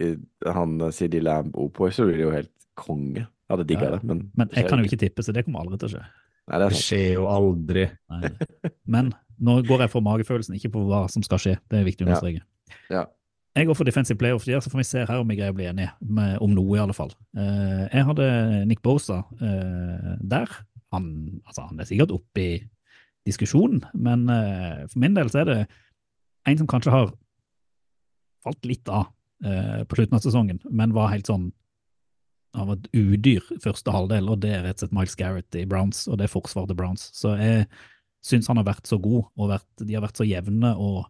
uh, 0.00 0.16
han 0.54 0.76
Sidney 0.94 1.18
CD 1.18 1.22
Lamb 1.24 1.56
Opoy, 1.58 1.90
så 1.92 2.06
blir 2.06 2.20
det 2.20 2.26
jo 2.28 2.34
helt 2.34 2.52
konge. 2.78 3.26
Jeg 3.44 3.52
hadde 3.52 3.66
digga 3.68 3.86
Ja, 3.86 3.90
ja. 3.90 3.96
det, 3.98 4.08
men 4.08 4.22
Men 4.34 4.52
jeg 4.56 4.68
kan 4.68 4.80
jo 4.80 4.88
ikke 4.88 5.00
tippe, 5.00 5.24
så 5.24 5.34
det 5.36 5.44
kommer 5.44 5.64
aldri 5.64 5.80
til 5.82 5.90
å 5.90 5.92
skje. 5.96 6.04
Nei, 6.44 6.60
det 6.60 6.68
Det 6.72 6.80
skjer 6.80 7.10
jo 7.14 7.26
aldri. 7.32 7.84
Nei. 8.12 8.30
Men 8.96 9.12
nå 9.40 9.58
går 9.68 9.84
jeg 9.84 9.92
for 9.92 10.04
magefølelsen, 10.04 10.56
ikke 10.58 10.72
på 10.76 10.84
hva 10.88 11.04
som 11.12 11.24
skal 11.26 11.40
skje. 11.42 11.54
Det 11.70 11.80
er 11.80 11.86
viktig 11.86 12.06
å 12.06 12.10
understreke. 12.10 12.44
Ja. 12.92 13.06
Jeg 13.54 13.68
går 13.68 13.76
for 13.78 13.86
defensive 13.86 14.18
player 14.18 14.34
of 14.34 14.44
the 14.44 14.50
year, 14.50 14.60
så 14.64 14.70
får 14.72 14.80
vi 14.80 14.86
se 14.88 15.04
her 15.06 15.20
om 15.22 15.28
vi 15.30 15.36
greier 15.38 15.54
å 15.54 15.56
bli 15.56 15.68
enige 15.70 15.92
med, 16.02 16.38
om 16.42 16.50
noe, 16.50 16.74
i 16.74 16.82
alle 16.82 16.94
fall. 16.96 17.12
Eh, 17.38 17.84
jeg 17.92 18.06
hadde 18.08 18.28
Nick 18.66 18.82
Bosa 18.82 19.20
eh, 19.38 20.14
der. 20.20 20.50
Han, 20.94 21.04
altså, 21.46 21.68
han 21.68 21.78
er 21.78 21.86
sikkert 21.86 22.14
oppe 22.16 22.42
i 22.42 22.54
diskusjonen, 23.28 23.84
men 23.94 24.26
eh, 24.28 24.84
for 24.90 25.00
min 25.02 25.14
del 25.16 25.30
så 25.32 25.44
er 25.44 25.50
det 25.50 25.58
en 26.50 26.58
som 26.60 26.68
kanskje 26.68 26.92
har 26.92 27.12
falt 28.44 28.66
litt 28.68 28.90
av 28.92 29.06
eh, 29.46 29.84
på 29.88 30.00
slutten 30.00 30.18
av 30.18 30.24
sesongen, 30.26 30.58
men 30.68 30.92
var 30.96 31.12
helt 31.14 31.30
sånn 31.30 31.48
av 32.54 32.72
et 32.74 32.88
udyr 32.94 33.44
første 33.62 33.92
halvdel, 33.92 34.30
og 34.30 34.40
det 34.44 34.52
er 34.54 34.64
rett 34.66 34.78
og 34.78 34.86
slett 34.86 34.96
Miles 34.96 35.18
Garrett 35.18 35.58
i 35.58 35.66
Browns, 35.68 36.04
og 36.08 36.18
det 36.18 36.28
er 36.28 36.34
forsvaret 36.34 36.70
til 36.70 36.78
Browns. 36.78 37.08
Så 37.16 37.34
jeg 37.40 37.66
syns 38.24 38.48
han 38.50 38.60
har 38.60 38.68
vært 38.68 38.88
så 38.88 38.98
god, 39.02 39.26
og 39.36 39.50
vært, 39.52 39.70
de 39.82 39.96
har 39.96 40.04
vært 40.04 40.20
så 40.20 40.26
jevne 40.28 40.74
og 40.80 41.04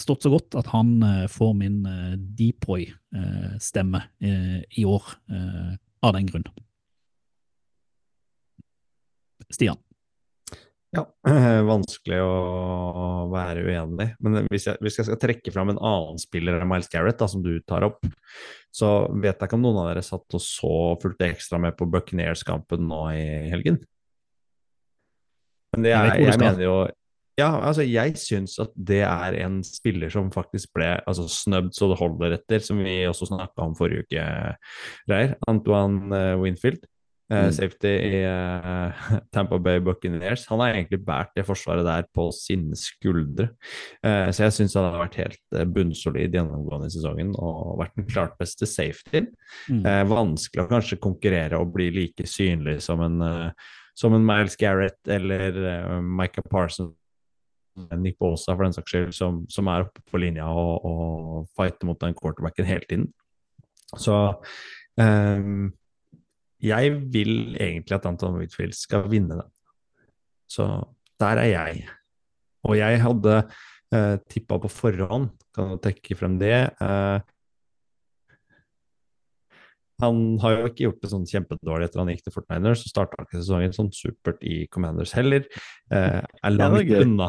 stått 0.00 0.24
så 0.24 0.32
godt 0.32 0.56
at 0.60 0.70
han 0.72 0.94
eh, 1.04 1.26
får 1.30 1.52
min 1.58 1.80
eh, 1.88 2.16
Depoy-stemme 2.38 4.02
i 4.20 4.86
år, 4.88 5.12
eh, 5.32 5.72
av 6.06 6.16
den 6.16 6.28
grunn. 6.30 6.46
Stian. 9.50 9.80
Ja, 10.90 11.04
vanskelig 11.70 12.18
å 12.24 12.30
være 13.30 13.62
uenig. 13.62 14.08
Men 14.22 14.46
hvis 14.50 14.66
jeg, 14.66 14.80
hvis 14.82 14.98
jeg 14.98 15.06
skal 15.06 15.20
trekke 15.22 15.52
fram 15.54 15.70
en 15.70 15.78
annen 15.78 16.18
spiller 16.18 16.58
enn 16.58 16.70
Miles 16.70 16.90
Garrett, 16.90 17.20
da, 17.20 17.28
som 17.30 17.44
du 17.44 17.52
tar 17.62 17.86
opp, 17.86 18.02
så 18.74 19.06
vet 19.14 19.36
jeg 19.36 19.46
ikke 19.46 19.58
om 19.58 19.66
noen 19.66 19.82
av 19.84 19.90
dere 19.92 20.02
satt 20.06 20.38
og 20.38 20.42
så 20.42 20.74
fulgte 21.02 21.30
ekstra 21.30 21.60
med 21.62 21.78
på 21.78 21.86
Buccaneers-kampen 21.90 22.86
nå 22.90 23.04
i 23.14 23.26
helgen. 23.52 23.78
Men 25.76 25.86
det 25.86 25.94
er, 25.94 26.16
jeg, 26.16 26.26
jeg 26.32 26.42
mener 26.42 26.64
jo 26.64 26.74
Ja, 27.38 27.52
altså, 27.54 27.84
jeg 27.86 28.16
syns 28.18 28.56
at 28.58 28.72
det 28.74 29.04
er 29.06 29.36
en 29.44 29.60
spiller 29.64 30.10
som 30.10 30.32
faktisk 30.34 30.72
ble 30.74 30.96
altså, 31.06 31.28
snubbed 31.30 31.76
så 31.78 31.92
det 31.92 32.00
holder 32.02 32.34
etter, 32.34 32.62
som 32.66 32.82
vi 32.82 33.04
også 33.06 33.30
snakka 33.30 33.68
om 33.68 33.76
forrige 33.78 34.08
uke, 34.08 34.24
Reir. 35.10 35.36
Antoine 35.48 36.10
eh, 36.18 36.34
Winfield. 36.42 36.82
Eh, 37.30 37.46
Mm. 37.46 37.52
Safety 37.54 37.88
i 37.88 38.20
uh, 38.26 39.00
Tampa 39.34 39.58
Bay 39.58 39.80
Buccaneers. 39.80 40.46
Han 40.50 40.60
har 40.60 40.74
egentlig 40.74 41.00
båret 41.06 41.32
det 41.36 41.46
forsvaret 41.46 41.86
der 41.86 42.06
på 42.14 42.28
sine 42.34 42.76
skuldre. 42.78 43.50
Uh, 44.04 44.30
så 44.34 44.48
jeg 44.48 44.56
syns 44.56 44.76
han 44.78 44.88
har 44.88 45.04
vært 45.04 45.18
helt 45.22 45.42
uh, 45.56 45.64
bunnsolid 45.64 46.34
gjennomgående 46.34 46.90
i 46.90 46.94
sesongen 46.94 47.34
og 47.38 47.78
vært 47.80 47.98
den 47.98 48.08
klart 48.10 48.38
beste 48.40 48.68
safety. 48.68 49.24
Mm. 49.70 49.84
Vanskelig 50.10 50.64
å 50.64 50.70
kanskje 50.70 51.00
konkurrere 51.02 51.58
og 51.60 51.72
bli 51.74 51.90
like 51.94 52.26
synlig 52.28 52.80
som 52.84 53.02
en, 53.04 53.22
som 53.98 54.14
en 54.14 54.26
Miles 54.26 54.56
Garrett 54.58 54.98
eller 55.08 56.00
Micah 56.02 56.46
Parsons. 56.50 56.96
Nick 57.96 58.18
Bosa, 58.18 58.52
for 58.52 58.66
den 58.66 58.74
saks 58.74 58.92
skyld, 58.92 59.12
som, 59.16 59.44
som 59.48 59.68
er 59.70 59.86
oppe 59.86 60.02
på 60.10 60.20
linja 60.20 60.48
og, 60.50 60.84
og 60.84 61.46
fighter 61.56 61.88
mot 61.88 62.00
den 62.02 62.16
quarterbacken 62.18 62.66
hele 62.68 62.84
tiden. 62.90 63.06
Så 63.98 64.16
ehm, 65.00 65.70
jeg 66.64 66.94
vil 67.12 67.56
egentlig 67.56 67.96
at 67.96 68.06
Anton 68.08 68.38
Whitfield 68.40 68.76
skal 68.76 69.08
vinne 69.10 69.40
den. 69.40 69.50
Så 70.50 70.66
der 71.20 71.40
er 71.42 71.50
jeg. 71.50 71.84
Og 72.68 72.76
jeg 72.76 73.02
hadde 73.02 73.36
eh, 73.94 74.16
tippa 74.30 74.58
på 74.60 74.70
forhånd, 74.72 75.30
kan 75.56 75.74
du 75.74 75.82
trekke 75.82 76.16
frem 76.18 76.38
det. 76.40 76.56
eh, 76.80 77.20
han 80.00 80.20
har 80.40 80.54
jo 80.54 80.68
ikke 80.70 80.86
gjort 80.86 81.02
det 81.02 81.10
sånn 81.12 81.26
kjempedårlig 81.28 81.88
etter 81.88 82.00
han 82.00 82.10
gikk 82.12 82.22
til 82.24 82.34
Fortniners, 82.34 82.84
så 82.84 82.92
starta 82.92 83.24
ikke 83.24 83.40
sesongen 83.42 83.74
sånn 83.76 83.90
supert 83.92 84.40
i 84.48 84.62
Commanders 84.72 85.12
heller. 85.16 85.44
Eh, 85.92 86.20
er 86.24 86.54
langt 86.54 86.94
unna 86.96 87.28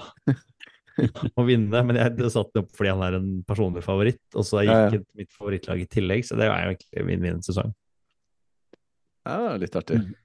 å 1.39 1.45
vinne, 1.47 1.83
men 1.87 1.99
jeg 1.99 2.31
satte 2.31 2.55
det 2.55 2.63
opp 2.63 2.71
fordi 2.77 2.93
han 2.93 3.03
er 3.07 3.17
en 3.19 3.29
personlig 3.47 3.83
favoritt, 3.83 4.23
og 4.35 4.47
så 4.47 4.63
gikk 4.63 4.71
ja. 4.71 5.01
ja. 5.01 5.03
mitt 5.19 5.35
favorittlag 5.35 5.83
i 5.83 5.89
tillegg, 5.91 6.27
så 6.27 6.39
det 6.39 6.47
er 6.47 6.63
jo 6.63 6.73
egentlig 6.75 7.07
vinn-vinn-sesong. 7.09 7.75
Ja, 9.27 9.55
litt 9.61 9.77
artig. 9.77 10.01
Mm. 10.01 10.17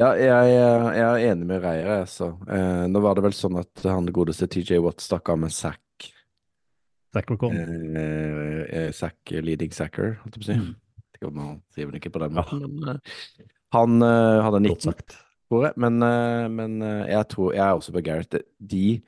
Ja, 0.00 0.10
jeg, 0.18 0.50
jeg 0.50 1.04
er 1.04 1.24
enig 1.30 1.46
med 1.46 1.62
Reier, 1.62 1.92
Altså. 2.00 2.32
Eh, 2.50 2.84
nå 2.90 3.02
var 3.04 3.16
det 3.16 3.24
vel 3.28 3.36
sånn 3.36 3.60
at 3.60 3.84
han 3.86 4.10
godeste 4.14 4.48
TJ 4.50 4.80
Watt 4.82 5.04
stakk 5.04 5.30
av 5.30 5.38
med 5.44 5.54
sack. 5.54 6.10
Zach 7.14 7.30
Recall. 7.30 7.54
Eh, 7.54 8.60
eh, 8.66 8.90
sack 8.94 9.34
leading 9.42 9.72
sacker, 9.74 10.16
holdt 10.22 10.38
jeg 10.38 10.42
på 10.42 10.46
å 10.46 10.50
si. 10.50 10.60
Mm. 10.60 11.40
Han 11.40 11.56
sier 11.74 11.88
vel 11.90 11.98
ikke 12.00 12.12
på 12.14 12.22
den 12.22 12.36
måten, 12.36 12.62
men 12.64 12.94
eh, 12.96 13.18
han 13.76 14.02
eh, 14.02 14.42
hadde 14.46 14.62
19, 14.64 14.88
Godt 14.90 15.20
tror 15.50 15.66
jeg. 15.66 15.76
Men, 15.82 16.02
eh, 16.06 16.46
men 16.48 16.82
eh, 16.82 17.08
jeg 17.10 17.28
tror 17.28 17.54
Jeg 17.54 17.64
er 17.66 17.72
også 17.74 17.92
på 17.96 18.04
Gareth. 18.06 18.44
De 18.58 19.00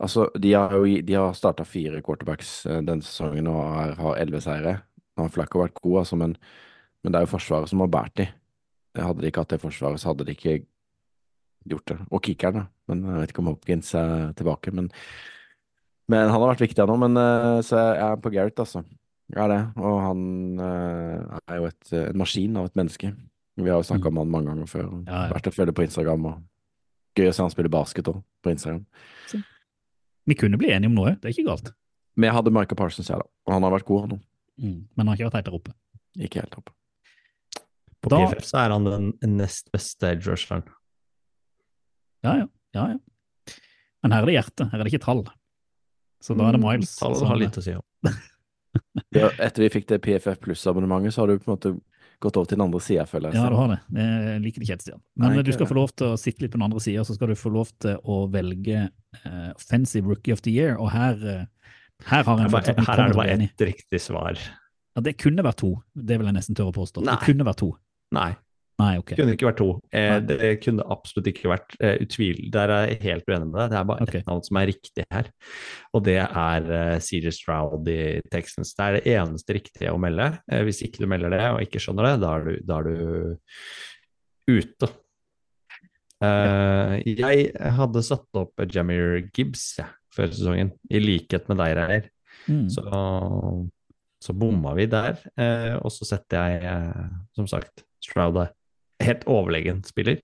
Altså, 0.00 0.30
de 0.40 0.54
har 0.54 0.72
jo 0.72 0.84
de 1.04 1.12
har 1.12 1.34
starta 1.36 1.64
fire 1.68 2.00
quarterbacks 2.00 2.64
eh, 2.64 2.78
denne 2.80 3.04
sesongen 3.04 3.46
og 3.52 3.58
har, 3.60 3.90
har 3.98 4.14
elleve 4.16 4.40
seire. 4.40 4.78
Nå 5.12 5.26
har 5.26 5.34
Flacco 5.34 5.60
vært 5.60 5.76
god, 5.82 5.98
altså, 6.00 6.16
men, 6.16 6.36
men 7.02 7.12
det 7.12 7.20
er 7.20 7.26
jo 7.26 7.32
Forsvaret 7.32 7.70
som 7.70 7.82
har 7.82 7.90
båret 7.92 8.16
de. 8.20 8.28
Hadde 8.98 9.22
de 9.22 9.30
ikke 9.30 9.44
hatt 9.44 9.52
det 9.54 9.62
forsvaret, 9.62 10.02
så 10.02 10.10
hadde 10.10 10.26
de 10.26 10.34
ikke 10.34 10.56
gjort 11.70 11.92
det. 11.92 11.98
Og 12.10 12.22
kickeren, 12.26 12.56
da. 12.58 12.64
Men 12.90 13.04
jeg 13.06 13.22
vet 13.22 13.32
ikke 13.34 13.42
om 13.44 13.50
Hopkins 13.52 13.92
er 13.98 14.32
tilbake. 14.38 14.72
Men, 14.74 14.88
men 16.10 16.26
han 16.26 16.34
har 16.34 16.50
vært 16.50 16.64
viktig 16.64 16.82
ennå. 16.82 16.96
Men 17.04 17.20
eh, 17.20 17.60
så 17.66 17.78
jeg 17.78 18.00
er 18.08 18.22
på 18.24 18.32
Gareth, 18.34 18.64
altså. 18.64 18.82
Jeg 19.30 19.42
er 19.44 19.52
det. 19.52 19.60
Og 19.78 20.00
han 20.02 20.24
eh, 20.66 21.36
er 21.46 21.60
jo 21.60 21.68
et, 21.70 21.92
en 22.00 22.18
maskin 22.18 22.58
av 22.58 22.70
et 22.70 22.80
menneske. 22.80 23.12
Vi 23.60 23.68
har 23.68 23.78
jo 23.78 23.86
snakka 23.86 24.10
om 24.10 24.18
han 24.22 24.32
mange 24.32 24.50
ganger 24.50 24.70
før. 24.70 24.88
Ja, 25.06 25.26
ja. 25.28 25.36
Vært 25.36 25.50
å 25.52 25.54
følge 25.54 25.76
på 25.76 25.86
Instagram. 25.86 26.26
og 26.32 27.20
Gøy 27.20 27.30
å 27.30 27.36
se 27.36 27.44
han 27.44 27.52
spille 27.52 27.70
basket 27.72 28.10
òg, 28.10 28.18
på 28.42 28.52
Instagram. 28.54 28.82
Vi 30.30 30.36
kunne 30.38 30.58
bli 30.60 30.70
enige 30.72 30.90
om 30.90 30.98
noe, 30.98 31.14
det 31.18 31.30
er 31.30 31.34
ikke 31.34 31.48
galt. 31.48 31.72
Men 32.16 32.30
jeg 32.30 32.36
hadde 32.36 32.52
Michael 32.54 32.78
Parsons, 32.78 33.08
jeg, 33.10 33.18
da. 33.18 33.26
Og 33.46 33.54
han 33.54 33.66
har 33.66 33.74
vært 33.74 33.88
god, 33.88 34.04
han 34.04 34.18
òg. 34.18 34.26
Mm. 34.60 34.76
Men 34.94 35.02
han 35.02 35.10
har 35.10 35.18
ikke 35.18 35.30
vært 35.30 35.38
helt 35.40 35.48
der 35.50 35.58
oppe. 35.58 35.74
Ikke 36.20 36.42
helt 36.42 36.58
oppe. 36.60 36.74
På 38.00 38.10
Da- 38.12 38.20
PFF 38.26 38.44
så 38.48 38.62
er 38.64 38.70
han 38.74 38.84
den 38.88 39.36
nest 39.36 39.70
beste 39.72 40.08
edge 40.14 40.30
rusheren. 40.30 40.62
Ja, 42.24 42.36
ja. 42.42 42.46
ja, 42.74 42.86
ja. 42.94 43.54
Men 44.02 44.12
her 44.14 44.22
er 44.24 44.26
det 44.30 44.36
hjerte, 44.38 44.70
her 44.72 44.80
er 44.80 44.84
det 44.88 44.92
ikke 44.94 45.04
tall. 45.04 45.22
Så 46.24 46.36
da 46.36 46.48
er 46.48 46.56
det 46.56 46.60
Miles. 46.62 46.94
Tall 47.00 47.14
som- 47.16 47.28
har 47.28 47.36
litt 47.40 47.56
å 47.60 47.64
si 47.64 47.74
om. 47.76 47.84
Ja, 49.10 49.26
etter 49.42 49.64
vi 49.64 49.68
fikk 49.74 49.88
det 49.90 49.96
PFF 50.04 50.38
Pluss-abonnementet, 50.44 51.10
så 51.16 51.24
har 51.24 51.26
du 51.32 51.40
på 51.42 51.48
en 51.50 51.56
måte 51.56 51.70
gått 52.22 52.36
over 52.38 52.46
til 52.46 52.54
den 52.54 52.62
andre 52.68 52.78
sida, 52.84 53.02
føler 53.08 53.32
jeg. 53.32 53.40
Ja, 53.40 53.48
du 53.50 53.56
har 53.58 53.72
det. 53.72 53.78
Jeg 53.98 54.42
liker 54.44 54.60
det 54.62 54.66
ikke 54.68 54.74
helt, 54.76 54.84
Stian. 54.84 55.00
Men 55.18 55.32
Nei, 55.34 55.42
du 55.42 55.50
skal 55.50 55.64
det. 55.64 55.70
få 55.72 55.76
lov 55.80 55.90
til 55.98 56.06
å 56.06 56.18
sitte 56.20 56.44
litt 56.44 56.52
på 56.52 56.60
den 56.60 56.66
andre 56.68 56.82
sida, 56.84 57.02
så 57.08 57.16
skal 57.16 57.32
du 57.32 57.34
få 57.40 57.50
lov 57.50 57.72
til 57.82 57.96
å 58.06 58.20
velge 58.30 58.84
uh, 59.26 59.50
Offensive 59.56 60.06
Rookie 60.06 60.36
of 60.36 60.44
the 60.46 60.52
Year, 60.54 60.76
og 60.78 60.92
her, 60.94 61.18
uh, 61.18 61.72
her 62.06 62.22
har 62.22 62.38
Her 62.38 62.44
en 62.46 62.54
fortsatt 62.54 62.78
er 62.78 63.02
det 63.10 63.18
bare 63.18 63.34
ett 63.48 63.66
riktig 63.72 64.00
svar. 64.04 64.38
Ja, 64.94 65.02
det 65.02 65.16
kunne 65.18 65.42
vært 65.42 65.58
to, 65.64 65.72
det 65.98 66.20
vil 66.20 66.30
jeg 66.30 66.38
nesten 66.38 66.54
tørre 66.54 66.70
å 66.70 66.78
påstå. 66.78 67.02
Nei. 67.02 67.16
Det 67.18 67.26
kunne 67.32 67.48
vært 67.50 67.62
to. 67.64 67.72
Nei, 68.14 68.32
Nei, 68.80 68.94
ok. 69.00 69.12
kunne 69.18 69.34
ikke 69.34 69.48
vært 69.50 69.58
to. 69.60 69.68
Eh, 69.92 70.16
det 70.24 70.50
kunne 70.64 70.86
absolutt 70.92 71.28
ikke 71.30 71.50
vært 71.50 71.74
eh, 71.84 71.98
utvil. 72.04 72.38
Der 72.52 72.72
er 72.72 72.86
jeg 72.88 73.00
helt 73.04 73.28
uenig 73.28 73.50
med 73.50 73.58
deg. 73.58 73.72
Det 73.72 73.78
er 73.80 73.88
bare 73.90 74.06
okay. 74.06 74.20
ett 74.22 74.30
navn 74.30 74.44
som 74.46 74.60
er 74.60 74.70
riktig 74.70 75.04
her, 75.12 75.28
og 75.96 76.04
det 76.06 76.16
er 76.22 76.70
eh, 76.78 76.96
CJ 77.04 77.34
Stroud 77.36 77.90
i 77.92 78.00
Texans. 78.32 78.72
Det 78.78 78.86
er 78.86 78.96
det 78.96 79.14
eneste 79.18 79.56
riktige 79.58 79.92
å 79.92 80.00
melde. 80.00 80.30
Eh, 80.50 80.64
hvis 80.68 80.80
ikke 80.86 81.04
du 81.04 81.10
melder 81.12 81.34
det 81.36 81.42
og 81.50 81.60
ikke 81.66 81.82
skjønner 81.82 82.08
det, 82.08 82.14
da 82.24 82.32
er 82.38 82.48
du, 82.48 82.52
da 82.70 82.80
er 82.80 82.88
du 82.88 84.56
ute. 84.60 84.90
Eh, 86.20 86.94
jeg 87.16 87.50
hadde 87.80 88.06
satt 88.06 88.40
opp 88.40 88.64
Jamir 88.68 89.20
Gibbs 89.28 89.74
ja, 89.80 89.90
før 90.16 90.32
sesongen, 90.32 90.72
i 90.88 91.02
likhet 91.02 91.52
med 91.52 91.60
deg, 91.60 91.76
Reier. 91.80 92.08
Mm. 92.48 92.64
Så, 92.72 92.88
så 94.24 94.36
bomma 94.36 94.72
vi 94.78 94.88
der. 94.90 95.20
Eh, 95.36 95.76
og 95.76 95.92
så 95.92 96.08
setter 96.08 96.48
jeg, 96.48 96.64
eh, 96.72 97.14
som 97.36 97.48
sagt, 97.50 97.84
Stroud 98.04 98.38
er 98.42 98.54
helt 99.04 99.26
overlegen 99.30 99.82
spiller. 99.84 100.20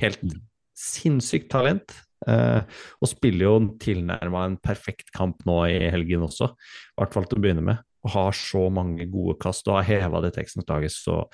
Helt 0.00 0.22
Mm. 0.22 0.40
sinnssykt 0.74 1.50
talent. 1.50 1.92
Eh, 2.26 2.62
og 3.02 3.08
spiller 3.08 3.44
jo 3.44 3.56
tilnærma 3.78 4.46
en 4.46 4.56
perfekt 4.56 5.12
kamp 5.12 5.44
nå 5.44 5.58
i 5.68 5.90
helgen 5.92 6.24
også, 6.24 6.48
i 6.54 6.96
hvert 6.96 7.12
fall 7.12 7.26
til 7.28 7.38
å 7.38 7.42
begynne 7.42 7.62
med. 7.62 7.82
Og 8.04 8.10
har 8.10 8.32
så 8.32 8.70
mange 8.72 9.04
gode 9.10 9.36
kast 9.40 9.68
og 9.68 9.76
har 9.82 10.00
heva 10.00 10.22
det 10.24 10.34
Texans-laget 10.34 10.92
så 10.92 11.24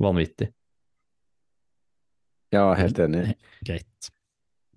vanvittig. 0.00 0.52
Ja, 2.52 2.72
helt 2.74 2.98
enig. 2.98 3.34
Greit. 3.66 4.10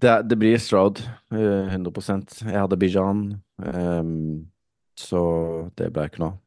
Det, 0.02 0.28
det 0.28 0.38
blir 0.42 0.58
Stroud, 0.58 1.00
eh, 1.32 1.70
100 1.70 2.42
Jeg 2.50 2.58
hadde 2.58 2.78
Bijan, 2.78 3.42
um, 3.62 4.52
så 4.98 5.70
det 5.78 5.92
ble 5.94 6.08
ikke 6.10 6.24
noe. 6.24 6.40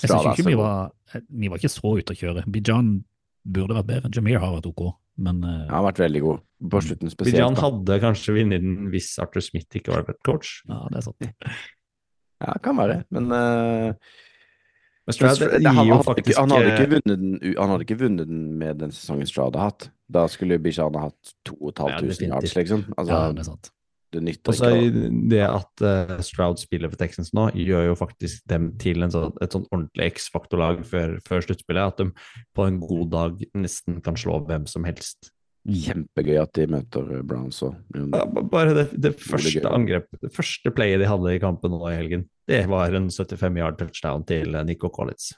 Jeg 0.00 0.10
er 0.14 0.32
ikke 0.32 0.48
vi 0.48 0.56
var, 0.56 0.92
eh, 1.12 1.24
vi 1.28 1.50
var 1.52 1.60
ikke 1.60 1.72
så 1.72 1.92
ute 1.98 2.14
å 2.14 2.18
kjøre. 2.18 2.44
Bijan 2.52 2.94
burde 3.42 3.76
vært 3.76 3.90
bedre. 3.90 4.10
Jamir 4.14 4.40
har 4.40 4.54
vært 4.54 4.70
ok, 4.70 4.82
men 5.20 5.42
uh, 5.44 5.52
Han 5.66 5.76
har 5.76 5.86
vært 5.90 6.02
veldig 6.04 6.22
god, 6.24 6.42
på 6.72 6.82
slutten 6.86 7.12
spesielt. 7.12 7.36
Bijan 7.36 7.58
hadde 7.60 8.00
kanskje 8.04 8.36
vunnet 8.38 8.64
den 8.64 8.90
hvis 8.92 9.12
Arthur 9.22 9.44
Smith 9.44 9.78
ikke 9.78 9.94
var 9.96 10.08
coach. 10.24 10.60
ja, 10.70 10.82
det 10.88 11.02
er 11.02 11.08
sant. 11.10 11.32
Ja, 12.42 12.54
kan 12.62 12.78
være, 12.78 13.02
men 13.14 13.28
eh, 13.30 13.92
Men 15.06 15.14
Stroud 15.14 15.42
Men 15.44 15.60
gir 15.62 15.68
han, 15.76 15.86
jo 15.86 15.98
hadde 15.98 16.06
faktisk 16.08 16.32
ikke, 16.32 16.40
han, 16.40 16.54
hadde 16.56 16.72
ikke 16.72 16.88
vunnet 16.94 17.20
den, 17.20 17.36
han 17.58 17.70
hadde 17.74 17.86
ikke 17.86 17.98
vunnet 18.00 18.30
den 18.30 18.42
med 18.58 18.80
den 18.82 18.94
sesongen 18.94 19.28
Strada 19.30 19.60
har 19.60 19.70
hatt. 19.70 19.86
Da 20.12 20.24
skulle 20.30 20.58
Bijan 20.62 20.98
ha 20.98 21.08
hatt 21.08 21.36
2500 21.46 22.26
Ja, 22.26 22.34
yards, 22.34 22.56
liksom. 22.58 22.84
Altså, 22.96 23.12
Ja, 23.12 23.32
det 23.34 23.44
er 23.44 23.48
sant. 23.50 23.72
Det 24.12 24.22
nytter 24.26 24.52
også 24.52 24.70
ikke. 24.76 25.10
det 25.32 25.42
at 25.46 25.84
uh, 25.84 26.14
Stroud 26.24 26.60
spiller 26.60 26.92
for 26.92 27.00
Texans 27.00 27.32
nå, 27.36 27.48
gjør 27.56 27.90
jo 27.90 27.98
faktisk 27.98 28.44
dem 28.50 28.72
til 28.82 29.04
en 29.04 29.12
sånn, 29.14 29.36
et 29.44 29.54
sånn 29.54 29.68
ordentlig 29.70 30.12
X-faktorlag 30.14 30.82
før, 30.88 31.16
før 31.26 31.46
sluttspillet. 31.46 31.94
At 31.94 32.02
de 32.02 32.10
på 32.56 32.66
en 32.68 32.80
god 32.82 33.12
dag 33.12 33.46
nesten 33.56 34.02
kan 34.04 34.18
slå 34.20 34.42
hvem 34.48 34.68
som 34.70 34.88
helst. 34.88 35.32
Kjempegøy 35.62 36.40
at 36.40 36.50
de 36.58 36.64
møter 36.74 37.10
eh, 37.18 37.22
Browns 37.26 37.60
òg. 37.62 37.76
Ja, 37.94 38.24
Bare 38.26 38.74
det, 38.74 38.88
det 38.98 39.12
første 39.22 39.62
angrep, 39.70 40.08
det 40.18 40.32
første 40.34 40.72
playet 40.74 41.02
de 41.02 41.10
hadde 41.10 41.36
i 41.36 41.42
kampen 41.42 41.70
nå 41.76 41.84
i 41.86 41.94
helgen, 41.94 42.26
det 42.50 42.64
var 42.70 42.94
en 42.98 43.06
75 43.14 43.60
yard 43.60 43.78
touchdown 43.78 44.26
til 44.26 44.56
eh, 44.58 44.66
Nico 44.66 44.90
Collins. 44.92 45.30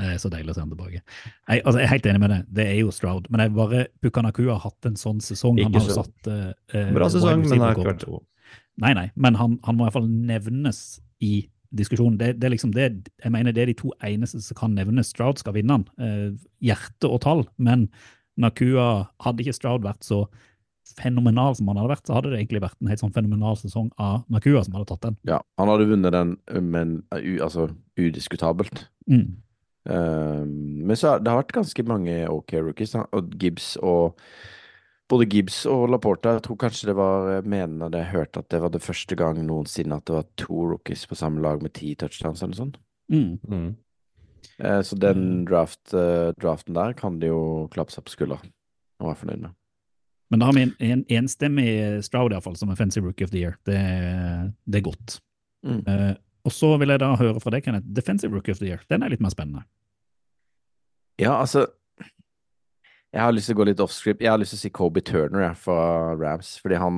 Er 0.00 0.16
så 0.18 0.30
deilig 0.32 0.50
å 0.50 0.56
se 0.56 0.62
ham 0.64 0.70
tilbake. 0.72 1.00
Jeg, 1.00 1.60
altså, 1.62 1.78
jeg 1.78 1.86
er 1.86 1.92
helt 1.92 2.06
enig 2.10 2.20
med 2.24 2.32
deg, 2.32 2.46
det 2.56 2.64
er 2.66 2.78
jo 2.80 2.92
Stroud. 2.94 3.28
Men 3.30 3.44
er 3.44 3.52
bare 3.54 3.84
Pukanaku 4.02 4.48
har 4.48 4.62
hatt 4.64 4.88
en 4.88 4.96
sånn 4.98 5.20
sesong. 5.22 5.60
Han 5.62 5.70
Ikke 5.70 5.84
har 5.84 5.90
jo 5.92 5.98
satt 6.00 6.30
eh, 6.32 6.48
eh, 6.74 6.94
Bra 6.96 7.10
sesong, 7.12 7.44
men 7.46 7.62
har 7.62 7.76
ikke 7.76 7.90
vært 7.92 8.06
god. 8.08 8.24
Nei, 8.82 8.90
nei, 8.98 9.04
men 9.14 9.38
han, 9.38 9.58
han 9.62 9.78
må 9.78 9.86
fall 9.94 10.08
nevnes 10.10 10.80
i 11.22 11.44
diskusjonen. 11.74 12.18
Det, 12.18 12.32
det 12.40 12.48
er 12.48 12.54
liksom 12.56 12.72
det, 12.74 12.88
jeg 13.22 13.34
mener 13.34 13.54
det 13.54 13.62
er 13.62 13.70
de 13.70 13.76
to 13.78 13.92
eneste 14.06 14.42
som 14.42 14.58
kan 14.58 14.74
nevnes. 14.74 15.12
Stroud 15.14 15.38
skal 15.38 15.54
vinne 15.54 15.78
han. 15.78 15.86
Eh, 16.02 16.26
hjerte 16.70 17.10
og 17.10 17.22
tall. 17.22 17.46
Men 17.62 17.86
Nakua 18.40 19.06
Hadde 19.22 19.44
ikke 19.44 19.54
Stroud 19.54 19.86
vært 19.86 20.02
så 20.06 20.24
fenomenal 20.98 21.54
som 21.56 21.70
han 21.70 21.78
hadde 21.80 21.94
vært, 21.94 22.04
så 22.06 22.16
hadde 22.18 22.32
det 22.32 22.42
egentlig 22.42 22.60
vært 22.64 22.76
en 22.82 22.90
helt 22.92 23.00
sånn 23.00 23.14
fenomenal 23.14 23.56
sesong 23.56 23.88
av 24.00 24.24
Nakua 24.32 24.64
som 24.66 24.76
hadde 24.76 24.90
tatt 24.90 25.06
den. 25.06 25.16
Ja, 25.30 25.38
han 25.60 25.70
hadde 25.72 25.88
vunnet 25.88 26.14
den, 26.14 26.34
men 26.66 26.98
altså 27.14 27.70
udiskutabelt. 27.96 28.84
Mm. 29.10 29.40
Eh, 29.90 30.42
men 30.44 30.96
så 30.96 31.18
det 31.20 31.32
har 31.32 31.42
vært 31.42 31.56
ganske 31.56 31.86
mange 31.88 32.18
OK 32.30 32.56
rookies. 32.60 32.96
Og 33.12 33.32
Gibbs 33.40 33.74
og 33.82 34.20
Både 35.04 35.26
Gibbs 35.28 35.66
og 35.68 35.90
Laporta. 35.92 36.32
Jeg 36.38 36.46
tror 36.46 36.56
kanskje 36.62 36.86
det 36.88 36.94
var 36.96 37.26
menende 37.44 37.76
mener 37.76 37.90
det 37.92 37.98
jeg 38.00 38.12
hørte 38.14 38.40
at 38.40 38.48
det 38.48 38.60
var 38.62 38.70
det 38.72 38.80
første 38.82 39.16
gang 39.20 39.40
noensinne 39.44 39.98
at 40.00 40.06
det 40.08 40.14
var 40.14 40.30
to 40.40 40.62
rookies 40.70 41.04
på 41.06 41.18
samme 41.20 41.42
lag 41.44 41.60
med 41.62 41.74
ti 41.76 41.92
touchdowns 41.94 42.40
eller 42.40 42.54
noe 42.54 42.60
sånt. 42.62 42.78
Mm. 43.12 43.34
Mm. 43.44 43.66
Eh, 44.58 44.80
så 44.80 44.96
den 44.96 45.44
draft, 45.44 45.92
eh, 45.92 46.32
draften 46.40 46.74
der 46.74 46.96
kan 46.96 47.18
de 47.20 47.28
jo 47.28 47.68
klappe 47.74 47.92
seg 47.92 48.06
på 48.06 48.14
skuldra 48.14 48.40
og 48.40 49.10
være 49.10 49.20
fornøyd 49.20 49.44
med. 49.44 49.54
Men 50.32 50.40
da 50.40 50.48
har 50.48 50.56
vi 50.56 50.64
en, 50.64 50.74
en 50.80 51.04
enstemmig 51.20 51.68
Stroud 52.02 52.32
iallfall 52.32 52.56
som 52.56 52.72
offensive 52.72 53.04
rookie 53.04 53.28
of 53.28 53.30
the 53.30 53.44
year. 53.44 53.58
Det, 53.68 53.76
det 54.64 54.80
er 54.80 54.88
godt. 54.88 55.18
Mm. 55.66 55.82
Eh, 55.84 56.14
og 56.44 56.52
så 56.52 56.74
vil 56.80 56.92
jeg 56.92 57.00
da 57.00 57.14
høre 57.16 57.40
fra 57.40 57.52
deg, 57.54 57.64
Kenneth, 57.64 57.88
defensive 57.96 58.34
rookie 58.34 58.52
of 58.52 58.60
the 58.60 58.68
year. 58.68 58.82
Den 58.92 59.02
er 59.02 59.12
litt 59.12 59.22
mer 59.24 59.32
spennende. 59.32 59.64
Ja, 61.20 61.38
altså 61.38 61.68
Jeg 63.14 63.22
har 63.22 63.30
lyst 63.30 63.46
til 63.46 63.54
å 63.54 63.60
gå 63.60 63.64
litt 63.68 63.80
off-script. 63.80 64.22
Jeg 64.24 64.32
har 64.32 64.40
lyst 64.40 64.56
til 64.56 64.58
å 64.58 64.64
si 64.64 64.72
Kobe 64.74 65.00
Turner 65.06 65.44
jeg, 65.44 65.58
fra 65.62 66.14
Rams, 66.18 66.56
fordi 66.58 66.80
han 66.82 66.96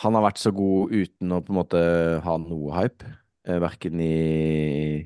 Han 0.00 0.14
har 0.16 0.22
vært 0.24 0.38
så 0.40 0.48
god 0.54 0.94
uten 0.94 1.32
å 1.34 1.42
på 1.44 1.52
en 1.52 1.58
måte 1.58 1.80
ha 2.24 2.36
noe 2.40 2.72
hype. 2.72 3.04
Eh, 3.44 3.58
verken 3.60 4.00
i, 4.00 5.00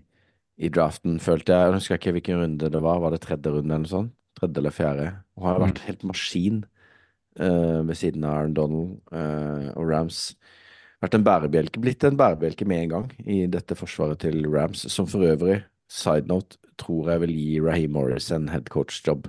i 0.55 0.71
draften, 0.71 1.17
følte 1.19 1.51
jeg. 1.51 1.67
Jeg 1.67 1.75
husker 1.75 1.99
ikke 1.99 2.13
hvilken 2.15 2.39
runde 2.39 2.71
det 2.71 2.83
var. 2.85 3.01
Var 3.03 3.15
det 3.15 3.21
tredje 3.25 3.51
runde 3.51 3.73
eller 3.73 3.83
noe 3.87 3.91
sånt? 3.91 4.13
Tredje 4.39 4.61
eller 4.63 4.75
fjerde? 4.75 5.09
Og 5.35 5.49
har 5.49 5.63
vært 5.65 5.83
helt 5.89 6.05
maskin 6.07 6.61
uh, 7.41 7.83
ved 7.89 7.99
siden 7.99 8.27
av 8.27 8.37
Aaron 8.37 8.55
Donald 8.55 8.95
uh, 9.11 9.73
og 9.75 9.91
Rams. 9.91 10.37
Vært 11.05 11.19
en 11.19 11.25
bærebjelke. 11.27 11.81
Blitt 11.85 12.05
en 12.07 12.17
bærebjelke 12.17 12.65
med 12.69 12.87
en 12.87 12.93
gang 12.95 13.09
i 13.29 13.43
dette 13.51 13.77
forsvaret 13.77 14.23
til 14.25 14.47
Rams, 14.49 14.87
som 14.93 15.09
for 15.11 15.27
øvrig, 15.29 15.59
side 15.93 16.31
note, 16.31 16.57
tror 16.81 17.11
jeg 17.13 17.21
vil 17.27 17.35
gi 17.37 17.61
Raheem 17.61 17.93
Morris 17.93 18.31
en 18.33 18.49
headcoach-jobb. 18.49 19.29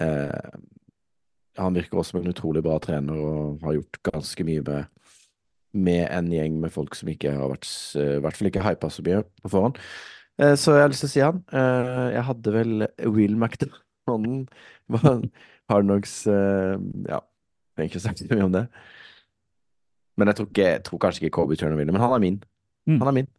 Eh, 0.00 0.52
han 1.58 1.74
virker 1.74 1.98
også 1.98 2.14
som 2.14 2.22
en 2.22 2.30
utrolig 2.30 2.62
bra 2.64 2.78
trener 2.80 3.18
og 3.18 3.64
har 3.66 3.76
gjort 3.76 3.98
ganske 4.06 4.46
mye 4.46 4.62
med, 4.68 4.86
med 5.74 6.06
en 6.06 6.30
gjeng 6.32 6.62
med 6.62 6.72
folk 6.72 6.94
som 6.96 7.10
ikke 7.12 7.34
har 7.34 7.50
vært 7.50 7.68
I 7.98 8.22
hvert 8.22 8.38
fall 8.38 8.48
ikke 8.52 8.64
hypa 8.64 8.90
så 8.92 9.04
mye 9.04 9.26
på 9.42 9.52
forhånd. 9.52 9.82
Eh, 10.38 10.54
så 10.54 10.78
jeg 10.78 10.86
har 10.86 10.94
lyst 10.94 11.04
til 11.04 11.10
å 11.10 11.14
si 11.16 11.26
han. 11.26 11.42
Eh, 11.50 12.06
jeg 12.14 12.26
hadde 12.30 12.54
vel 12.54 12.88
Will 13.18 13.36
McDonald 13.36 14.46
Hardnogs 15.72 16.20
eh, 16.30 16.78
Ja, 17.10 17.20
jeg 17.20 17.82
har 17.82 17.90
ikke 17.90 18.06
sagt 18.06 18.22
så 18.22 18.30
mye 18.30 18.46
om 18.46 18.54
det. 18.54 18.66
Men 20.18 20.28
jeg 20.28 20.38
tror, 20.38 20.50
ikke, 20.50 20.66
jeg 20.74 20.82
tror 20.88 21.00
kanskje 21.06 21.24
ikke 21.24 21.36
Kobe 21.38 21.56
Turner 21.56 21.78
vinner, 21.80 21.94
men 21.94 22.04
han 22.04 22.16
er 22.16 22.22
min. 22.22 22.42
Mm. 22.88 22.98
Han 23.00 23.08
er 23.12 23.16
min. 23.22 23.30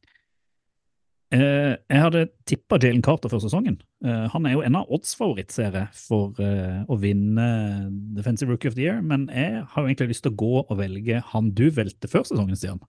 Uh, 1.34 1.74
jeg 1.90 2.02
hadde 2.04 2.28
tippa 2.46 2.78
Jalen 2.78 3.02
Carter 3.02 3.32
før 3.32 3.42
sesongen. 3.42 3.80
Uh, 4.06 4.28
han 4.30 4.46
er 4.46 4.54
jo 4.54 4.62
en 4.66 4.76
av 4.78 4.90
odds-favoritt, 4.94 5.56
for 5.98 6.38
uh, 6.38 6.84
å 6.86 6.98
vinne 7.02 7.48
Defensive 8.14 8.52
Rookie 8.52 8.70
of 8.70 8.78
the 8.78 8.86
Year, 8.86 9.00
men 9.02 9.26
jeg 9.34 9.64
har 9.66 9.82
jo 9.82 9.90
egentlig 9.90 10.12
lyst 10.12 10.28
til 10.28 10.36
å 10.36 10.42
gå 10.44 10.52
og 10.62 10.76
velge 10.78 11.24
han 11.32 11.50
du 11.58 11.66
valgte 11.74 12.12
før 12.12 12.28
sesongen, 12.30 12.60
Stian. 12.60 12.84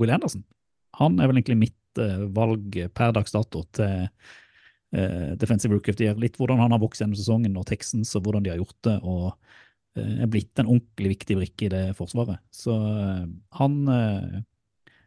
Will 0.00 0.14
Anderson. 0.14 0.46
Han 1.00 1.20
er 1.20 1.28
vel 1.28 1.42
egentlig 1.42 1.58
mitt 1.66 1.76
valg 2.32 2.76
per 2.96 3.12
dags 3.12 3.34
dato 3.34 3.64
til 3.74 4.06
Defensive 5.40 5.74
Rookie 5.74 5.92
of 5.92 5.98
the 5.98 6.06
Year. 6.08 6.16
Litt 6.18 6.38
hvordan 6.40 6.60
han 6.62 6.72
har 6.72 6.80
vokst 6.80 7.02
gjennom 7.02 7.18
sesongen, 7.18 7.58
og 7.60 7.68
Texans, 7.68 8.14
og 8.16 8.24
hvordan 8.24 8.46
de 8.46 8.54
har 8.54 8.62
gjort 8.62 8.78
det, 8.86 8.96
og 9.04 9.34
er 9.98 10.30
blitt 10.30 10.60
en 10.60 10.68
ordentlig 10.70 11.16
viktig 11.16 11.36
brikke 11.40 11.66
i 11.66 11.72
det 11.72 11.82
forsvaret. 11.98 12.38
Så 12.54 12.76
eh, 12.76 13.24
han 13.58 13.76
eh, 13.90 14.40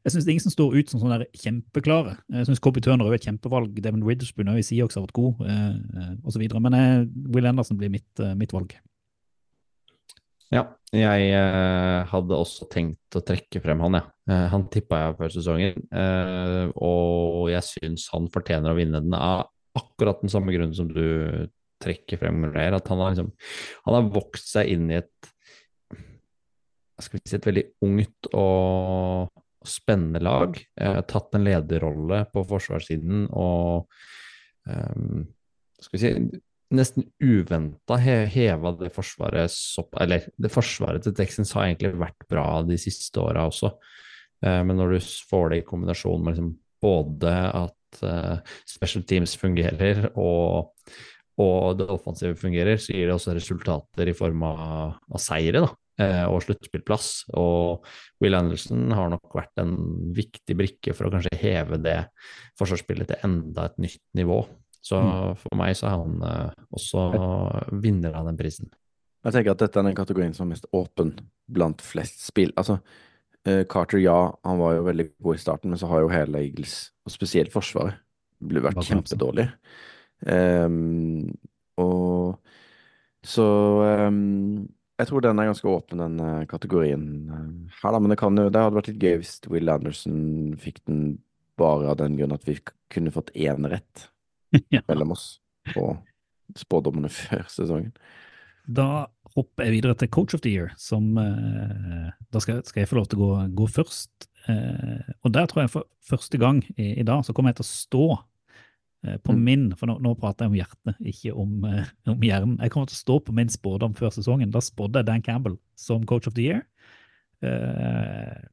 jeg 0.04 0.18
syns 0.18 0.26
ingen 0.28 0.44
som 0.44 0.52
står 0.52 0.74
ut 0.76 0.90
som 0.92 1.00
sånne 1.00 1.22
der 1.22 1.40
kjempeklare. 1.40 2.18
Jeg 2.36 2.50
syns 2.50 2.60
Cobby 2.64 2.82
Turner 2.84 3.08
er 3.08 3.16
et 3.16 3.24
kjempevalg. 3.24 3.78
Devin 3.80 4.04
Witherspoon 4.04 4.50
har 4.52 4.58
også 4.60 4.74
Seahawks 4.74 5.00
vært 5.00 5.14
god, 5.16 5.46
eh, 5.48 5.70
eh, 6.02 6.10
osv. 6.28 6.44
Men 6.60 6.76
eh, 6.76 7.06
Will 7.32 7.48
Anderson 7.48 7.80
blir 7.80 7.94
mitt, 7.94 8.10
eh, 8.20 8.34
mitt 8.36 8.52
valg. 8.52 8.76
Ja, 10.54 10.66
jeg 10.92 11.32
eh, 11.32 12.04
hadde 12.12 12.36
også 12.36 12.68
tenkt 12.70 13.16
å 13.16 13.24
trekke 13.26 13.64
frem 13.64 13.80
han, 13.86 13.96
ja. 14.02 14.04
Eh, 14.28 14.46
han 14.52 14.68
tippa 14.74 15.00
jeg 15.00 15.18
før 15.22 15.34
sesongen, 15.38 15.88
eh, 15.96 16.66
og 16.76 17.48
jeg 17.54 17.66
syns 17.72 18.10
han 18.14 18.28
fortjener 18.34 18.74
å 18.74 18.78
vinne 18.78 19.02
den 19.02 19.16
av 19.18 19.48
akkurat 19.80 20.20
den 20.22 20.30
samme 20.30 20.54
grunnen 20.54 20.76
som 20.78 20.92
du 20.92 21.48
trekker 21.84 22.22
frem, 22.22 22.48
Greer, 22.54 22.78
at 22.78 22.90
han 22.92 23.02
har 23.04 23.14
liksom 23.14 23.32
Han 23.86 23.98
har 23.98 24.12
vokst 24.16 24.54
seg 24.56 24.72
inn 24.74 24.90
i 24.92 25.00
et 25.02 25.32
skal 27.02 27.20
vi 27.20 27.28
si, 27.28 27.36
et 27.36 27.48
veldig 27.48 27.64
ungt 27.84 28.28
og 28.38 29.68
spennende 29.68 30.22
lag. 30.24 30.58
Eh, 30.80 31.00
tatt 31.10 31.36
en 31.36 31.46
lederrolle 31.46 32.24
på 32.32 32.44
forsvarssiden 32.48 33.26
og 33.32 33.90
eh, 34.70 35.24
skal 35.84 35.98
vi 35.98 36.02
si, 36.02 36.12
nesten 36.74 37.08
uventa 37.22 37.98
he 38.02 38.24
heva 38.34 38.74
det 38.78 38.92
forsvaret 38.96 39.52
sopp... 39.54 39.98
Eller 40.02 40.28
det 40.42 40.52
forsvaret 40.54 41.06
til 41.06 41.16
Texans 41.18 41.54
har 41.58 41.68
egentlig 41.68 41.94
vært 42.02 42.28
bra 42.30 42.48
de 42.68 42.78
siste 42.82 43.22
åra 43.22 43.48
også. 43.50 43.74
Eh, 44.46 44.62
men 44.66 44.80
når 44.80 44.96
du 44.96 45.10
får 45.30 45.52
det 45.52 45.62
i 45.62 45.68
kombinasjon 45.68 46.24
med 46.24 46.36
liksom 46.36 46.54
både 46.84 47.34
at 47.64 48.04
eh, 48.04 48.56
special 48.68 49.06
teams 49.08 49.38
fungerer 49.40 50.10
og, 50.14 50.73
og 51.42 51.80
det 51.80 51.90
offensive 51.90 52.38
fungerer, 52.38 52.78
så 52.78 52.94
gir 52.94 53.08
det 53.10 53.16
også 53.16 53.34
resultater 53.34 54.10
i 54.12 54.18
form 54.18 54.44
av, 54.46 55.00
av 55.10 55.22
seire, 55.22 55.64
da 55.64 55.72
eh, 56.02 56.26
og 56.30 56.42
sluttspillplass. 56.46 57.10
Og 57.40 57.86
Will 58.24 58.38
Anderson 58.38 58.92
har 58.96 59.12
nok 59.14 59.34
vært 59.38 59.64
en 59.64 59.76
viktig 60.16 60.58
brikke 60.60 60.96
for 60.98 61.08
å 61.08 61.14
kanskje 61.14 61.40
heve 61.42 61.80
det 61.82 62.00
forsvarsspillet 62.60 63.10
til 63.10 63.26
enda 63.30 63.70
et 63.70 63.82
nytt 63.88 64.04
nivå. 64.18 64.44
Så 64.84 65.00
for 65.40 65.56
meg 65.56 65.78
så 65.80 65.88
er 65.88 66.00
han 66.02 66.28
eh, 66.28 66.66
også 66.76 67.08
vinner 67.84 68.18
av 68.20 68.28
den 68.30 68.40
prisen. 68.40 68.72
Jeg 69.24 69.38
tenker 69.38 69.54
at 69.54 69.64
dette 69.64 69.80
er 69.80 69.88
den 69.88 69.96
kategorien 69.96 70.34
som 70.36 70.50
er 70.50 70.58
mest 70.58 70.68
åpen 70.76 71.14
blant 71.48 71.82
flest 71.84 72.26
spill. 72.26 72.52
Altså, 72.60 72.82
eh, 73.48 73.64
Carter, 73.72 74.02
ja, 74.04 74.18
han 74.44 74.60
var 74.60 74.76
jo 74.76 74.86
veldig 74.90 75.08
god 75.24 75.40
i 75.40 75.44
starten, 75.46 75.72
men 75.72 75.80
så 75.80 75.88
har 75.92 76.04
jo 76.04 76.12
hele 76.12 76.44
Eagles, 76.44 76.92
og 77.08 77.16
spesielt 77.16 77.54
Forsvaret, 77.56 78.02
vært 78.44 78.84
kjempedårlig. 78.84 79.48
knapse. 79.48 79.92
Ehm, 80.30 81.34
og 81.82 82.40
så 83.24 83.46
um, 84.08 84.68
jeg 85.00 85.10
tror 85.10 85.24
den 85.26 85.40
er 85.42 85.50
ganske 85.50 85.70
åpen, 85.70 86.02
den 86.04 86.20
eh, 86.22 86.46
kategorien 86.50 87.06
eh, 87.28 87.78
her, 87.82 87.94
da. 87.96 88.00
Men 88.00 88.14
det 88.14 88.20
kan 88.22 88.38
Det 88.38 88.52
hadde 88.52 88.78
vært 88.78 88.92
litt 88.92 89.04
gøy 89.04 89.20
hvis 89.24 89.40
Will 89.52 89.72
Anderson 89.74 90.54
fikk 90.62 90.84
den 90.88 91.18
bare 91.60 91.92
av 91.92 91.98
den 92.02 92.18
grunn 92.18 92.34
at 92.36 92.46
vi 92.48 92.58
kunne 92.94 93.14
fått 93.14 93.32
én 93.34 93.66
rett 93.70 94.08
ja. 94.74 94.84
mellom 94.88 95.16
oss 95.16 95.40
på 95.74 95.96
spådommene 96.60 97.10
før 97.24 97.46
sesongen. 97.50 97.94
Da 98.64 99.08
hopper 99.34 99.66
jeg 99.66 99.80
videre 99.80 99.98
til 99.98 100.12
Coach 100.14 100.38
of 100.38 100.44
the 100.46 100.54
Year, 100.54 100.72
som 100.80 101.18
uh, 101.18 102.14
Da 102.32 102.42
skal, 102.44 102.62
skal 102.68 102.84
jeg 102.84 102.92
få 102.92 103.00
lov 103.00 103.10
til 103.10 103.20
å 103.20 103.26
gå, 103.26 103.32
gå 103.64 103.68
først. 103.80 104.30
Og 105.24 105.32
der 105.32 105.48
tror 105.48 105.64
jeg 105.64 105.72
for 105.72 105.88
første 106.04 106.38
gang 106.38 106.58
i, 106.76 107.00
i 107.00 107.06
dag 107.08 107.22
så 107.24 107.32
kommer 107.32 107.54
jeg 107.54 107.62
til 107.62 107.66
å 107.66 107.70
stå 107.72 108.08
på 109.04 109.34
Mm. 109.34 109.44
min 109.44 109.76
For 109.76 109.88
nå, 109.88 109.98
nå 110.02 110.14
prater 110.16 110.46
jeg 110.46 110.52
om 110.52 110.58
hjertet, 110.58 110.96
ikke 111.14 111.36
om, 111.36 111.66
eh, 111.66 111.86
om 112.08 112.22
hjernen. 112.22 112.58
Jeg 112.62 112.72
kommer 112.72 112.88
til 112.88 112.96
å 112.96 113.04
stå 113.04 113.20
på 113.26 113.34
min 113.34 113.50
spådom 113.50 113.96
før 113.96 114.12
sesongen. 114.16 114.52
Da 114.52 114.60
spådde 114.60 115.02
jeg 115.02 115.06
Dan 115.06 115.22
Campbell 115.22 115.58
som 115.76 116.06
Coach 116.06 116.28
of 116.28 116.34
the 116.34 116.44
Year. 116.44 116.64
Eh, 117.44 118.48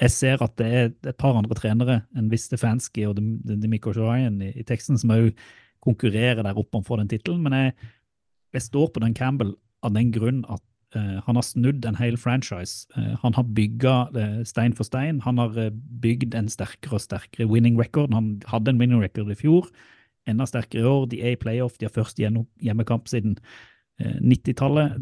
jeg 0.00 0.10
ser 0.10 0.42
at 0.42 0.56
det 0.56 0.66
er 0.66 1.10
et 1.10 1.18
par 1.18 1.34
andre 1.34 1.54
trenere 1.54 2.02
enn 2.16 2.30
viss 2.30 2.48
Stefanski 2.48 3.06
og 3.08 3.16
Demico 3.18 3.90
Ryan 3.92 4.40
i, 4.42 4.52
i 4.58 4.62
teksten 4.62 4.98
som 4.98 5.10
òg 5.10 5.32
konkurrerer 5.82 6.42
der 6.42 6.58
oppe 6.58 6.78
om 6.78 6.82
å 6.82 6.86
få 6.86 6.98
den 6.98 7.08
tittelen, 7.08 7.42
men 7.42 7.52
jeg, 7.52 7.74
jeg 8.52 8.62
står 8.62 8.92
på 8.92 9.00
Dan 9.00 9.14
Campbell 9.14 9.54
av 9.82 9.94
den 9.94 10.10
grunn 10.10 10.44
at 10.50 10.60
eh, 10.60 10.67
han 10.96 11.36
har 11.36 11.44
snudd 11.44 11.84
en 11.84 11.98
hel 11.98 12.16
franchise. 12.16 12.86
Eh, 12.96 13.14
han 13.22 13.34
har 13.36 13.44
bygga 13.44 13.94
eh, 14.16 14.44
stein 14.48 14.72
for 14.72 14.88
stein. 14.88 15.20
Han 15.20 15.38
har 15.38 15.56
eh, 15.58 15.72
bygd 15.72 16.34
en 16.34 16.48
sterkere 16.48 16.96
og 16.96 17.04
sterkere 17.04 17.48
winning 17.50 17.76
record. 17.80 18.14
Han 18.14 18.38
hadde 18.48 18.72
en 18.72 18.80
winning 18.80 19.02
record 19.02 19.30
i 19.30 19.36
fjor, 19.36 19.68
enda 20.28 20.46
sterkere 20.48 20.82
i 20.82 20.88
år. 20.88 21.08
De 21.12 21.20
er 21.22 21.36
i 21.36 21.40
playoff, 21.40 21.76
de 21.78 21.88
har 21.88 21.92
første 21.92 22.24
hjemmekamp 22.64 23.10
siden 23.10 23.36
eh, 24.00 24.16
90-tallet. 24.22 24.96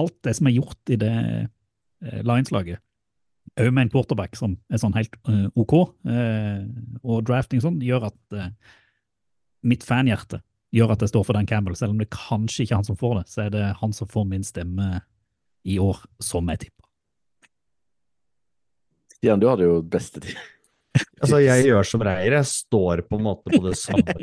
Alt 0.00 0.16
det 0.24 0.36
som 0.38 0.48
er 0.48 0.56
gjort 0.56 0.94
i 0.94 0.96
det 0.96 1.12
eh, 1.12 2.22
Lions-laget, 2.24 2.80
òg 3.60 3.68
med 3.68 3.86
en 3.86 3.92
quarterback 3.92 4.38
som 4.38 4.56
er 4.72 4.80
sånn 4.80 4.96
helt 4.96 5.18
eh, 5.28 5.48
OK, 5.60 5.74
eh, 6.08 6.64
og 7.04 7.26
drafting 7.28 7.60
sånn, 7.60 7.82
gjør 7.84 8.08
at 8.08 8.38
eh, 8.38 8.48
mitt 9.68 9.84
fanhjerte 9.84 10.40
gjør 10.72 10.94
at 10.94 11.02
jeg 11.04 11.12
står 11.12 11.24
for 11.28 11.36
Dan 11.36 11.46
Campbell. 11.46 11.76
Selv 11.76 11.92
om 11.94 11.98
det 12.00 12.08
kanskje 12.10 12.64
ikke 12.64 12.74
er 12.76 12.80
han 12.82 12.88
som 12.88 12.96
får 13.00 13.18
det, 13.20 13.26
så 13.32 13.44
er 13.46 13.50
det 13.54 13.66
han 13.80 13.92
som 13.92 14.08
får 14.08 14.24
min 14.30 14.44
stemme 14.46 15.02
i 15.68 15.76
år, 15.78 16.00
som 16.20 16.48
jeg 16.50 16.64
tipper. 16.66 16.86
Stian, 19.18 19.40
du 19.42 19.46
hadde 19.50 19.68
jo 19.68 19.82
beste 19.82 20.22
tid. 20.24 20.38
Altså, 21.22 21.38
jeg 21.40 21.64
gjør 21.70 21.86
som 21.88 22.02
Reier, 22.04 22.34
jeg 22.36 22.46
står 22.50 23.00
på 23.08 23.16
en 23.16 23.22
måte 23.24 23.48
på 23.54 23.62
det 23.64 23.78
samme. 23.80 24.12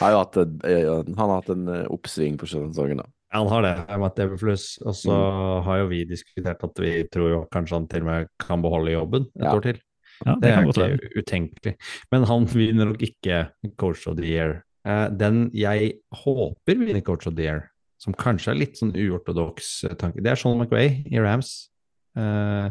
Har 0.00 0.38
en, 0.42 0.56
eh, 0.66 0.88
han 0.88 1.14
har 1.20 1.30
hatt 1.36 1.50
en 1.54 1.68
eh, 1.70 1.84
oppsving 1.92 2.34
på 2.40 2.48
sesongen, 2.50 2.98
da. 2.98 3.04
Han 3.36 3.46
har 3.52 3.62
det, 3.62 3.74
Matt 4.00 4.18
Everfluss. 4.24 4.64
Og 4.82 4.96
så 4.98 5.12
Mm. 5.14 5.62
har 5.68 5.78
jo 5.82 5.86
vi 5.92 6.00
diskutert 6.08 6.64
at 6.66 6.80
vi 6.82 6.96
tror 7.12 7.28
jo 7.30 7.38
kanskje 7.52 7.76
han 7.78 7.86
til 7.92 8.02
og 8.02 8.08
med 8.10 8.26
kan 8.42 8.64
beholde 8.64 8.96
jobben 8.96 9.28
et 9.36 9.44
Ja. 9.44 9.52
år 9.54 9.62
til. 9.68 9.78
Ja, 10.24 10.34
Det 10.34 10.40
det 10.42 10.52
er 10.52 10.62
ikke 10.64 10.80
være. 10.80 11.10
utenkelig. 11.20 11.74
Men 12.12 12.24
han 12.30 12.46
vinner 12.46 12.86
nok 12.92 13.02
ikke 13.04 13.40
Coach 13.76 14.06
of 14.08 14.16
the 14.16 14.24
Year. 14.24 14.62
Eh, 14.86 15.08
Den 15.10 15.50
jeg 15.52 15.94
håper 16.24 16.78
vinner 16.78 17.02
Coach 17.04 17.26
of 17.26 17.34
the 17.36 17.42
Year, 17.44 17.70
som 17.98 18.14
kanskje 18.14 18.52
er 18.54 18.60
litt 18.60 18.78
sånn 18.78 18.94
uortodoks 18.94 19.84
eh, 19.90 19.94
tanke, 19.96 20.22
det 20.22 20.30
er 20.32 20.36
Sean 20.40 20.56
McVay 20.58 21.02
i 21.10 21.18
Rams. 21.20 21.68
Eh, 22.16 22.70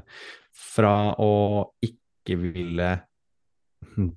Fra 0.56 1.14
å 1.20 1.72
ikke 1.84 2.38
ville 2.40 3.02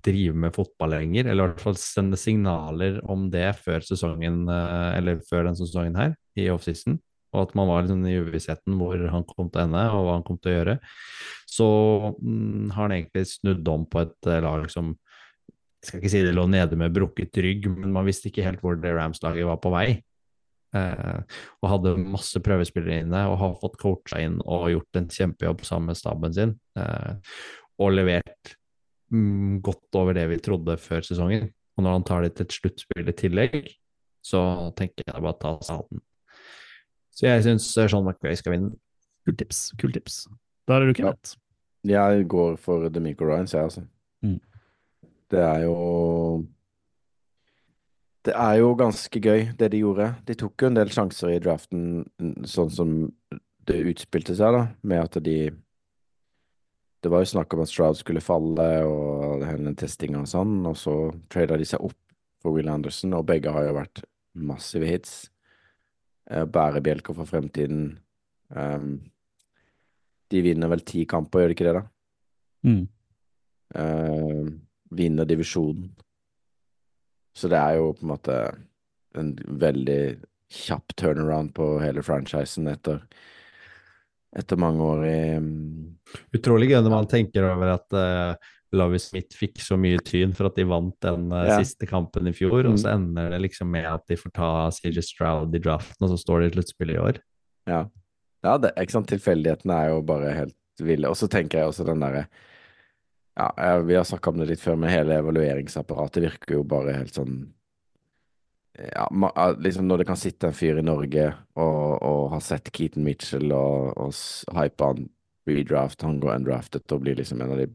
drive 0.02 0.34
med 0.34 0.54
fotball 0.54 0.90
lenger, 0.96 1.26
eller 1.28 1.44
i 1.44 1.48
hvert 1.52 1.60
fall 1.60 1.76
sende 1.78 2.16
signaler 2.18 2.96
om 3.10 3.28
det 3.30 3.50
før 3.60 3.80
sesongen, 3.84 4.48
eller 4.48 5.20
før 5.28 5.44
den 5.50 5.58
sesongen 5.58 5.94
her, 5.98 6.14
i 6.38 6.48
offseason, 6.50 6.96
og 7.34 7.42
at 7.42 7.54
man 7.58 7.68
var 7.68 7.84
liksom 7.84 8.06
i 8.08 8.16
uvissheten 8.22 8.78
hvor 8.80 9.02
han 9.12 9.26
kom 9.28 9.50
til 9.50 9.62
å 9.62 9.66
ende, 9.66 9.84
og 9.92 10.06
hva 10.06 10.16
han 10.16 10.26
kom 10.26 10.38
til 10.40 10.52
å 10.52 10.56
gjøre, 10.56 10.78
så 11.48 11.68
mm, 12.16 12.74
har 12.74 12.82
han 12.86 12.96
egentlig 12.96 13.24
snudd 13.34 13.68
om 13.72 13.86
på 13.90 14.02
et 14.04 14.30
eh, 14.30 14.42
lag 14.44 14.68
som 14.72 14.94
jeg 15.78 15.86
skal 15.86 16.00
ikke 16.00 16.10
si 16.10 16.20
det 16.26 16.34
lå 16.34 16.44
nede 16.50 16.76
med 16.78 16.94
brukket 16.94 17.38
rygg, 17.38 17.68
men 17.70 17.92
man 17.94 18.06
visste 18.08 18.32
ikke 18.32 18.42
helt 18.42 18.62
hvor 18.64 18.78
det 18.82 18.90
Rams-laget 18.96 19.46
var 19.46 19.60
på 19.62 19.70
vei. 19.70 20.00
Eh, 20.76 21.20
og 21.62 21.70
hadde 21.70 21.94
masse 22.02 22.40
prøvespillere 22.44 23.04
inne 23.04 23.22
og 23.30 23.38
har 23.40 23.54
fått 23.62 23.78
coacha 23.80 24.18
inn 24.20 24.36
og 24.42 24.66
gjort 24.72 24.98
en 25.00 25.06
kjempejobb 25.14 25.62
sammen 25.64 25.92
med 25.92 26.00
staben 26.00 26.34
sin. 26.34 26.56
Eh, 26.76 27.38
og 27.78 27.94
levert 27.94 28.56
mm, 29.14 29.60
godt 29.64 30.00
over 30.00 30.18
det 30.18 30.26
vi 30.32 30.40
trodde 30.42 30.76
før 30.82 31.06
sesongen. 31.06 31.48
Og 31.78 31.86
når 31.86 31.94
han 31.94 32.08
tar 32.10 32.26
det 32.26 32.34
til 32.34 32.48
et 32.48 32.58
sluttspill 32.58 33.12
i 33.12 33.16
tillegg, 33.22 33.58
så 34.24 34.42
tenker 34.76 35.06
jeg 35.06 35.24
bare 35.24 35.38
ta 35.40 35.54
salen. 35.64 36.02
Så 37.18 37.26
jeg 37.26 37.42
syns 37.42 37.66
Sean 37.74 38.04
McVay 38.06 38.38
skal 38.38 38.54
vinne. 38.54 38.76
Kult 39.26 39.40
tips. 39.40 39.62
Kult 39.80 39.96
tips. 39.98 40.20
Da 40.68 40.76
er 40.76 40.86
du 40.86 40.92
ikke 40.92 41.02
Kenneth. 41.02 41.34
Jeg 41.88 42.26
går 42.30 42.56
for 42.62 42.86
Demico 42.92 43.26
Ryans, 43.26 43.54
jeg, 43.54 43.64
altså. 43.64 43.82
Mm. 44.22 44.38
Det 45.30 45.40
er 45.40 45.64
jo 45.66 46.46
Det 48.24 48.34
er 48.34 48.54
jo 48.60 48.74
ganske 48.76 49.20
gøy, 49.20 49.48
det 49.58 49.70
de 49.72 49.80
gjorde. 49.82 50.08
De 50.26 50.34
tok 50.34 50.62
jo 50.62 50.68
en 50.68 50.76
del 50.76 50.90
sjanser 50.92 51.32
i 51.32 51.40
draften, 51.40 52.04
sånn 52.44 52.70
som 52.70 52.92
det 53.68 53.78
utspilte 53.88 54.36
seg, 54.36 54.52
da, 54.54 54.66
med 54.82 55.06
at 55.06 55.18
de 55.24 55.38
Det 57.02 57.10
var 57.10 57.22
jo 57.22 57.30
snakk 57.30 57.54
om 57.54 57.62
at 57.62 57.70
Stroud 57.70 57.96
skulle 57.96 58.20
falle, 58.20 58.68
og 58.84 59.44
hele 59.46 59.74
testinga 59.74 60.22
og 60.22 60.30
sånn, 60.30 60.60
og 60.66 60.76
så 60.76 60.94
trada 61.30 61.56
de 61.56 61.66
seg 61.66 61.82
opp 61.82 61.98
for 62.42 62.54
Will 62.54 62.68
Anderson, 62.68 63.14
og 63.14 63.26
begge 63.26 63.52
har 63.54 63.68
jo 63.68 63.76
vært 63.78 64.02
massive 64.34 64.86
hits. 64.86 65.30
Eh, 66.30 66.44
Bærebjelker 66.44 67.16
for 67.16 67.28
fremtiden. 67.28 67.98
Um, 68.48 68.98
de 70.28 70.42
vinner 70.44 70.68
vel 70.68 70.84
ti 70.84 71.04
kamper, 71.08 71.40
gjør 71.40 71.50
de 71.52 71.56
ikke 71.56 71.66
det, 71.68 71.74
da? 71.78 71.84
Mm. 72.68 72.84
Uh, 73.78 74.50
vinner 74.98 75.28
divisjonen. 75.28 75.88
Så 77.36 77.48
det 77.48 77.60
er 77.60 77.78
jo 77.78 77.92
på 77.96 78.04
en 78.04 78.12
måte 78.12 78.36
en 79.18 79.32
veldig 79.62 80.02
kjapp 80.52 80.94
turnaround 80.96 81.52
på 81.56 81.70
hele 81.80 82.02
franchisen 82.04 82.68
etter, 82.72 83.02
etter 84.36 84.60
mange 84.60 84.84
år 84.84 85.04
i 85.08 85.18
um, 85.40 85.50
Utrolig 86.36 86.70
gøy 86.70 86.80
når 86.80 86.92
man 86.92 87.08
tenker 87.08 87.44
over 87.50 87.74
at 87.76 87.96
uh, 87.96 88.48
Lovie 88.76 89.00
Smith 89.00 89.32
fikk 89.38 89.60
så 89.64 89.78
mye 89.80 89.96
tyn 90.04 90.34
for 90.36 90.50
at 90.50 90.56
de 90.58 90.64
vant 90.68 90.92
den 91.00 91.30
uh, 91.32 91.46
Ja. 91.48 91.56
siste 91.62 91.86
kampen 91.88 92.28
i 92.28 92.32
fjor, 92.36 92.58
og 92.66 92.74
Mm. 92.74 92.78
så 92.82 92.90
ender 92.94 93.30
det 93.30 93.40
liksom 93.46 93.70
med 93.70 93.86
at 93.88 94.04
de 94.06 94.16
får 94.16 94.32
ta 94.36 94.50
CJ 94.70 95.00
Stroud 95.02 95.54
i 95.54 95.58
draften, 95.64 96.02
og 96.04 96.10
så 96.12 96.18
står 96.20 96.40
de 96.40 96.46
i 96.50 96.54
sluttspillet 96.56 96.94
i 96.96 96.98
år. 97.00 97.18
Ja, 97.66 97.86
ja 98.44 98.58
det, 98.58 98.74
ikke 98.76 98.92
sant. 98.92 99.08
Tilfeldighetene 99.08 99.72
er 99.72 99.88
jo 99.94 100.02
bare 100.02 100.34
helt 100.36 100.54
ville. 100.80 101.08
Og 101.08 101.16
så 101.16 101.28
tenker 101.28 101.58
jeg 101.58 101.68
også 101.72 101.84
den 101.88 102.00
derre 102.00 102.26
Ja, 103.38 103.78
vi 103.86 103.94
har 103.94 104.02
snakka 104.04 104.30
om 104.32 104.38
det 104.38 104.48
litt 104.48 104.60
før, 104.60 104.76
men 104.76 104.90
hele 104.90 105.14
evalueringsapparatet 105.22 106.22
virker 106.24 106.54
jo 106.56 106.64
bare 106.64 106.92
helt 106.96 107.14
sånn 107.14 107.52
ja, 108.78 109.08
liksom 109.58 109.86
Når 109.88 109.98
det 109.98 110.06
kan 110.06 110.16
sitte 110.16 110.46
en 110.48 110.52
fyr 110.54 110.78
i 110.78 110.82
Norge 110.86 111.28
og, 111.58 112.02
og 112.02 112.30
har 112.34 112.40
sett 112.40 112.70
Keaton 112.74 113.04
Mitchell 113.06 113.50
og, 113.54 113.94
og 113.98 114.12
hype 114.58 114.84
han 114.84 115.08
redraft, 115.48 116.02
han 116.04 116.18
går 116.20 116.34
undrafted 116.36 116.92
og 116.92 117.00
blir 117.02 117.16
liksom 117.18 117.40
en 117.40 117.54
av 117.54 117.58
de 117.62 117.66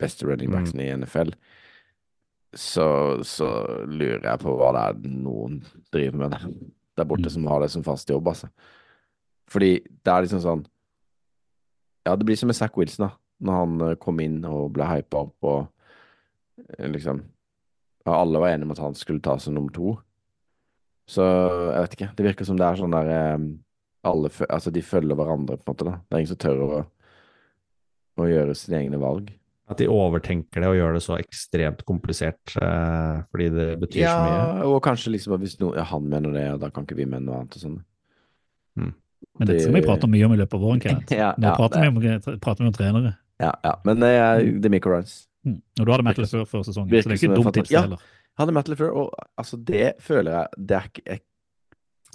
beste 0.00 0.26
running 0.28 0.50
backsene 0.52 0.84
i 0.86 0.92
NFL, 0.96 1.30
så, 2.56 2.86
så 3.24 3.48
lurer 3.88 4.24
jeg 4.24 4.40
på 4.42 4.54
hva 4.56 4.70
det 4.76 4.82
er 4.88 5.18
noen 5.20 5.58
driver 5.92 6.22
med 6.22 6.34
der, 6.36 6.46
der 6.96 7.04
borte 7.08 7.28
Mm. 7.28 7.34
som 7.34 7.46
har 7.50 7.60
det 7.64 7.70
som 7.74 7.84
fast 7.84 8.08
jobb, 8.10 8.28
altså. 8.28 8.48
Fordi 9.52 9.74
det 9.84 10.12
er 10.12 10.22
liksom 10.26 10.40
sånn 10.42 10.64
Ja, 12.06 12.14
det 12.16 12.24
blir 12.26 12.36
som 12.38 12.46
med 12.48 12.56
Zack 12.56 12.76
Wilson, 12.78 13.08
da. 13.08 13.12
Når 13.42 13.52
han 13.60 13.80
eh, 13.90 13.96
kom 14.00 14.20
inn 14.22 14.38
og 14.48 14.72
ble 14.72 14.86
hypa 14.88 15.24
opp 15.26 15.44
og 15.44 15.66
eh, 16.78 16.88
liksom 16.88 17.20
Alle 18.06 18.38
var 18.40 18.52
enige 18.54 18.64
om 18.68 18.74
at 18.76 18.78
han 18.84 18.94
skulle 18.94 19.20
ta 19.20 19.34
som 19.42 19.54
nummer 19.54 19.72
to. 19.74 19.96
Så 21.10 21.22
jeg 21.26 21.80
vet 21.82 21.96
ikke. 21.96 22.08
Det 22.16 22.24
virker 22.28 22.46
som 22.46 22.56
det 22.58 22.66
er 22.68 22.78
sånn 22.78 22.94
der 22.94 23.10
eh, 23.10 23.46
alle 24.06 24.30
Altså, 24.48 24.70
de 24.70 24.82
følger 24.86 25.18
hverandre, 25.18 25.56
på 25.58 25.66
en 25.66 25.72
måte. 25.74 25.84
da 25.84 25.96
Det 25.98 26.14
er 26.14 26.22
ingen 26.22 26.30
som 26.30 26.38
tør 26.42 26.62
å, 26.62 26.84
å 28.22 28.28
gjøre 28.30 28.54
sine 28.54 28.78
egne 28.84 29.00
valg. 29.02 29.32
At 29.66 29.80
de 29.80 29.88
overtenker 29.90 30.62
det 30.62 30.68
og 30.70 30.76
gjør 30.78 30.92
det 30.94 31.02
så 31.02 31.16
ekstremt 31.18 31.80
komplisert 31.88 32.52
eh, 32.62 33.16
fordi 33.32 33.48
det 33.50 33.66
betyr 33.82 34.04
så 34.06 34.12
mye. 34.22 34.36
Ja, 34.36 34.66
og 34.68 34.76
kanskje 34.84 35.10
liksom 35.16 35.40
hvis 35.42 35.56
no, 35.58 35.72
ja, 35.74 35.82
han 35.90 36.06
mener 36.12 36.34
det, 36.36 36.44
og 36.54 36.60
da 36.62 36.70
kan 36.70 36.86
ikke 36.86 36.98
vi 37.00 37.08
mene 37.08 37.26
noe 37.26 37.40
annet 37.42 37.58
og 37.58 37.64
sånn. 37.64 37.80
Men 38.76 39.48
dette 39.48 39.64
skal 39.64 39.74
vi 39.74 39.82
prate 39.84 40.08
mye 40.08 40.26
om 40.28 40.34
i 40.36 40.38
løpet 40.38 40.56
av 40.56 40.62
våren, 40.64 40.80
Kenneth. 40.80 41.16
Ja, 41.22 41.32
Nå 41.36 41.48
ja, 41.50 41.54
prater, 41.58 41.82
det- 41.82 41.92
vi 41.96 42.12
om, 42.14 42.38
prater 42.40 42.64
vi 42.64 42.70
om 42.70 42.76
trenere. 42.76 43.16
Ja, 43.42 43.52
ja. 43.64 43.72
Men 43.84 44.00
det 44.00 44.12
er 44.16 44.44
Demico 44.64 44.92
Ryans. 44.92 45.16
Mm. 45.46 45.58
Og 45.80 45.86
du 45.86 45.92
hadde 45.92 46.06
Metal 46.06 46.28
før, 46.30 46.46
før 46.48 46.62
sesongen, 46.66 46.90
så 46.90 46.94
det 46.94 47.16
er 47.16 47.18
ikke 47.18 47.32
et 47.32 47.40
dumt 47.40 47.54
tips, 47.54 47.72
det 47.72 47.82
heller. 47.82 48.06
Han 48.36 48.50
er 48.50 48.56
metal 48.58 48.76
før, 48.76 48.90
og 49.00 49.28
altså, 49.40 49.56
det 49.64 49.94
føler 50.04 50.34
jeg 50.34 50.64
Det 50.68 50.76
er 50.76 50.88
ikke 50.90 51.14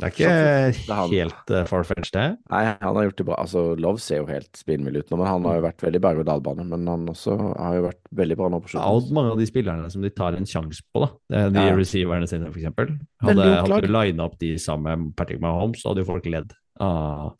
Det 0.01 0.07
er 0.25 0.71
Det 0.73 0.75
ikke 0.81 1.09
helt 1.13 1.51
uh, 1.53 1.61
far-fetched, 1.69 2.15
det. 2.15 2.23
Nei, 2.49 2.61
han 2.81 2.95
har 2.97 3.05
gjort 3.05 3.19
det 3.21 3.25
bra. 3.27 3.35
Altså, 3.43 3.61
Love 3.77 4.01
ser 4.01 4.23
jo 4.23 4.25
helt 4.31 4.57
spinnvill 4.57 4.97
ut 4.97 5.11
nå, 5.13 5.19
men 5.21 5.29
han 5.29 5.45
har 5.45 5.59
jo 5.59 5.65
vært 5.67 5.85
veldig 5.85 6.01
berg-og-dal-bane. 6.07 6.65
Men 6.71 6.89
han 6.89 7.05
også 7.13 7.35
har 7.53 7.77
jo 7.77 7.85
vært 7.85 8.01
veldig 8.21 8.37
bra 8.39 8.49
nå 8.49 8.61
på 8.65 8.73
Ja, 8.73 8.87
og 8.89 9.13
mange 9.13 9.35
av 9.35 9.39
de 9.41 9.47
spillerne 9.49 9.91
som 9.93 10.01
de 10.01 10.09
tar 10.17 10.37
en 10.39 10.49
sjanse 10.49 10.81
på, 10.89 11.05
da. 11.05 11.11
De 11.53 11.67
Ja. 11.69 11.77
receiverne 11.77 12.27
sine, 12.27 12.49
eksempel. 12.49 12.95
Hadde, 13.21 13.47
hadde 13.61 13.81
du 13.85 13.93
lina 13.93 14.25
opp 14.25 14.39
de 14.41 14.55
sammen 14.57 15.05
med 15.05 15.15
Patrick 15.15 15.39
Mahomes, 15.43 15.81
så 15.83 15.91
hadde 15.93 16.01
jo 16.03 16.09
folk 16.11 16.25
ledd 16.25 16.53
av 16.81 17.35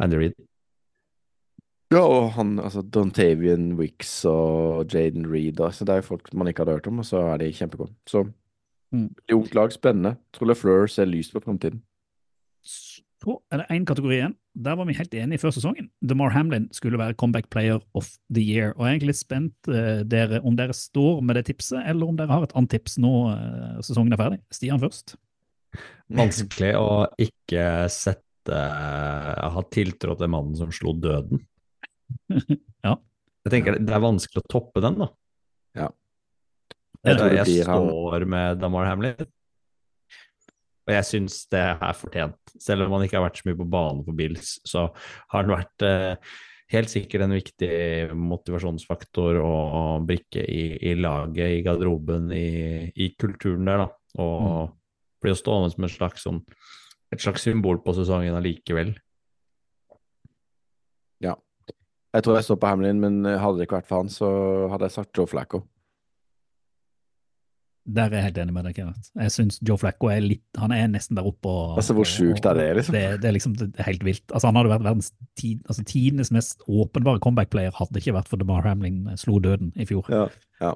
Andy 0.00 0.16
Reid. 0.16 0.34
Ja, 1.94 2.00
og 2.02 2.32
han, 2.34 2.56
altså 2.58 2.82
Dontavian 2.82 3.76
Wicks 3.78 4.24
og 4.26 4.88
Jaden 4.90 5.28
Reed 5.30 5.60
altså, 5.62 5.84
Det 5.86 5.94
er 5.94 6.00
jo 6.00 6.08
folk 6.08 6.32
man 6.34 6.48
ikke 6.50 6.64
hadde 6.64 6.74
hørt 6.80 6.88
om, 6.90 6.98
og 6.98 7.06
så 7.06 7.20
er 7.34 7.38
de 7.44 7.52
kjempegode. 7.52 7.92
Så 8.10 8.26
Mm. 8.94 9.10
ungt 9.34 9.54
lag, 9.54 9.72
spennende. 9.72 10.16
Tror 10.32 10.54
Fleur 10.54 10.86
ser 10.86 11.06
lyst 11.06 11.32
på 11.34 11.40
fremtiden. 11.42 11.80
Så 13.24 13.38
er 13.50 13.62
det 13.62 13.66
én 13.72 13.86
kategori 13.88 14.16
igjen. 14.18 14.34
Der 14.66 14.76
var 14.76 14.88
vi 14.88 14.96
helt 14.96 15.14
enige 15.16 15.40
før 15.40 15.54
sesongen. 15.56 15.88
DeMar 16.04 16.34
Hamlin 16.34 16.66
skulle 16.76 16.98
være 17.00 17.16
comeback 17.16 17.48
player 17.52 17.80
of 17.96 18.10
the 18.32 18.42
year. 18.42 18.74
Og 18.76 18.84
jeg 18.84 18.88
er 18.88 18.94
egentlig 18.96 19.12
litt 19.14 19.22
spent 19.22 19.70
eh, 19.72 20.02
dere, 20.04 20.40
om 20.44 20.56
dere 20.58 20.76
står 20.76 21.22
med 21.24 21.38
det 21.38 21.46
tipset, 21.48 21.80
eller 21.84 22.10
om 22.10 22.18
dere 22.18 22.32
har 22.32 22.44
et 22.44 22.52
annet 22.56 22.74
tips 22.76 22.98
nå 23.00 23.12
eh, 23.32 23.78
sesongen 23.86 24.16
er 24.16 24.20
ferdig. 24.20 24.40
Stian 24.52 24.82
først. 24.82 25.16
Vanskelig 26.16 26.72
å 26.78 26.88
ikke 27.20 27.66
sette 27.92 28.24
Ha 28.46 29.62
tiltro 29.74 30.14
til 30.14 30.28
mannen 30.30 30.54
som 30.58 30.72
slo 30.74 30.94
døden. 30.94 31.44
Ja. 32.86 32.92
Jeg 33.46 33.50
tenker 33.50 33.78
Det 33.82 33.94
er 33.96 34.02
vanskelig 34.02 34.44
å 34.44 34.50
toppe 34.50 34.78
den, 34.84 35.00
da. 35.00 35.08
Ja. 35.74 35.88
Jeg, 37.02 37.16
Jeg 37.18 37.40
jeg 37.40 37.64
står 37.66 38.26
med 38.30 38.60
Damar 38.62 38.86
Hamlin. 38.86 39.26
Og 40.86 40.94
jeg 40.94 41.06
syns 41.08 41.40
det 41.50 41.62
er 41.74 41.96
fortjent. 41.98 42.58
Selv 42.62 42.86
om 42.86 42.94
han 42.94 43.06
ikke 43.06 43.18
har 43.18 43.26
vært 43.26 43.40
så 43.40 43.48
mye 43.48 43.58
på 43.58 43.70
banen 43.70 44.04
for 44.06 44.18
Bills, 44.18 44.52
så 44.66 44.86
har 45.32 45.42
han 45.42 45.50
vært 45.50 45.84
eh, 45.86 46.36
helt 46.74 46.92
sikkert 46.92 47.26
en 47.26 47.34
viktig 47.34 47.70
motivasjonsfaktor 48.14 49.40
og, 49.40 49.74
og 49.80 50.06
brikke 50.06 50.44
i, 50.46 50.64
i 50.90 50.94
laget, 50.98 51.58
i 51.58 51.64
garderoben, 51.66 52.30
i, 52.34 52.90
i 52.94 53.10
kulturen 53.18 53.66
der, 53.66 53.82
da. 53.82 53.88
Og 54.22 54.76
blir 55.22 55.34
jo 55.34 55.40
stående 55.42 55.74
som 55.74 55.86
et 55.88 55.96
slags, 55.96 56.26
sånn, 56.26 56.42
et 57.14 57.22
slags 57.22 57.42
symbol 57.46 57.82
på 57.82 57.94
sesongen 57.96 58.38
allikevel. 58.38 58.94
Ja. 61.24 61.34
Jeg 62.14 62.24
tror 62.24 62.38
jeg 62.38 62.46
står 62.46 62.62
på 62.62 62.70
Hamlin, 62.70 63.02
men 63.02 63.24
hadde 63.26 63.58
det 63.58 63.66
ikke 63.66 63.80
vært 63.80 63.90
for 63.90 64.04
han, 64.04 64.12
så 64.12 64.28
hadde 64.70 64.86
jeg 64.86 65.00
sagt 65.00 65.18
Joe 65.18 65.30
Flacco. 65.30 65.66
Der 67.86 68.08
er 68.10 68.16
jeg 68.18 68.24
helt 68.24 68.38
enig 68.42 68.54
med 68.56 68.64
deg, 68.66 68.74
Kenneth. 68.74 69.10
Jeg 69.14 69.30
syns 69.30 69.60
Joe 69.62 69.78
Flacco 69.78 70.08
er 70.10 70.24
litt 70.24 70.58
Han 70.58 70.72
er 70.74 70.88
nesten 70.90 71.18
der 71.18 71.26
oppe. 71.28 71.46
Og, 71.46 71.76
Altså, 71.78 71.94
hvor 71.94 72.08
sjukt 72.08 72.48
er 72.50 72.58
det, 72.58 72.64
liksom? 72.80 72.96
Det, 72.96 73.04
det 73.22 73.28
er 73.30 73.36
liksom 73.36 73.54
det 73.60 73.68
er 73.78 73.86
helt 73.86 74.06
vilt. 74.06 74.24
Altså, 74.32 74.48
han 74.50 74.58
hadde 74.58 74.72
vært 74.74 74.86
verdens 74.88 75.12
tid, 75.38 75.60
altså, 75.68 75.84
tidenes 75.86 76.32
mest 76.34 76.66
åpenbare 76.66 77.22
comeback-player 77.22 77.76
hadde 77.78 77.94
det 77.94 78.02
ikke 78.02 78.16
vært 78.18 78.32
for 78.32 78.42
DeMar 78.42 78.66
Hamlin 78.66 79.04
slo 79.20 79.38
døden 79.42 79.70
i 79.78 79.86
fjor. 79.86 80.10
Ja, 80.10 80.26
ja. 80.62 80.72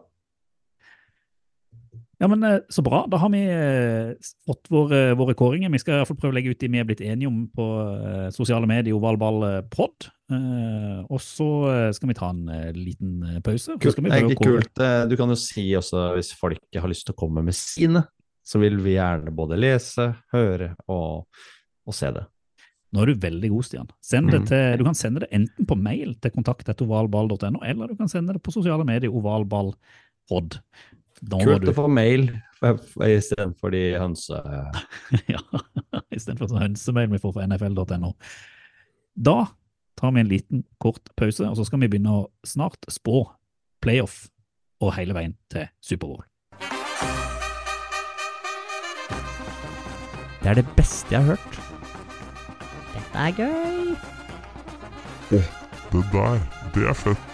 Ja, 2.21 2.29
men 2.29 2.43
eh, 2.45 2.59
Så 2.69 2.83
bra. 2.85 3.07
Da 3.09 3.17
har 3.23 3.31
vi 3.33 3.41
eh, 3.49 4.11
fått 4.47 4.69
våre, 4.69 5.15
våre 5.17 5.33
kåringer. 5.35 5.71
Vi 5.73 5.79
skal 5.81 5.95
i 5.95 5.99
hvert 6.03 6.11
fall 6.11 6.19
prøve 6.21 6.35
å 6.35 6.37
legge 6.37 6.53
ut 6.53 6.61
de 6.61 6.69
vi 6.69 6.81
er 6.83 6.85
blitt 6.89 7.01
enige 7.01 7.31
om 7.31 7.39
på 7.57 7.67
eh, 7.97 8.27
sosiale 8.37 8.69
medier, 8.69 8.93
ovalballpod. 8.99 10.09
Eh, 10.31 10.99
og 11.09 11.21
så 11.25 11.47
eh, 11.73 11.87
skal 11.97 12.13
vi 12.13 12.17
ta 12.21 12.29
en 12.35 12.43
eh, 12.53 12.69
liten 12.77 13.15
eh, 13.25 13.39
pause. 13.47 13.79
Kult, 13.81 14.03
egentlig 14.05 14.37
kult. 14.39 14.83
Eh, 14.85 15.07
Du 15.09 15.17
kan 15.17 15.33
jo 15.33 15.39
si 15.41 15.65
også, 15.81 16.11
hvis 16.19 16.35
folk 16.37 16.61
har 16.77 16.93
lyst 16.93 17.09
til 17.09 17.17
å 17.17 17.21
komme 17.25 17.43
med 17.47 17.57
sine, 17.57 18.05
så 18.45 18.61
vil 18.61 18.77
vi 18.85 18.99
gjerne 18.99 19.33
både 19.37 19.57
lese, 19.61 20.11
høre 20.35 20.75
og, 20.91 21.25
og 21.87 21.95
se 21.97 22.13
det. 22.17 22.27
Nå 22.91 23.05
er 23.05 23.13
du 23.13 23.21
veldig 23.23 23.49
god, 23.53 23.65
Stian. 23.69 23.89
Send 24.03 24.33
det 24.35 24.41
Mhm. 24.43 24.47
til, 24.51 24.79
du 24.81 24.85
kan 24.85 24.97
sende 24.99 25.21
det 25.23 25.29
enten 25.37 25.67
på 25.71 25.77
mail 25.79 26.17
til 26.21 26.33
kontakt.ovalball.no, 26.35 27.61
eller 27.63 27.87
du 27.93 27.95
kan 27.97 28.09
sende 28.11 28.35
det 28.35 28.43
på 28.43 28.51
sosiale 28.53 28.85
medier 28.85 29.13
ovalballpod. 29.15 30.59
Da 31.21 31.41
Kult 31.45 31.67
du, 31.67 31.71
å 31.73 31.77
få 31.77 31.89
mail 31.93 32.31
istedenfor 33.05 33.73
de 33.75 33.83
hønse... 34.01 34.41
ja, 35.35 35.41
istedenfor 36.13 36.49
sånn 36.49 36.63
hønsemail 36.65 37.11
vi 37.13 37.21
får 37.21 37.35
fra 37.37 37.47
nfl.no. 37.49 38.15
Da 39.21 39.37
tar 40.01 40.15
vi 40.17 40.23
en 40.23 40.31
liten, 40.31 40.65
kort 40.81 41.13
pause, 41.21 41.45
og 41.45 41.59
så 41.59 41.67
skal 41.69 41.83
vi 41.83 41.91
begynne 41.93 42.23
å 42.23 42.29
snart 42.47 42.89
spå 42.89 43.25
playoff 43.85 44.29
og 44.81 44.95
hele 44.97 45.17
veien 45.17 45.37
til 45.53 45.69
Superbowl. 45.85 46.25
Det 50.41 50.49
er 50.49 50.57
det 50.57 50.65
beste 50.77 51.13
jeg 51.13 51.21
har 51.21 51.35
hørt. 51.35 51.61
Dette 52.95 53.27
er 53.27 53.37
gøy. 53.37 53.93
Det 55.31 56.05
der, 56.15 56.41
det 56.75 56.89
er 56.89 56.97
fett. 56.97 57.29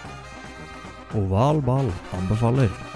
Oval 1.15 1.63
ball 1.63 1.87
anbefaler. 2.17 2.86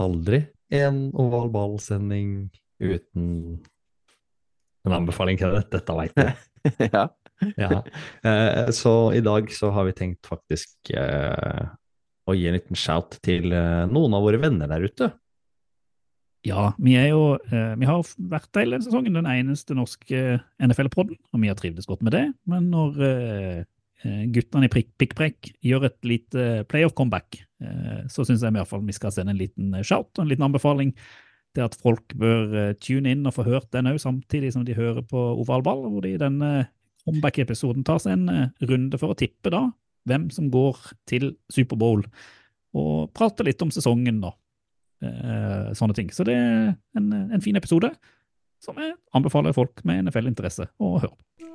Aldri 0.00 0.44
en 0.72 1.10
oval 1.20 1.50
ball-sending 1.52 2.48
uten 2.82 3.26
en 4.82 4.94
anbefaling 4.96 5.38
til 5.38 5.52
dette, 5.54 5.76
Dette 5.76 5.94
veit 5.94 6.16
jeg. 6.18 6.32
ja. 6.94 7.06
Ja. 7.58 7.82
Eh, 8.26 8.70
så 8.74 9.12
i 9.14 9.22
dag 9.22 9.50
så 9.54 9.72
har 9.74 9.86
vi 9.88 9.94
tenkt 9.98 10.28
faktisk 10.30 10.92
eh, 10.94 11.64
å 12.26 12.34
gi 12.38 12.46
en 12.48 12.56
liten 12.56 12.78
shout 12.78 13.18
til 13.22 13.52
eh, 13.54 13.84
noen 13.90 14.14
av 14.16 14.24
våre 14.26 14.40
venner 14.42 14.70
der 14.70 14.86
ute. 14.86 15.10
Ja, 16.46 16.72
vi 16.82 16.96
er 16.98 17.12
jo 17.12 17.36
eh, 17.38 17.74
Vi 17.78 17.86
har 17.86 18.02
vært 18.32 18.58
hele 18.58 18.80
sesongen 18.82 19.14
den 19.14 19.28
eneste 19.30 19.76
norske 19.78 20.40
NFL-podden, 20.62 21.18
og 21.30 21.42
vi 21.42 21.50
har 21.50 21.58
trivdes 21.58 21.86
godt 21.90 22.02
med 22.02 22.16
det. 22.16 22.24
Men 22.50 22.66
når 22.72 22.98
eh, 23.06 23.28
eh, 23.38 23.64
guttene 24.34 24.66
i 24.66 24.72
pikkprekk 24.72 25.52
gjør 25.62 25.86
et 25.86 25.98
lite 26.08 26.46
playoff-comeback, 26.70 27.42
eh, 27.62 28.00
så 28.10 28.26
syns 28.26 28.42
jeg 28.42 28.54
i 28.54 28.58
hvert 28.58 28.70
fall 28.70 28.82
vi 28.86 28.96
skal 28.96 29.14
sende 29.14 29.34
en 29.34 29.40
liten 29.40 29.74
eh, 29.78 29.84
shout 29.86 30.10
og 30.16 30.24
en 30.24 30.32
liten 30.32 30.46
anbefaling 30.48 30.94
til 31.56 31.66
at 31.66 31.76
folk 31.80 32.14
bør 32.18 32.54
eh, 32.56 32.74
tune 32.80 33.12
inn 33.12 33.26
og 33.28 33.36
få 33.36 33.46
hørt 33.46 33.70
den 33.74 33.90
òg, 33.90 34.00
samtidig 34.02 34.52
som 34.54 34.64
de 34.66 34.76
hører 34.76 35.04
på 35.06 35.20
Oval 35.42 35.64
ball, 35.64 35.84
hvor 35.88 36.04
de 36.04 36.14
i 36.14 36.20
denne 36.20 36.52
comeback-episoden 37.06 37.84
tar 37.86 38.00
seg 38.02 38.16
en 38.16 38.28
eh, 38.32 38.68
runde 38.70 39.00
for 39.00 39.12
å 39.12 39.18
tippe 39.18 39.52
da 39.52 39.66
hvem 40.08 40.28
som 40.34 40.48
går 40.50 40.80
til 41.06 41.34
Superbowl, 41.52 42.02
og 42.74 43.12
prate 43.14 43.44
litt 43.46 43.62
om 43.62 43.70
sesongen 43.70 44.18
eh, 44.24 45.70
sånne 45.78 45.94
ting. 45.94 46.10
Så 46.10 46.26
det 46.26 46.34
er 46.34 46.72
en, 46.98 47.12
en 47.12 47.44
fin 47.44 47.58
episode 47.58 47.92
som 48.62 48.78
jeg 48.80 48.96
anbefaler 49.14 49.54
folk 49.54 49.84
med 49.86 50.08
NFL-interesse 50.08 50.70
å 50.82 50.96
høre 50.96 51.14
på. 51.14 51.51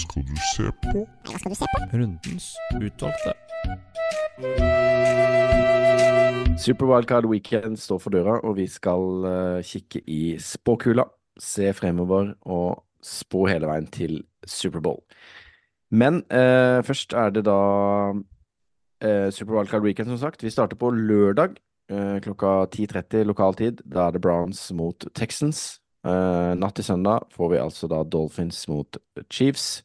Nei, 0.00 1.04
hva 1.26 1.38
skal 1.38 1.52
du 1.52 1.58
se 1.58 1.66
på? 1.70 1.80
Rundens 1.92 2.46
utvalgte. 2.78 3.34
Super 6.60 6.86
Wildcard 6.90 7.26
Weekend 7.30 7.76
står 7.80 7.98
for 7.98 8.10
døra, 8.14 8.38
og 8.44 8.56
vi 8.56 8.66
skal 8.68 9.24
uh, 9.24 9.60
kikke 9.64 10.02
i 10.08 10.36
spåkula, 10.40 11.04
se 11.40 11.72
fremover 11.76 12.34
og 12.48 12.82
spå 13.04 13.46
hele 13.48 13.68
veien 13.68 13.88
til 13.92 14.22
Superbowl. 14.46 15.00
Men 15.90 16.22
uh, 16.28 16.80
først 16.86 17.12
er 17.16 17.32
det 17.34 17.44
da 17.48 17.58
uh, 18.12 19.28
Super 19.32 19.56
Wildcard 19.58 19.82
Weekend, 19.84 20.08
som 20.12 20.20
sagt. 20.20 20.44
Vi 20.44 20.52
starter 20.52 20.76
på 20.80 20.90
lørdag 20.94 21.56
eh, 21.90 22.20
klokka 22.24 22.66
10.30 22.70 23.24
lokal 23.24 23.54
tid. 23.54 23.82
Da 23.84 24.06
er 24.06 24.16
det 24.16 24.22
Browns 24.24 24.70
mot 24.76 25.06
Texans. 25.14 25.79
Eh, 26.00 26.52
natt 26.56 26.78
til 26.78 26.86
søndag 26.86 27.26
får 27.34 27.52
vi 27.52 27.60
altså 27.60 27.88
da 27.90 28.00
Dolphins 28.04 28.64
mot 28.68 28.96
Chiefs. 29.28 29.82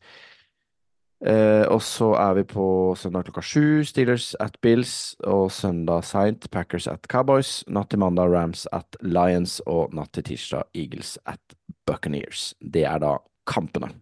Uh, 1.25 1.63
og 1.71 1.79
så 1.81 2.09
er 2.19 2.33
vi 2.37 2.43
på 2.43 2.65
søndag 2.99 3.23
klokka 3.25 3.41
sju, 3.41 3.81
Steelers 3.87 4.35
at 4.43 4.59
Bills, 4.61 5.15
og 5.23 5.47
søndag 5.55 6.03
seint 6.05 6.45
Packers 6.51 6.89
at 6.91 7.07
Cowboys, 7.09 7.63
natt 7.71 7.89
til 7.89 8.03
mandag 8.03 8.29
Rams 8.35 8.67
at 8.75 8.99
Lions, 9.01 9.57
og 9.65 9.95
natt 9.95 10.11
til 10.13 10.27
tirsdag 10.27 10.67
Eagles 10.75 11.15
at 11.25 11.55
Buccaneers. 11.87 12.51
Det 12.59 12.83
er 12.85 12.99
da 13.01 13.15
kampene. 13.47 13.93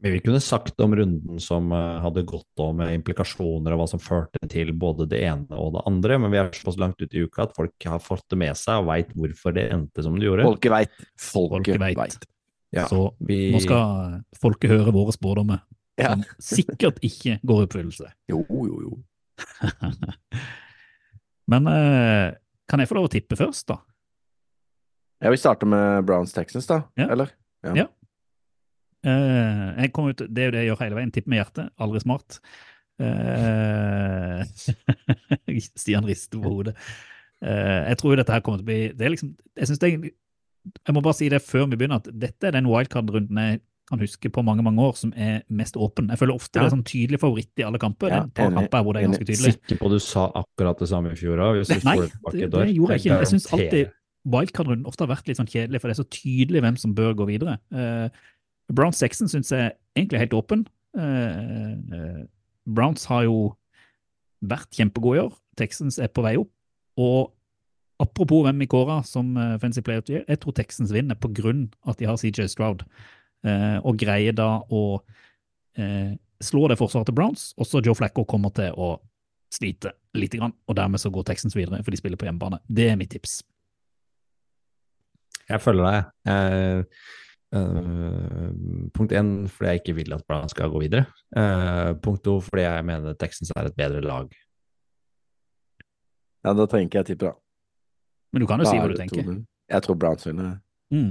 Men 0.00 0.12
vi 0.14 0.20
kunne 0.24 0.40
sagt 0.40 0.80
om 0.80 0.94
runden 0.96 1.40
som 1.44 1.72
eh, 1.76 1.98
hadde 2.00 2.22
gått 2.24 2.62
om 2.64 2.78
med 2.80 2.94
implikasjoner 2.96 3.74
og 3.74 3.82
hva 3.82 3.86
som 3.90 4.00
førte 4.00 4.40
til 4.48 4.70
både 4.80 5.04
det 5.10 5.18
ene 5.28 5.58
og 5.60 5.74
det 5.74 5.82
andre, 5.90 6.16
men 6.22 6.32
vi 6.32 6.38
er 6.40 6.48
såpass 6.56 6.78
langt 6.80 7.02
ute 7.02 7.18
i 7.20 7.26
uka 7.26 7.44
at 7.44 7.52
folk 7.56 7.84
har 7.84 8.00
fått 8.00 8.24
det 8.32 8.38
med 8.40 8.56
seg 8.56 8.80
og 8.80 8.88
veit 8.88 9.10
hvorfor 9.12 9.52
det 9.58 9.66
endte 9.74 10.04
som 10.06 10.16
det 10.16 10.24
gjorde. 10.30 10.46
Folket 10.48 10.72
veit. 10.72 10.94
Folket 11.20 11.76
Folket 11.76 11.84
veit. 12.00 12.26
Ja, 12.72 12.86
Så 12.88 13.02
vi, 13.26 13.50
nå 13.52 13.60
skal 13.60 14.20
folket 14.40 14.70
høre 14.72 14.92
våre 14.94 15.12
spådommer, 15.12 15.60
Ja. 16.00 16.14
som 16.14 16.24
sikkert 16.38 17.00
ikke 17.04 17.36
går 17.44 17.60
i 17.64 17.68
oppfyllelse. 17.68 18.12
Jo, 18.32 18.40
jo, 18.48 18.80
jo. 18.86 18.98
Men 21.50 21.66
eh, 21.66 22.32
kan 22.70 22.80
jeg 22.80 22.88
få 22.88 22.96
lov 22.96 23.08
å 23.08 23.12
tippe 23.12 23.36
først, 23.36 23.66
da? 23.72 23.80
Ja, 25.20 25.32
vi 25.34 25.40
starter 25.40 25.68
med 25.68 26.04
Browns 26.08 26.32
Texans, 26.32 26.68
da. 26.70 26.84
Ja. 26.96 27.10
Eller? 27.12 27.32
Ja. 27.66 27.74
Eh, 27.74 27.88
jeg 29.04 29.92
kom 29.96 30.10
ut, 30.10 30.26
det 30.28 30.42
er 30.42 30.50
jo 30.50 30.54
det 30.54 30.64
jeg 30.64 30.70
gjør 30.70 30.82
hele 30.84 30.98
veien. 30.98 31.12
Tipp 31.14 31.30
med 31.30 31.40
hjertet. 31.40 31.70
Aldri 31.80 32.02
smart. 32.02 32.40
Eh, 33.00 34.42
Stian 35.80 36.04
rister 36.08 36.40
på 36.40 36.52
hodet. 36.52 36.76
Eh, 37.40 37.88
jeg 37.88 38.00
tror 38.00 38.12
jo 38.12 38.20
dette 38.20 38.34
her 38.34 38.44
kommer 38.44 38.60
til 38.60 38.66
å 38.66 38.68
bli 38.68 38.80
det 38.92 39.06
er 39.06 39.12
liksom, 39.14 39.30
Jeg 39.56 39.70
synes 39.70 39.80
det 39.80 39.88
er, 39.88 40.10
jeg 40.76 40.92
må 40.92 41.00
bare 41.00 41.16
si 41.16 41.30
det 41.32 41.40
før 41.40 41.70
vi 41.70 41.78
begynner, 41.80 42.02
at 42.02 42.10
dette 42.12 42.48
er 42.48 42.56
den 42.58 42.68
wildcard-runden 42.68 43.40
jeg 43.40 43.62
kan 43.90 44.02
huske 44.04 44.30
på 44.30 44.42
mange 44.46 44.62
mange 44.62 44.82
år 44.84 44.92
som 44.94 45.14
er 45.18 45.40
mest 45.48 45.78
åpen. 45.80 46.12
Jeg 46.12 46.20
føler 46.20 46.36
ofte 46.36 46.60
Ja. 46.60 46.62
det 46.62 46.68
er 46.68 46.74
sånn 46.76 46.84
tydelig 46.86 47.18
favoritt 47.22 47.58
i 47.58 47.64
alle 47.66 47.80
kamper. 47.80 48.12
Ja, 48.12 48.20
det 48.28 48.44
er 48.44 48.52
kamper 48.54 48.84
hvor 48.84 48.94
det 48.94 49.00
er 49.00 49.08
ganske 49.08 49.24
tydelig. 49.24 49.54
sikker 49.56 49.80
på 49.80 49.88
at 49.88 49.96
du 49.96 50.04
sa 50.04 50.26
akkurat 50.42 50.78
det 50.78 50.88
samme 50.92 51.10
i 51.10 51.18
fjor 51.18 51.40
òg? 51.42 51.62
Nei, 51.88 51.96
det, 52.36 52.50
det 52.52 52.68
gjorde 52.76 52.98
jeg 52.98 53.02
ikke. 53.02 53.18
Jeg 53.24 53.30
syns 53.32 53.48
alltid 53.56 53.96
wildcard-runden 54.30 54.86
ofte 54.86 55.06
har 55.06 55.10
vært 55.10 55.26
litt 55.26 55.40
sånn 55.40 55.48
kjedelig, 55.48 55.80
for 55.80 55.88
det 55.88 55.96
er 55.96 56.02
så 56.04 56.10
tydelig 56.12 56.62
hvem 56.62 56.76
som 56.78 56.94
bør 56.94 57.16
gå 57.18 57.26
videre. 57.32 57.56
Uh, 57.72 58.12
Browns 58.70 59.00
6 59.02 59.24
syns 59.30 59.52
jeg 59.52 59.72
egentlig 59.96 60.18
er 60.18 60.24
helt 60.24 60.36
åpen. 60.38 60.66
Eh, 60.98 61.40
eh, 61.96 62.22
Browns 62.70 63.04
har 63.10 63.24
jo 63.26 63.50
vært 64.40 64.72
kjempegode 64.76 65.18
i 65.18 65.22
år. 65.26 65.36
Texans 65.60 65.98
er 66.00 66.10
på 66.12 66.24
vei 66.24 66.36
opp. 66.40 66.50
Og 67.00 67.30
apropos 68.00 68.44
hvem 68.46 68.64
i 68.64 68.68
kåra 68.70 69.00
som 69.06 69.34
uh, 69.36 69.58
Fancy 69.60 69.82
Player 69.84 70.02
Year, 70.08 70.24
jeg 70.28 70.40
tror 70.40 70.56
Texans 70.56 70.92
vinner 70.94 71.18
grunn 71.36 71.68
at 71.88 72.00
de 72.00 72.08
har 72.08 72.16
CJ 72.16 72.48
Stroud, 72.48 72.84
eh, 73.44 73.78
og 73.84 73.98
greier 74.00 74.32
da 74.36 74.62
å 74.68 75.00
eh, 75.76 76.16
slå 76.40 76.66
det 76.68 76.78
forsvaret 76.80 77.10
til 77.10 77.16
Browns. 77.16 77.50
Også 77.60 77.82
Joe 77.84 77.96
Flacco 77.96 78.24
kommer 78.24 78.52
til 78.56 78.72
å 78.72 78.96
slite 79.52 79.92
lite 80.16 80.40
grann, 80.40 80.54
og 80.66 80.76
dermed 80.78 81.00
så 81.02 81.10
går 81.12 81.28
Texans 81.28 81.56
videre, 81.56 81.82
for 81.84 81.92
de 81.92 82.00
spiller 82.00 82.20
på 82.20 82.28
hjemmebane. 82.28 82.60
Det 82.68 82.88
er 82.90 82.98
mitt 83.00 83.12
tips. 83.12 83.40
Jeg 85.50 85.60
følger 85.60 85.86
deg. 85.86 86.12
Eh, 86.30 86.84
eh, 87.58 88.50
punkt 88.94 89.12
én 89.16 89.32
fordi 89.48 89.70
jeg 89.70 89.82
ikke 89.82 89.96
vil 90.00 90.14
at 90.16 90.24
Brown 90.28 90.48
skal 90.48 90.70
gå 90.70 90.82
videre. 90.84 91.06
Uh, 91.36 91.96
punkt 92.02 92.24
to 92.24 92.38
fordi 92.44 92.66
jeg 92.66 92.84
mener 92.86 93.16
Texans 93.18 93.52
er 93.56 93.70
et 93.70 93.76
bedre 93.76 94.02
lag. 94.04 94.28
Ja, 96.44 96.54
da 96.56 96.66
tenker 96.66 97.00
jeg 97.00 97.12
tippe, 97.12 97.30
da. 97.30 97.34
Men 98.32 98.42
du 98.42 98.46
kan 98.46 98.62
jo 98.62 98.68
Da 98.68 98.70
si 98.70 98.78
hva 98.80 98.88
du 98.88 98.96
tenker. 98.98 99.26
2-0. 99.26 99.42
Jeg 99.70 99.82
tror 99.86 99.98
Browns 100.00 100.26
vinner. 100.26 100.54
Mm. 100.90 101.10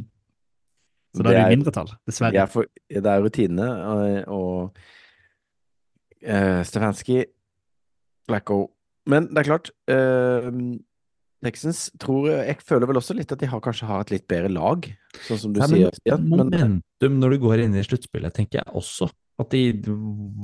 Så 1.16 1.24
da 1.26 1.32
er 1.34 1.40
det 1.40 1.58
mindretall, 1.58 1.92
dessverre. 2.06 2.36
Jeg 2.38 2.50
får, 2.54 2.66
det 2.90 3.12
er 3.12 3.24
rutine, 3.24 3.68
og, 3.90 4.00
og 4.28 4.78
uh, 6.28 6.62
Stefanski, 6.68 7.24
Blacko 8.30 8.60
Men 9.10 9.26
det 9.32 9.42
er 9.42 9.48
klart 9.48 9.72
eh, 9.90 10.50
Texans 11.46 11.86
tror 12.02 12.28
Jeg 12.32 12.58
føler 12.68 12.90
vel 12.90 13.00
også 13.00 13.16
litt 13.16 13.32
at 13.32 13.40
de 13.40 13.48
har, 13.48 13.62
kanskje 13.64 13.88
har 13.88 14.02
et 14.04 14.12
litt 14.12 14.26
bedre 14.28 14.50
lag, 14.52 14.86
sånn 15.28 15.40
som 15.40 15.54
du 15.56 15.60
Nei, 15.62 15.68
sier. 15.72 15.86
men 15.88 15.98
Stian. 16.00 16.26
Men, 16.28 16.38
momentum 16.44 17.20
når 17.22 17.36
du 17.36 17.38
går 17.46 17.64
inn 17.66 17.76
i 17.80 17.84
sluttspillet, 17.86 18.34
tenker 18.36 18.60
jeg 18.62 18.76
også. 18.76 19.08
At 19.40 19.54
de, 19.56 19.62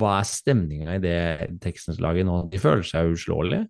hva 0.00 0.14
er 0.22 0.28
stemninga 0.30 0.94
i 0.96 1.02
det 1.04 1.16
Texans-laget 1.60 2.24
nå? 2.24 2.38
De 2.48 2.60
føler 2.62 2.86
seg 2.88 3.12
uslåelige. 3.12 3.66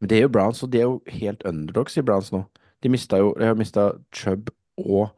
men 0.00 0.08
det 0.08 0.16
er 0.16 0.22
jo 0.24 0.32
Browns, 0.32 0.62
og 0.64 0.70
de 0.72 0.78
er 0.80 0.86
jo 0.88 1.02
helt 1.20 1.44
underdogs 1.44 1.98
i 2.00 2.04
Browns 2.06 2.30
nå. 2.32 2.46
De 2.80 2.88
mista 2.88 3.18
jo 3.20 3.34
De 3.36 3.44
har 3.44 3.58
mista 3.60 3.90
Chubb 4.16 4.48
og 4.80 5.10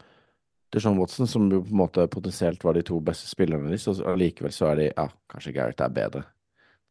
Deshaun 0.75 0.99
Watson, 0.99 1.29
som 1.29 1.47
jo 1.53 1.61
på 1.63 1.71
en 1.71 1.79
måte 1.85 2.09
potensielt 2.11 2.65
var 2.65 2.75
de 2.75 2.83
to 2.83 2.99
beste 3.05 3.29
spillerne 3.31 3.69
deres, 3.71 3.87
og 3.93 4.01
allikevel 4.09 4.51
så 4.51 4.73
er 4.73 4.77
de 4.81 4.87
Ja, 4.97 5.07
kanskje 5.31 5.53
Gareth 5.55 5.85
er 5.85 5.95
bedre. 5.95 6.25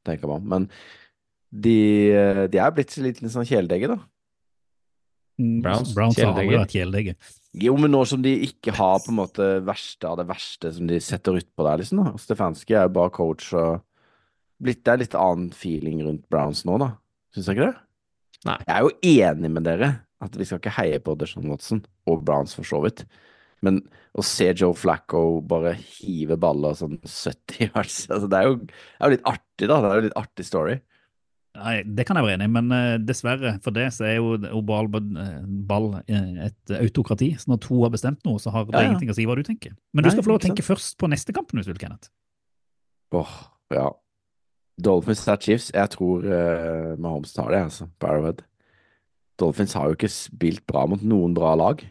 tenker 0.05 0.27
man. 0.31 0.47
Men 0.47 0.69
de, 1.51 1.75
de 2.47 2.57
er 2.61 2.71
blitt 2.71 2.95
litt 3.03 3.19
sånn 3.19 3.45
kjæledegge, 3.49 3.89
da. 3.91 3.97
Mm, 5.41 5.61
Browns, 5.65 5.93
kjeldegger 5.95 6.27
har 6.27 6.41
aldri 6.43 6.59
vært 6.59 6.75
kjæledegge. 6.77 7.15
Jo, 7.65 7.75
men 7.81 7.91
nå 7.91 8.01
som 8.07 8.21
de 8.23 8.31
ikke 8.45 8.73
har 8.77 9.01
på 9.03 9.11
en 9.11 9.17
måte 9.17 9.47
verste 9.67 10.07
av 10.07 10.19
det 10.21 10.27
verste 10.29 10.71
som 10.75 10.87
de 10.87 10.99
setter 11.03 11.39
utpå 11.41 11.65
der, 11.67 11.81
liksom. 11.81 12.03
da. 12.05 12.13
Stefanski 12.21 12.77
er 12.77 12.85
jo 12.87 12.95
bare 12.95 13.13
coach 13.15 13.49
og 13.57 13.81
blitt, 14.61 14.83
Det 14.85 14.93
er 14.93 15.01
litt 15.01 15.17
annen 15.17 15.49
feeling 15.57 16.03
rundt 16.05 16.27
Browns 16.31 16.63
nå, 16.69 16.77
da. 16.79 16.93
Syns 17.35 17.49
dere 17.49 17.57
ikke 17.57 17.71
det? 17.71 17.87
Nei. 18.47 18.59
Jeg 18.67 18.75
er 18.75 18.85
jo 18.85 18.93
enig 19.11 19.51
med 19.57 19.67
dere 19.67 19.91
at 20.21 20.37
vi 20.37 20.45
skal 20.47 20.61
ikke 20.61 20.77
heie 20.77 21.01
på 21.01 21.15
Deshaun 21.17 21.49
Watson 21.49 21.83
og 22.09 22.23
Browns 22.25 22.53
for 22.57 22.67
så 22.67 22.81
vidt. 22.85 23.03
Men 23.65 23.81
å 24.17 24.23
se 24.25 24.47
Joe 24.57 24.73
Flacco 24.77 25.41
bare 25.45 25.75
hive 25.77 26.37
baller 26.41 26.77
sånn 26.77 26.97
70 27.03 27.67
yards 27.67 27.97
altså 28.09 28.29
Det 28.29 28.39
er 28.39 28.47
jo, 28.49 28.55
det 28.65 28.73
er 28.73 29.11
jo 29.11 29.15
litt 29.15 29.27
artig, 29.29 29.67
da. 29.67 29.77
Det 29.77 29.91
er 29.91 29.99
jo 29.99 30.05
litt 30.07 30.19
artig 30.21 30.47
story. 30.47 30.77
Nei, 31.61 31.75
Det 31.85 32.05
kan 32.07 32.17
jeg 32.17 32.25
være 32.25 32.37
enig 32.39 32.47
i, 32.49 32.53
men 32.57 32.75
eh, 32.75 32.97
dessverre 33.05 33.53
for 33.63 33.75
det 33.75 33.87
så 33.95 34.07
er 34.09 34.17
jo 34.17 34.35
oval 34.57 34.89
eh, 34.99 35.39
ball 35.69 35.89
eh, 36.03 36.47
et 36.47 36.75
autokrati. 36.79 37.31
Så 37.41 37.51
når 37.51 37.61
to 37.65 37.81
har 37.83 37.93
bestemt 37.93 38.21
noe, 38.27 38.41
så 38.41 38.53
har 38.53 38.67
det 38.67 38.75
Ja, 38.75 38.83
ja. 38.83 38.91
ingenting 38.91 39.13
å 39.13 39.17
si 39.17 39.27
hva 39.29 39.37
du 39.37 39.43
tenker. 39.47 39.75
Men 39.93 40.03
du 40.05 40.09
Nei, 40.09 40.15
skal 40.15 40.25
få 40.25 40.33
lov 40.33 40.41
å 40.41 40.45
tenke 40.45 40.61
tenke 40.61 40.67
først 40.67 40.97
på 41.01 41.09
neste 41.11 41.35
kampen 41.35 41.59
hvis 41.59 41.69
du 41.69 41.73
vil, 41.73 41.81
Kenneth. 41.83 42.11
Åh, 43.15 43.35
ja. 43.75 43.89
Dolphins 44.81 45.27
er 45.27 45.41
Chiefs. 45.41 45.69
Jeg 45.75 45.93
tror 45.93 46.25
uh, 46.25 46.97
Mahomes 47.01 47.33
tar 47.35 47.51
det, 47.53 47.61
altså, 47.67 47.87
på 47.99 48.07
Arrowhead. 48.09 48.41
Dolphins 49.41 49.75
har 49.77 49.89
jo 49.89 49.97
ikke 49.97 50.11
spilt 50.11 50.65
bra 50.69 50.85
mot 50.89 51.01
noen 51.05 51.35
bra 51.37 51.53
lag. 51.59 51.83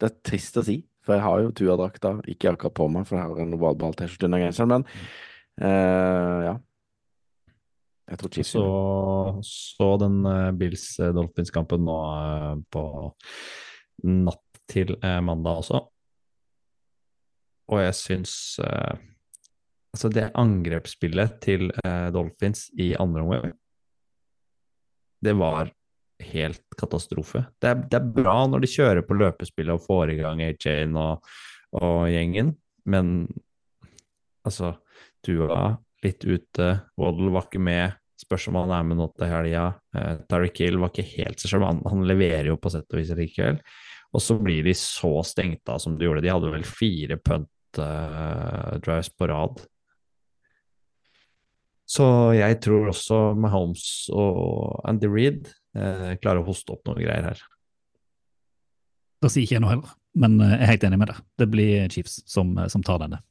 Det 0.00 0.08
er 0.10 0.16
trist 0.26 0.56
å 0.60 0.64
si, 0.66 0.80
for 1.04 1.16
jeg 1.16 1.24
har 1.24 1.42
jo 1.44 1.52
Tua-drakta, 1.56 2.16
ikke 2.32 2.52
akkurat 2.52 2.76
på 2.76 2.88
meg, 2.92 3.06
for 3.08 3.18
jeg 3.18 3.28
har 3.28 3.42
en 3.44 3.56
ovalball-T-skjorte 3.56 4.28
under 4.28 4.42
genseren, 4.44 4.72
men 4.74 4.88
uh, 5.62 6.40
ja. 6.50 6.56
Jeg 8.06 8.20
tror 8.20 8.32
Chiefs 8.34 8.52
Så, 8.54 8.64
så 9.42 9.88
den 10.02 10.20
eh, 10.30 10.52
Bills-Dolphins-kampen 10.60 11.84
nå 11.86 11.98
eh, 12.06 12.52
på 12.70 12.84
natt 14.06 14.60
til 14.70 14.94
eh, 15.00 15.20
mandag 15.24 15.62
også. 15.64 15.82
Og 17.72 17.82
jeg 17.82 17.98
syns 17.98 18.34
eh, 18.62 18.96
Altså, 19.96 20.10
det 20.12 20.26
angrepsspillet 20.36 21.38
til 21.40 21.70
eh, 21.72 22.08
Dolphins 22.12 22.66
i 22.76 22.90
andre 23.00 23.22
omgang, 23.22 23.54
det 25.24 25.32
var 25.40 25.70
helt 26.20 26.76
katastrofe. 26.76 27.46
Det 27.56 27.70
er, 27.70 27.78
det 27.88 27.96
er 27.96 28.10
bra 28.18 28.34
når 28.44 28.66
de 28.66 28.70
kjører 28.74 29.06
på 29.08 29.16
løpespillet 29.16 29.72
og 29.72 29.86
får 29.86 30.12
i 30.12 30.18
gang 30.20 30.42
A-Chain 30.44 30.92
og, 31.00 31.24
og 31.80 32.10
gjengen, 32.12 32.52
men 32.84 33.14
altså 34.44 34.74
Tua 35.24 35.78
litt 36.04 36.24
ute, 36.26 36.68
Waddle 37.00 37.32
var 37.34 37.46
ikke 37.48 37.62
med, 37.62 37.96
spørs 38.20 38.48
om 38.50 38.58
han 38.60 38.72
er 38.74 38.86
med 38.88 39.00
nå 39.00 39.08
til 39.14 39.30
helga. 39.30 39.66
Eh, 39.96 40.22
Tariq 40.28 40.62
Hill 40.64 40.80
var 40.82 40.92
ikke 40.92 41.08
helt 41.16 41.42
seg 41.42 41.54
selv, 41.54 41.68
han, 41.68 41.82
han 41.88 42.06
leverer 42.08 42.50
jo 42.52 42.58
på 42.60 42.72
sett 42.72 42.88
og 42.90 43.00
vis 43.00 43.14
likevel. 43.16 43.60
Og 44.16 44.22
så 44.22 44.36
blir 44.40 44.64
de 44.64 44.72
så 44.78 45.12
stengt 45.26 45.68
av 45.68 45.80
som 45.82 45.96
de 45.96 46.06
gjorde. 46.06 46.22
De 46.24 46.32
hadde 46.32 46.52
vel 46.52 46.66
fire 46.68 47.18
punt 47.20 47.80
eh, 47.82 48.76
drives 48.84 49.10
på 49.12 49.28
rad. 49.32 49.60
Så 51.86 52.06
jeg 52.34 52.58
tror 52.64 52.90
også 52.90 53.18
Mahomes 53.38 53.84
og 54.10 54.80
Andy 54.88 55.10
Reed 55.10 55.46
eh, 55.78 56.16
klarer 56.18 56.42
å 56.42 56.48
hoste 56.48 56.74
opp 56.74 56.88
noen 56.88 57.04
greier 57.04 57.30
her. 57.30 57.44
Da 59.22 59.30
sier 59.32 59.46
ikke 59.46 59.56
jeg 59.56 59.64
noe 59.64 59.72
heller, 59.72 59.94
men 60.18 60.36
eh, 60.40 60.56
jeg 60.56 60.64
er 60.64 60.72
helt 60.72 60.86
enig 60.88 61.00
med 61.00 61.12
deg. 61.12 61.22
Det 61.38 61.48
blir 61.52 61.92
Chiefs 61.94 62.18
som, 62.28 62.56
eh, 62.58 62.70
som 62.72 62.82
tar 62.86 63.00
denne. 63.04 63.22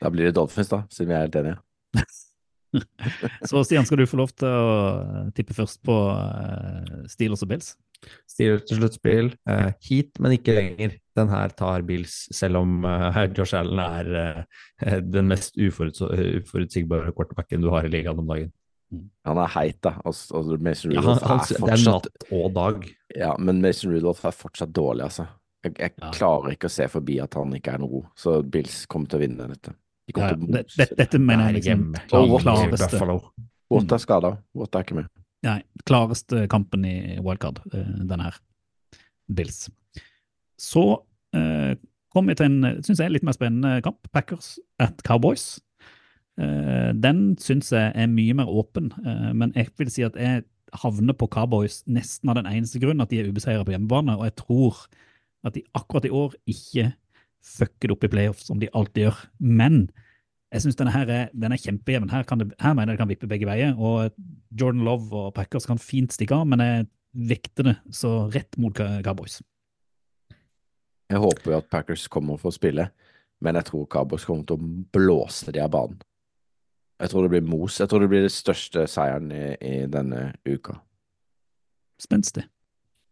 Da 0.00 0.10
blir 0.12 0.28
det 0.28 0.36
Dolphins, 0.36 0.70
da, 0.70 0.84
siden 0.92 1.10
vi 1.10 1.16
er 1.16 1.26
helt 1.26 1.40
enige. 1.40 1.58
Så 3.48 3.62
Stian, 3.64 3.86
skal 3.86 4.00
du 4.02 4.06
få 4.10 4.18
lov 4.18 4.32
til 4.34 4.50
å 4.50 4.70
eh, 4.98 5.26
tippe 5.36 5.54
først 5.56 5.78
på 5.86 5.94
uh, 5.94 7.04
Steelers 7.10 7.44
og 7.46 7.52
Bills? 7.52 7.74
Steelers 8.28 8.64
til 8.68 8.80
sluttspill. 8.80 9.30
Uh, 9.48 9.70
heat, 9.86 10.10
men 10.18 10.34
ikke 10.36 10.56
lenger. 10.56 10.96
Den 11.14 11.30
her 11.30 11.54
tar 11.56 11.84
Bills, 11.86 12.24
selv 12.34 12.60
om 12.64 12.82
uh, 12.82 13.20
Josh 13.36 13.54
Allen 13.56 13.78
er 13.78 14.10
uh, 14.82 14.98
den 15.00 15.30
mest 15.30 15.54
uforuts 15.54 16.02
uforutsigbare 16.02 17.14
quarterbacken 17.14 17.62
du 17.64 17.70
har 17.72 17.86
i 17.86 17.92
ligaen 17.92 18.20
om 18.20 18.28
dagen. 18.34 18.50
Han 19.26 19.40
er 19.42 19.54
heit, 19.56 19.80
da. 19.82 19.96
Altså, 20.04 20.36
altså 20.38 20.58
Mason 20.62 20.92
Ja, 20.94 21.00
han, 21.02 21.16
Rudolph 21.16 21.30
han, 21.30 21.40
er 21.40 21.64
det 21.64 21.78
er 21.78 21.86
natt 21.88 22.28
og 22.34 22.50
dag. 22.54 22.84
Ja, 23.16 23.32
men 23.38 23.62
Mason 23.64 23.94
Rudolph 23.94 24.26
er 24.28 24.36
fortsatt 24.36 24.74
dårlig, 24.74 25.08
altså. 25.08 25.26
Jeg, 25.64 25.78
jeg 25.80 25.94
Ja. 25.96 26.10
klarer 26.12 26.52
ikke 26.52 26.68
å 26.68 26.74
se 26.74 26.86
forbi 26.92 27.16
at 27.24 27.34
han 27.38 27.54
ikke 27.56 27.72
er 27.72 27.80
noe 27.80 27.94
god, 27.94 28.10
så 28.20 28.36
Bills 28.44 28.82
kommer 28.90 29.08
til 29.08 29.18
å 29.18 29.24
vinne 29.24 29.48
dette. 29.48 29.72
De 30.08 30.14
Ja, 30.20 30.30
til 30.34 30.42
å 30.44 30.48
det, 30.52 30.64
det, 30.76 30.88
det. 30.90 30.96
dette 31.00 31.18
mener 31.20 31.48
jeg 31.48 31.60
liksom. 31.60 31.84
Den 31.96 32.34
klareste. 32.42 33.00
Watt 33.72 33.94
er 33.96 34.02
skada. 34.02 34.34
Watt 34.54 34.76
er 34.76 34.84
ikke 34.84 34.98
med. 35.00 35.08
nei, 35.44 35.58
klareste 35.88 36.46
kampen 36.52 36.84
i 36.88 36.96
wildcard, 37.20 37.60
den 37.72 38.06
denne 38.08 38.28
her. 38.30 38.38
Bills. 39.32 39.66
Så 40.60 40.84
eh, 41.36 41.74
kom 42.12 42.28
vi 42.28 42.36
til 42.38 42.46
en, 42.48 42.82
synes 42.84 43.00
jeg, 43.00 43.12
litt 43.12 43.24
mer 43.26 43.36
spennende 43.36 43.78
kamp. 43.84 43.98
Packers 44.12 44.58
at 44.80 45.00
Cowboys. 45.04 45.58
Eh, 46.40 46.90
den 46.96 47.36
syns 47.40 47.72
jeg 47.72 47.92
er 47.94 48.10
mye 48.10 48.36
mer 48.36 48.50
åpen, 48.50 48.92
eh, 49.04 49.32
men 49.36 49.52
jeg 49.56 49.72
vil 49.78 49.90
si 49.92 50.04
at 50.06 50.16
jeg 50.20 50.44
havner 50.82 51.14
på 51.14 51.28
Cowboys 51.30 51.82
nesten 51.86 52.32
av 52.32 52.40
den 52.40 52.48
eneste 52.50 52.80
grunn 52.82 53.00
at 53.04 53.12
de 53.12 53.20
er 53.22 53.28
ubeseira 53.30 53.64
på 53.64 53.74
hjemmebane, 53.74 54.16
og 54.18 54.24
jeg 54.26 54.36
tror 54.42 54.80
at 55.46 55.54
de 55.54 55.62
akkurat 55.76 56.08
i 56.08 56.12
år 56.14 56.34
ikke 56.50 56.88
fucker 57.44 57.90
det 57.90 57.96
opp 57.96 58.06
i 58.06 58.10
playoffs 58.12 58.48
som 58.48 58.60
de 58.60 58.70
alltid 58.72 59.06
gjør. 59.06 59.22
Men 59.38 59.86
jeg 60.54 60.64
syns 60.64 60.78
denne 60.78 60.94
her 60.94 61.10
er, 61.10 61.32
den 61.34 61.54
er 61.54 61.60
kjempejevn. 61.60 62.10
Her, 62.12 62.26
kan 62.28 62.40
det, 62.40 62.52
her 62.62 62.76
mener 62.76 62.92
jeg 62.92 62.98
det 62.98 63.02
kan 63.02 63.10
vippe 63.10 63.30
begge 63.30 63.48
veier. 63.48 63.74
Og 63.74 64.14
Jordan 64.54 64.84
Love 64.86 65.24
og 65.26 65.32
Packers 65.36 65.66
kan 65.68 65.80
fint 65.82 66.14
stikke 66.14 66.36
av, 66.36 66.46
men 66.50 66.62
jeg 66.62 66.86
vekter 67.34 67.70
det 67.70 67.74
så 67.94 68.14
rett 68.34 68.58
mot 68.60 68.74
Cowboys. 68.74 69.40
Jeg 71.10 71.20
håper 71.20 71.52
jo 71.52 71.58
at 71.58 71.70
Packers 71.70 72.06
kommer 72.10 72.38
for 72.40 72.50
å 72.50 72.56
spille, 72.56 72.88
men 73.44 73.58
jeg 73.58 73.68
tror 73.68 73.88
Cowboys 73.92 74.24
kommer 74.26 74.46
til 74.48 74.58
å 74.58 74.72
blåse 74.94 75.52
de 75.54 75.62
av 75.62 75.72
banen. 75.74 76.00
Jeg 77.02 77.10
tror 77.10 77.26
det 77.26 77.34
blir 77.34 77.46
mos. 77.46 77.80
Jeg 77.82 77.90
tror 77.90 78.04
det 78.04 78.08
blir 78.12 78.22
det 78.24 78.32
største 78.32 78.86
seieren 78.88 79.32
i, 79.34 79.44
i 79.58 79.76
denne 79.90 80.28
uka. 80.46 80.78
Spenstig. 82.00 82.46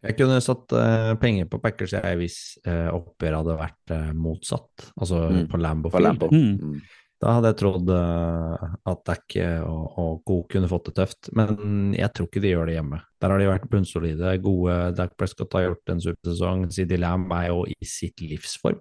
Jeg 0.02 0.16
kunne 0.18 0.40
satt 0.42 0.72
uh, 0.74 1.12
penger 1.22 1.46
på 1.50 1.60
Packers 1.62 1.92
jeg, 1.94 2.16
hvis 2.18 2.38
uh, 2.66 2.90
oppgjøret 2.96 3.38
hadde 3.38 3.54
vært 3.60 3.92
uh, 3.94 4.10
motsatt, 4.18 4.88
altså 4.98 5.20
Mm. 5.30 5.46
på 5.52 5.60
Lambo 5.62 5.92
Field. 5.92 6.08
Lambo. 6.08 6.28
Mm. 6.32 6.58
Mm. 6.58 6.80
Da 7.22 7.36
hadde 7.36 7.52
jeg 7.52 7.58
trodd 7.60 7.90
at 7.94 9.02
Dak 9.06 9.34
og, 9.62 9.82
og 10.02 10.16
Co 10.26 10.40
kunne 10.50 10.66
fått 10.66 10.88
det 10.88 10.94
tøft, 10.96 11.28
men 11.38 11.92
jeg 11.94 12.10
tror 12.10 12.26
ikke 12.26 12.42
de 12.42 12.50
gjør 12.50 12.66
det 12.66 12.74
hjemme. 12.74 12.98
Der 13.22 13.30
har 13.30 13.38
de 13.38 13.46
vært 13.46 13.68
bunnsolide, 13.70 14.32
gode. 14.42 14.74
Dak 14.98 15.14
Prescott 15.14 15.54
har 15.54 15.68
gjort 15.68 15.92
en 15.94 16.02
supersesong. 16.02 16.64
Sidi 16.74 16.98
Lamb 16.98 17.30
er 17.38 17.52
jo 17.52 17.60
i 17.70 17.78
sitt 17.86 18.18
livsform. 18.26 18.80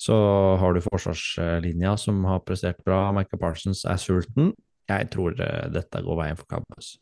Så 0.00 0.16
har 0.56 0.72
du 0.72 0.80
forsvarslinja 0.86 1.92
som 2.00 2.24
har 2.24 2.40
prestert 2.48 2.80
bra. 2.88 3.10
Micah 3.12 3.36
Parsons 3.44 3.84
er 3.84 4.00
sulten. 4.00 4.54
Jeg 4.88 5.12
tror 5.12 5.36
dette 5.36 6.00
går 6.08 6.20
veien 6.22 6.40
for 6.40 6.48
Cowboys. 6.48 6.94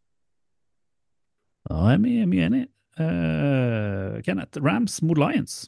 jeg 1.70 1.94
er 1.94 2.02
mye, 2.02 2.26
mye 2.34 2.50
enige. 2.50 2.68
Eh, 3.00 4.22
Kenneth, 4.22 4.60
Rams 4.62 5.00
mot 5.02 5.18
Lions. 5.18 5.64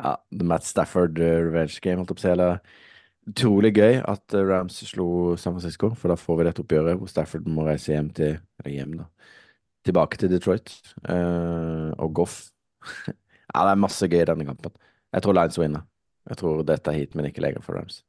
Ja, 0.00 0.16
Matt 0.30 0.64
Stafford 0.64 1.18
eh, 1.18 1.38
revenge 1.46 1.80
game, 1.80 2.00
holdt 2.00 2.12
jeg 2.12 2.18
på 2.18 2.22
å 2.22 2.24
si. 2.24 2.32
Eller 2.34 2.60
utrolig 3.30 3.72
gøy 3.76 4.00
at 4.00 4.36
eh, 4.36 4.46
Rams 4.48 4.80
slo 4.88 5.36
San 5.40 5.56
Francisco, 5.56 5.92
for 5.96 6.12
da 6.12 6.18
får 6.20 6.40
vi 6.40 6.48
dette 6.48 6.64
oppgjøret 6.64 7.00
hvor 7.00 7.10
Stafford 7.10 7.48
må 7.48 7.66
reise 7.68 7.94
hjem 7.94 8.10
til 8.16 8.38
hjem, 8.68 8.98
da. 9.02 9.08
Tilbake 9.86 10.20
til 10.20 10.28
Detroit. 10.28 10.74
uh, 11.08 11.88
og 11.96 12.12
Goff. 12.18 12.50
ja, 13.08 13.62
det 13.64 13.70
er 13.70 13.80
masse 13.80 14.08
gøy 14.12 14.20
i 14.20 14.28
denne 14.28 14.44
kampen. 14.44 14.74
Jeg 15.14 15.24
tror 15.24 15.36
Lions 15.38 15.56
vinner. 15.56 15.86
Jeg 16.28 16.36
tror 16.42 16.60
dette 16.68 16.92
er 16.92 16.98
hit, 17.00 17.16
men 17.16 17.30
ikke 17.30 17.40
lenger 17.40 17.64
for 17.64 17.80
Rams. 17.80 18.02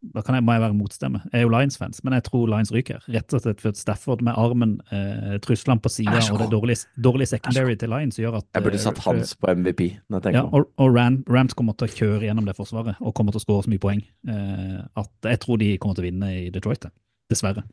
Da 0.00 0.22
kan 0.24 0.34
jeg, 0.34 0.44
må 0.46 0.54
jeg 0.56 0.62
være 0.62 0.76
motstemme. 0.78 1.18
Jeg 1.28 1.42
er 1.42 1.44
jo 1.44 1.50
Lions-fans, 1.52 1.98
men 2.06 2.14
jeg 2.16 2.24
tror 2.24 2.46
Lions 2.48 2.70
ryker. 2.72 3.02
Rett 3.12 3.34
og 3.36 3.42
slett 3.44 3.60
for 3.60 3.76
Stafford 3.76 4.22
med 4.24 4.32
armen, 4.40 4.78
eh, 4.96 5.34
truslene 5.44 5.82
på 5.84 5.92
sida 5.92 6.22
og 6.32 6.38
det 6.40 6.46
dårlige, 6.54 6.86
dårlige 6.96 7.28
secondary 7.34 7.76
til 7.76 7.92
Lions 7.92 8.16
gjør 8.16 8.38
at 8.38 8.46
Jeg 8.56 8.64
burde 8.64 8.80
eh, 8.80 8.84
satt 8.86 9.02
hans 9.04 9.34
på 9.36 9.52
MVP, 9.52 9.82
når 10.08 10.24
jeg 10.30 10.38
Ja, 10.38 10.46
og, 10.48 10.70
og 10.80 10.96
Ram, 10.96 11.20
Rams 11.28 11.52
kommer 11.58 11.76
til 11.76 11.90
å 11.90 11.92
kjøre 11.98 12.30
gjennom 12.30 12.48
det 12.48 12.56
forsvaret 12.56 12.96
og 13.00 13.12
kommer 13.18 13.36
til 13.36 13.42
å 13.42 13.44
skåre 13.44 13.66
så 13.68 13.74
mye 13.74 13.82
poeng 13.82 14.00
eh, 14.00 14.80
at 15.04 15.30
jeg 15.34 15.42
tror 15.44 15.60
de 15.60 15.74
kommer 15.76 16.00
til 16.00 16.06
å 16.06 16.08
vinne 16.08 16.32
i 16.46 16.48
Detroit. 16.54 16.80
det. 16.88 16.92
Dessverre. 17.30 17.66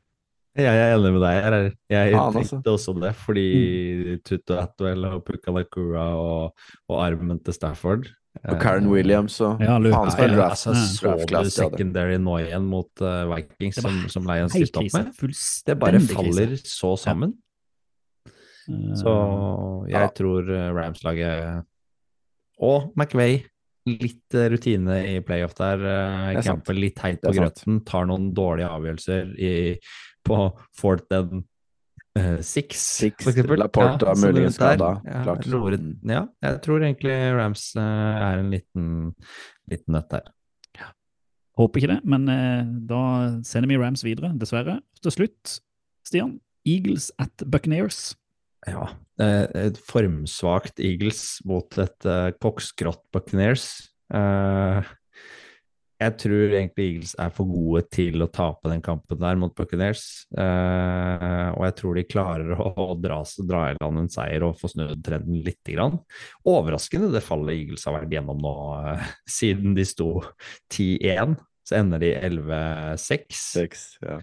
Jeg 0.57 0.73
er 0.73 0.95
enig 0.95 1.11
med 1.13 1.21
deg. 1.21 1.35
Jeg, 1.37 1.73
Jeg 1.93 2.11
Ja, 2.11 2.27
tenkte 2.33 2.57
tenkte 2.57 2.71
også 2.73 2.93
det, 2.99 3.11
fordi 3.23 4.17
Tuto 4.25 4.57
Atwell 4.57 5.05
og 5.05 5.23
Puka 5.25 5.53
Lakura 5.53 6.07
og, 6.17 6.55
og 6.89 7.01
armen 7.03 7.39
til 7.45 7.53
Stafford 7.55 8.09
Og 8.43 8.59
Karen 8.61 8.85
eh, 8.85 8.91
Williams 8.91 9.39
og 9.41 9.61
Ja, 9.63 9.77
Luke. 9.81 9.95
faen 9.95 10.07
Ja, 10.09 10.13
spiller 10.15 10.37
ja, 10.37 10.49
altså, 10.49 10.73
så 10.75 11.15
du 11.43 11.49
secondary 11.49 12.17
nå 12.21 12.37
igjen 12.43 12.65
mot 12.69 13.01
uh, 13.01 13.25
Vikings, 13.35 13.79
som, 13.81 13.99
som 14.11 14.27
Lions 14.29 14.53
stilte 14.53 14.83
opp 14.83 14.93
med? 14.93 15.11
Det 15.67 15.79
bare 15.79 15.99
krise. 16.01 16.13
faller 16.13 16.55
så 16.63 16.93
sammen. 16.99 17.33
Ja. 18.67 18.95
Så 18.99 19.13
jeg 19.87 20.01
Ja. 20.01 20.07
tror 20.11 20.49
eh, 20.51 20.71
Rams-laget 20.75 21.63
og 22.59 22.91
McVay 22.97 23.37
litt 23.87 24.35
eh, 24.35 24.49
rutine 24.51 24.97
i 25.07 25.19
playoff 25.23 25.53
der. 25.55 25.79
eh, 25.79 26.35
er. 26.35 26.41
Campbell 26.43 26.75
litt 26.83 26.99
heit 26.99 27.21
på 27.23 27.31
grøten, 27.33 27.85
tar 27.87 28.05
noen 28.09 28.33
dårlige 28.35 28.67
avgjørelser 28.67 29.29
i, 29.39 29.53
på 30.27 30.39
fourth 30.75 31.07
and 31.15 31.45
eh, 32.17 32.39
six. 32.45 32.81
Six, 32.99 33.21
for 33.23 33.31
eksempel. 33.33 33.61
Laporte 33.61 34.07
er 34.07 34.17
sånn 34.17 34.33
muligens 34.33 34.57
skada, 34.59 34.89
Ja, 35.05 35.21
ja, 35.23 36.23
jeg 36.47 36.59
tror 36.65 36.83
egentlig 36.83 37.15
Rams 37.37 37.69
uh, 37.77 37.83
er 37.83 38.41
en 38.41 38.51
liten, 38.53 38.89
liten 39.71 39.97
nøtt 39.97 40.11
der. 40.15 40.33
Håper 41.57 41.81
ikke 41.81 41.89
det, 41.95 42.01
men 42.05 42.27
uh, 42.29 42.67
da 42.89 43.01
sender 43.47 43.71
vi 43.71 43.81
Rams 43.81 44.05
videre, 44.05 44.29
dessverre. 44.37 44.77
Til 45.01 45.15
slutt, 45.15 45.57
Stian, 46.05 46.37
Eagles 46.69 47.09
at 47.21 47.45
Buccaneers. 47.49 48.11
Ja, 48.67 48.89
et 49.17 49.77
formsvakt 49.87 50.81
Eagles 50.83 51.39
mot 51.47 51.77
et 51.81 52.09
uh, 52.09 52.29
koksgrått 52.43 53.05
Buccaneers. 53.15 53.71
Eh, 54.13 54.83
jeg 55.97 56.13
tror 56.21 56.51
egentlig 56.53 56.85
Eagles 56.91 57.13
er 57.17 57.31
for 57.33 57.49
gode 57.49 57.81
til 57.93 58.21
å 58.21 58.29
tape 58.29 58.69
den 58.69 58.83
kampen 58.85 59.17
der 59.21 59.39
mot 59.41 59.53
Buccaneers. 59.57 60.03
Eh, 60.37 61.47
og 61.55 61.63
jeg 61.65 61.75
tror 61.79 61.97
de 61.97 62.03
klarer 62.05 62.53
å, 62.53 62.67
å 62.93 62.97
dra, 63.01 63.23
dra 63.49 63.63
i 63.71 63.77
land 63.79 64.03
en 64.03 64.11
seier 64.13 64.45
og 64.45 64.59
få 64.59 64.69
snudd 64.69 65.01
trenden 65.05 65.41
lite 65.41 65.73
grann. 65.73 65.97
Overraskende 66.45 67.09
det 67.15 67.23
fallet 67.25 67.55
Eagles 67.55 67.87
har 67.89 67.97
vært 67.97 68.13
gjennom 68.13 68.43
nå, 68.45 68.53
eh, 68.77 69.09
siden 69.39 69.73
de 69.77 69.87
sto 69.89 70.11
10-1. 70.75 71.33
Så 71.67 71.79
ender 71.81 72.05
de 72.05 72.13
11-6. 72.13 73.41
Ja. 74.05 74.21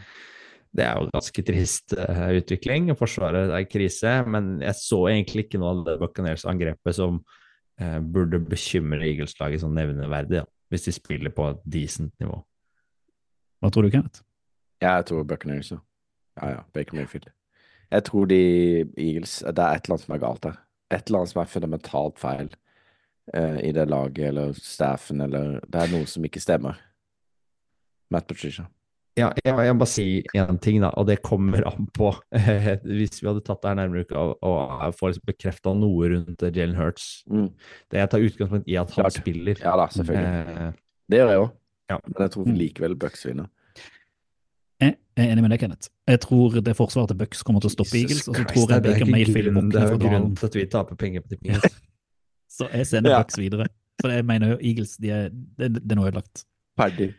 Det 0.74 0.82
er 0.86 0.96
jo 0.98 1.10
ganske 1.10 1.46
trist 1.46 1.94
eh, 1.98 2.26
utvikling. 2.38 2.88
Forsvaret 2.98 3.50
er 3.50 3.62
i 3.66 3.70
krise, 3.70 4.20
men 4.30 4.56
jeg 4.62 4.78
så 4.78 5.04
egentlig 5.10 5.48
ikke 5.48 5.60
noe 5.62 5.74
av 5.74 5.84
det 5.86 6.00
Buccaneers-angrepet 6.00 7.02
som 7.02 7.20
eh, 7.82 7.98
burde 7.98 8.40
bekymre 8.46 9.02
Eagles-laget 9.10 9.62
sånn 9.62 9.74
nevneverdig, 9.78 10.42
da, 10.42 10.48
hvis 10.74 10.88
de 10.88 10.92
spiller 10.92 11.30
på 11.30 11.46
et 11.52 11.62
decent 11.70 12.12
nivå. 12.20 12.40
Hva 13.62 13.70
tror 13.70 13.86
du, 13.86 13.90
Kenneth? 13.94 14.24
Jeg 14.82 15.06
tror 15.08 15.22
Buccaneers, 15.24 15.70
ja. 15.72 15.78
Ja, 16.42 16.48
ja. 16.50 16.60
Baker 16.74 16.98
Mayfield. 16.98 17.30
Jeg 17.90 18.04
tror 18.04 18.24
de 18.26 18.40
Eagles 18.98 19.38
Det 19.38 19.58
er 19.58 19.76
et 19.76 19.84
eller 19.84 19.94
annet 19.94 20.04
som 20.04 20.14
er 20.14 20.22
galt 20.22 20.42
der. 20.42 20.56
Et 20.90 21.06
eller 21.06 21.18
annet 21.18 21.30
som 21.30 21.40
er 21.40 21.50
fundamentalt 21.52 22.18
feil 22.18 22.50
uh, 23.36 23.58
i 23.62 23.70
det 23.72 23.86
laget 23.88 24.26
eller 24.28 24.52
staffen 24.58 25.20
eller 25.20 25.60
Det 25.60 25.82
er 25.82 25.92
noe 25.94 26.08
som 26.10 26.26
ikke 26.26 26.42
stemmer. 26.42 26.80
Matt 28.10 28.26
Patricia. 28.26 28.66
Ja, 29.16 29.28
jeg, 29.44 29.54
jeg 29.54 29.74
bare 29.78 29.86
si 29.86 30.04
én 30.34 30.56
ting, 30.58 30.80
da, 30.82 30.88
og 30.98 31.06
det 31.06 31.20
kommer 31.22 31.62
an 31.70 31.84
på 31.94 32.08
Hvis 32.82 33.20
vi 33.22 33.28
hadde 33.28 33.44
tatt 33.46 33.60
det 33.62 33.68
her 33.70 33.76
nærmere 33.78 34.02
uka 34.08 34.16
og, 34.18 34.32
og 34.42 34.94
får 34.98 35.12
liksom 35.12 35.28
bekrefta 35.30 35.74
noe 35.78 36.08
rundt 36.10 36.42
Jalen 36.50 36.74
Hurts 36.74 37.22
Mm. 37.30 37.48
Det 37.90 38.00
jeg 38.00 38.10
tar 38.10 38.24
utgangspunkt 38.26 38.66
i 38.68 38.74
at 38.80 38.90
han 38.90 39.04
Klart. 39.04 39.18
spiller. 39.20 39.60
Ja 39.62 39.76
da, 39.78 39.86
selvfølgelig. 39.94 40.56
Eh, 40.66 40.72
Det 41.10 41.20
gjør 41.20 41.30
jeg 41.30 41.42
òg. 41.44 41.52
Ja. 41.92 41.98
Men 42.08 42.22
jeg 42.26 42.30
tror 42.34 42.50
likevel 42.58 42.96
Bucks 42.96 43.22
vinner. 43.28 43.46
Jeg 44.82 44.96
er 45.16 45.30
enig 45.30 45.42
med 45.44 45.52
deg, 45.54 45.60
Kenneth. 45.62 45.88
Jeg 46.10 46.18
tror 46.24 46.56
det 46.66 46.72
forsvaret 46.74 47.12
til 47.12 47.18
Bucks 47.20 47.42
kommer 47.46 47.62
til 47.62 47.70
å 47.70 47.74
stoppe 47.76 47.94
Eagles, 48.00 48.24
og 48.28 48.34
så 48.34 48.44
tror 48.50 48.64
jeg 48.72 48.78
er 48.80 48.82
Baker 48.88 49.06
Mayfield 49.14 49.52
grunnen- 49.52 49.70
Det 49.70 49.78
er 49.84 49.92
jo 49.92 49.98
grunnen 50.02 50.32
til 50.40 50.46
at 50.50 50.54
vi 50.58 50.64
taper 50.72 50.96
penger 50.98 51.22
på 51.22 51.28
tipping. 51.36 51.52
altså. 51.54 51.70
Så 52.50 52.66
jeg 52.72 52.86
sender 52.90 53.10
Ja. 53.14 53.20
Bucks 53.22 53.38
videre. 53.38 53.68
For 54.02 54.10
jeg 54.10 54.24
mener 54.26 54.48
jo 54.50 54.58
Eagles, 54.60 54.96
de 54.98 55.10
er, 55.14 55.28
det, 55.30 55.68
det 55.78 55.92
er 55.92 56.00
noe 56.00 56.08
ødelagt. 56.10 56.42
Ferdig. 56.76 57.12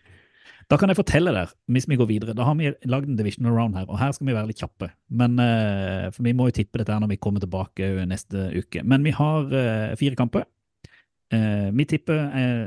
Da 0.70 0.78
kan 0.82 0.90
jeg 0.90 0.98
fortelle 0.98 1.34
der, 1.36 1.52
hvis 1.70 1.86
vi 1.90 1.98
går 2.00 2.08
videre, 2.10 2.34
da 2.34 2.46
har 2.48 2.56
vi 2.58 2.72
lagd 2.90 3.10
en 3.10 3.18
divisional 3.20 3.54
round 3.54 3.76
her, 3.78 3.86
og 3.86 4.00
her 4.02 4.14
skal 4.16 4.28
vi 4.28 4.34
være 4.34 4.50
litt 4.50 4.64
kjappe. 4.64 4.90
Men, 5.10 5.38
eh, 5.40 6.10
for 6.12 6.26
vi 6.26 6.34
må 6.34 6.48
jo 6.50 6.56
tippe 6.58 6.82
dette 6.82 6.94
her 6.94 7.04
når 7.04 7.14
vi 7.14 7.20
kommer 7.22 7.44
tilbake 7.44 7.92
neste 8.10 8.50
uke. 8.56 8.82
Men 8.84 9.06
vi 9.06 9.14
har 9.14 9.54
eh, 9.54 9.96
fire 10.00 10.18
kamper. 10.18 10.48
Eh, 11.34 11.70
vi 11.70 11.86
tipper 11.86 12.18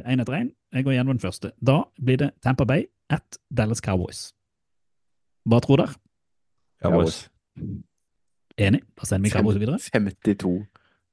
én 0.06 0.22
etter 0.22 0.38
én. 0.38 0.52
Jeg 0.74 0.84
går 0.84 0.94
gjennom 0.94 1.16
den 1.16 1.24
første. 1.24 1.52
Da 1.58 1.82
blir 1.98 2.18
det 2.22 2.30
Tampa 2.44 2.64
Bay 2.64 2.86
at 3.10 3.38
Dallas 3.50 3.82
Cowboys. 3.82 4.32
Hva 5.48 5.60
tror 5.64 5.82
dere? 5.82 5.94
Cowboys. 6.82 7.24
Enig? 8.58 8.82
Da 8.94 9.06
sender 9.08 9.26
vi 9.26 9.34
Cowboys 9.34 9.58
videre. 9.58 9.78
52 9.78 10.66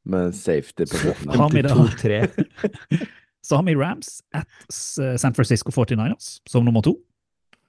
med 0.06 0.34
safety 0.38 0.86
på 0.86 1.02
slutten. 1.02 1.30
Har 1.34 1.50
vi 1.50 1.62
det? 1.62 1.72
52-3. 1.72 3.08
Så 3.46 3.60
har 3.60 3.66
vi 3.68 3.76
Rams 3.78 4.22
at 4.34 4.48
San 5.22 5.36
Francisco 5.38 5.70
49ers 5.70 6.39
som 6.50 6.66
nummer 6.66 6.82
to. 6.82 6.96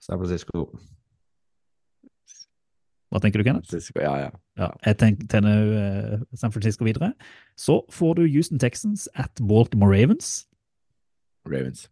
San 0.01 0.19
Francisco. 0.19 0.71
Hva 3.13 3.21
tenker 3.23 3.41
du, 3.41 3.45
Kenneth? 3.47 3.75
Ja, 3.97 4.15
ja. 4.19 4.31
Ja, 4.57 4.71
jeg 4.87 4.97
tenker 4.99 5.29
tenner 5.31 5.69
uh, 6.17 6.23
San 6.35 6.53
Francisco 6.53 6.85
videre. 6.85 7.13
Så 7.57 7.83
får 7.93 8.17
du 8.19 8.25
Houston 8.27 8.59
Texans 8.59 9.09
at 9.15 9.31
Baltimore 9.49 9.93
Ravens. 9.93 10.47
Ravens. 11.47 11.87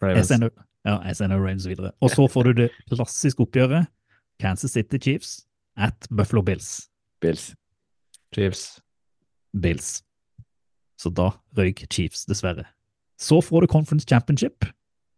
Jeg 0.00 0.10
Ravens. 0.10 0.26
sender, 0.26 0.50
ja, 0.84 0.98
jeg 1.06 1.16
sender 1.16 1.36
Ravens 1.36 1.68
videre. 1.68 1.92
Og 2.00 2.10
så 2.10 2.26
får 2.28 2.42
du 2.42 2.52
det 2.62 2.70
klassiske 2.90 3.40
oppgjøret. 3.46 3.86
Kansas 4.40 4.70
City 4.70 4.98
Chiefs 4.98 5.46
at 5.76 6.08
Buffalo 6.16 6.42
Bills. 6.42 6.88
Bills. 7.20 7.54
Chiefs. 8.34 8.80
Bills. 9.62 10.02
Så 11.00 11.08
da 11.16 11.30
røyk 11.56 11.86
Chiefs, 11.88 12.26
dessverre. 12.28 12.66
Så 13.20 13.38
får 13.44 13.64
du 13.64 13.70
Conference 13.72 14.04
Championship. 14.08 14.66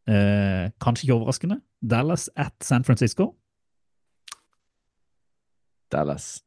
Eh, 0.07 0.71
kanskje 0.83 1.07
ikke 1.09 1.17
overraskende. 1.19 1.61
Dallas 1.83 2.29
at 2.39 2.55
San 2.63 2.85
Francisco. 2.87 3.33
Dallas. 5.93 6.41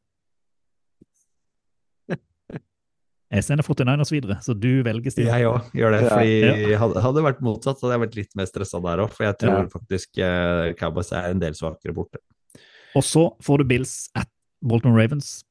Jeg 3.26 3.42
sender 3.42 3.66
49ers 3.66 4.12
videre, 4.14 4.36
så 4.44 4.54
du 4.54 4.68
velger 4.86 5.10
Stian. 5.10 5.26
Jeg 5.34 5.48
òg 5.50 5.72
gjør 5.74 5.96
det. 5.96 6.00
Ja. 6.06 6.10
fordi 6.14 6.76
Hadde 6.78 7.00
hadde 7.02 7.18
det 7.18 7.24
vært 7.26 7.40
motsatt, 7.42 7.80
så 7.80 7.88
hadde 7.88 7.96
jeg 7.96 8.02
vært 8.04 8.18
litt 8.20 8.36
mer 8.38 8.46
stressa 8.48 8.80
der 8.84 9.02
òg. 9.02 9.10
For 9.16 9.26
jeg 9.26 9.38
tror 9.42 9.56
Ja. 9.64 9.64
faktisk 9.72 10.20
eh, 10.22 10.72
Cowboys 10.78 11.10
er 11.12 11.32
en 11.32 11.42
del 11.42 11.56
svakere 11.58 11.92
borte. 11.96 12.22
Og 12.94 13.02
så 13.04 13.26
får 13.42 13.58
du 13.58 13.64
Bills 13.74 13.96
at 14.14 14.30
Bolton 14.62 14.94
Ravens. 14.94 15.42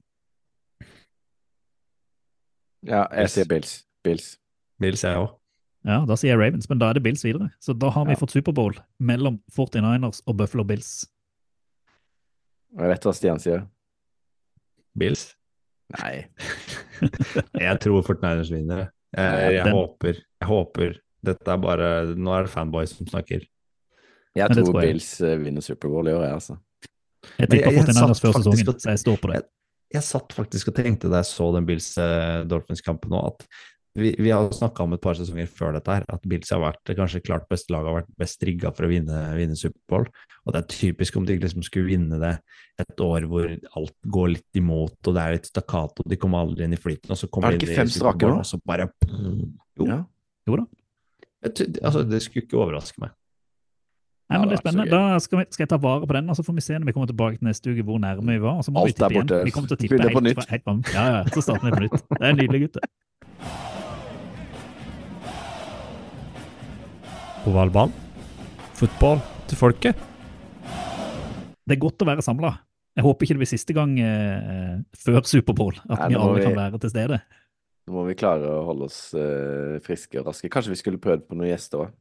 Ja, 2.86 3.06
jeg 3.18 3.32
sier 3.34 3.48
Bills. 3.50 3.80
Bills. 4.06 4.36
Bills, 4.82 5.02
jeg 5.06 5.18
òg. 5.18 5.32
Ja, 5.86 6.00
da 6.10 6.16
sier 6.18 6.34
jeg 6.34 6.40
Ravens, 6.42 6.68
men 6.70 6.80
da 6.82 6.90
er 6.90 6.98
det 6.98 7.04
Bills 7.06 7.22
videre. 7.26 7.52
Så 7.62 7.74
da 7.78 7.90
har 7.94 8.06
vi 8.08 8.14
Ja. 8.16 8.20
fått 8.22 8.34
Superbowl 8.34 8.74
mellom 9.00 9.40
49ers 9.54 10.22
og 10.26 10.38
Buffalo 10.38 10.64
Bills. 10.66 11.06
Jeg 12.76 12.90
vet 12.92 13.06
hva 13.06 13.14
Stian 13.16 13.40
sier. 13.40 13.66
Bills. 14.98 15.36
Nei. 16.00 16.26
Jeg 17.66 17.80
tror 17.84 18.02
Fortniners 18.08 18.50
vinner. 18.52 18.88
Jeg, 19.16 19.26
jeg, 19.32 19.54
jeg, 19.56 19.64
den- 19.66 19.76
håper. 19.78 20.14
Jeg 20.42 20.48
håper. 20.50 20.96
Dette 21.26 21.52
er 21.54 21.58
bare 21.62 21.90
Nå 22.16 22.34
er 22.38 22.44
det 22.46 22.52
fanboys 22.54 22.92
som 22.98 23.08
snakker. 23.08 23.46
Jeg 24.36 24.50
tror, 24.52 24.66
tror 24.68 24.82
jeg. 24.82 24.92
Bills 24.94 25.10
eh, 25.24 25.38
vinner 25.40 25.62
Superbowl 25.64 26.10
i 26.10 26.12
år, 26.14 26.26
jeg, 26.26 26.34
altså. 26.34 26.58
Jeg 27.40 27.48
jeg 27.56 27.64
49ers 27.86 28.20
før 28.22 28.34
sesongen, 28.36 28.74
så 28.80 28.90
jeg 28.92 29.00
står 29.00 29.16
på 29.22 29.30
det. 29.32 29.38
Jeg 29.40 29.46
satt 30.04 30.34
faktisk 30.36 30.72
og 30.72 30.76
tenkte 30.76 31.10
da 31.12 31.22
jeg 31.22 31.30
så 31.30 31.48
den 31.56 31.66
Bills-Dolphins-kampen 31.70 33.14
nå, 33.14 33.22
at 33.32 33.48
vi, 33.96 34.12
vi 34.20 34.32
har 34.34 34.50
snakka 34.52 34.84
om 34.84 34.94
et 34.98 35.02
par 35.04 35.16
sesonger 35.16 35.48
før 35.48 35.78
dette 35.78 35.94
her, 35.94 36.04
at 36.12 36.24
Bills 36.28 36.50
har 36.52 36.60
vært 36.60 36.82
det 36.88 36.98
kanskje 36.98 37.22
klart 37.24 37.46
beste 37.48 37.72
laget, 37.72 37.88
har 37.88 38.02
vært 38.02 38.18
best 38.20 38.44
rigga 38.44 38.74
for 38.76 38.88
å 38.88 38.90
vinne, 38.92 39.22
vinne 39.38 39.56
Superbowl. 39.56 40.10
Og 40.44 40.52
det 40.52 40.60
er 40.60 40.74
typisk 40.74 41.16
om 41.16 41.28
de 41.28 41.38
liksom 41.40 41.64
skulle 41.64 41.88
vinne 41.94 42.20
det 42.20 42.34
et 42.84 43.04
år 43.06 43.28
hvor 43.32 43.54
alt 43.80 43.96
går 44.18 44.34
litt 44.34 44.60
imot, 44.60 44.98
og 45.00 45.16
det 45.16 45.24
er 45.24 45.38
litt 45.38 45.48
stakkato, 45.48 46.04
de 46.12 46.20
kommer 46.20 46.44
aldri 46.44 46.68
inn 46.68 46.76
i 46.76 46.82
flyten, 46.82 47.14
og 47.16 47.22
så 47.22 47.32
kommer 47.32 47.56
Er 47.56 47.62
de 47.62 47.72
inn 47.72 47.88
i 47.88 47.96
Superbowl, 47.96 48.42
og 48.42 48.50
så 48.50 48.60
bare 48.68 48.90
Jo. 49.06 49.88
Ja. 49.88 50.02
Jo 50.46 50.60
da. 50.60 50.68
Jeg 51.46 51.72
Altså, 51.80 52.04
det 52.04 52.20
skulle 52.26 52.44
ikke 52.44 52.60
overraske 52.60 53.00
meg. 53.02 53.16
Nei, 54.26 54.40
men 54.42 54.50
det 54.50 54.56
er 54.58 54.62
spennende. 54.64 54.90
Da 54.90 55.20
skal, 55.22 55.40
vi, 55.40 55.46
skal 55.54 55.64
jeg 55.68 55.70
ta 55.70 55.78
vare 55.78 56.08
på 56.10 56.16
den, 56.18 56.30
og 56.34 56.38
så 56.38 56.44
får 56.48 56.56
vi 56.58 56.64
se 56.66 56.78
når 56.80 56.88
vi 56.90 56.94
kommer 56.96 57.10
tilbake 57.12 57.38
til 57.38 57.46
neste 57.46 57.70
uke 57.76 57.84
hvor 57.86 58.00
nærme 58.02 58.26
vi 58.34 58.42
var. 58.42 58.56
og 58.58 58.66
så 58.66 58.74
må 58.74 58.82
Alt 58.82 58.98
er 58.98 59.06
tippe 59.06 59.22
igjen. 59.22 59.46
Vi 59.46 59.54
kommer 59.54 59.70
til 59.70 59.78
å 59.78 59.82
tippe 59.84 60.00
helt, 60.02 60.16
på 60.18 60.24
nytt. 60.26 60.42
Helt, 60.50 60.66
helt. 60.66 60.94
Ja, 60.96 61.04
ja, 61.14 61.20
så 61.30 61.44
starter 61.46 61.68
vi 61.70 61.76
på 61.76 61.84
nytt. 61.86 62.08
Det 62.10 62.26
er 62.32 62.40
nydelig, 62.40 62.62
gutter. 62.66 62.90
Ovalbanen. 67.46 67.94
Fotball 68.76 69.22
til 69.48 69.60
folket. 69.62 70.02
Det 71.66 71.78
er 71.78 71.82
godt 71.82 72.02
å 72.02 72.08
være 72.10 72.26
samla. 72.26 72.52
Jeg 72.96 73.04
håper 73.06 73.28
ikke 73.28 73.36
det 73.36 73.42
blir 73.44 73.52
siste 73.52 73.76
gang 73.76 73.94
eh, 74.00 74.76
før 74.98 75.22
Superbowl 75.28 75.76
at 75.84 76.00
Nei, 76.00 76.10
vi 76.10 76.18
alle 76.18 76.40
vi- 76.40 76.46
kan 76.48 76.58
være 76.58 76.80
til 76.82 76.94
stede. 76.94 77.22
Nå 77.86 77.94
må 77.94 78.08
vi 78.08 78.16
klare 78.18 78.50
å 78.50 78.64
holde 78.66 78.88
oss 78.90 79.00
eh, 79.14 79.78
friske 79.86 80.18
og 80.18 80.32
raske. 80.32 80.50
Kanskje 80.50 80.74
vi 80.74 80.80
skulle 80.82 80.98
prøvd 81.02 81.28
på 81.30 81.38
noen 81.38 81.52
gjester 81.52 81.84
òg? 81.86 81.92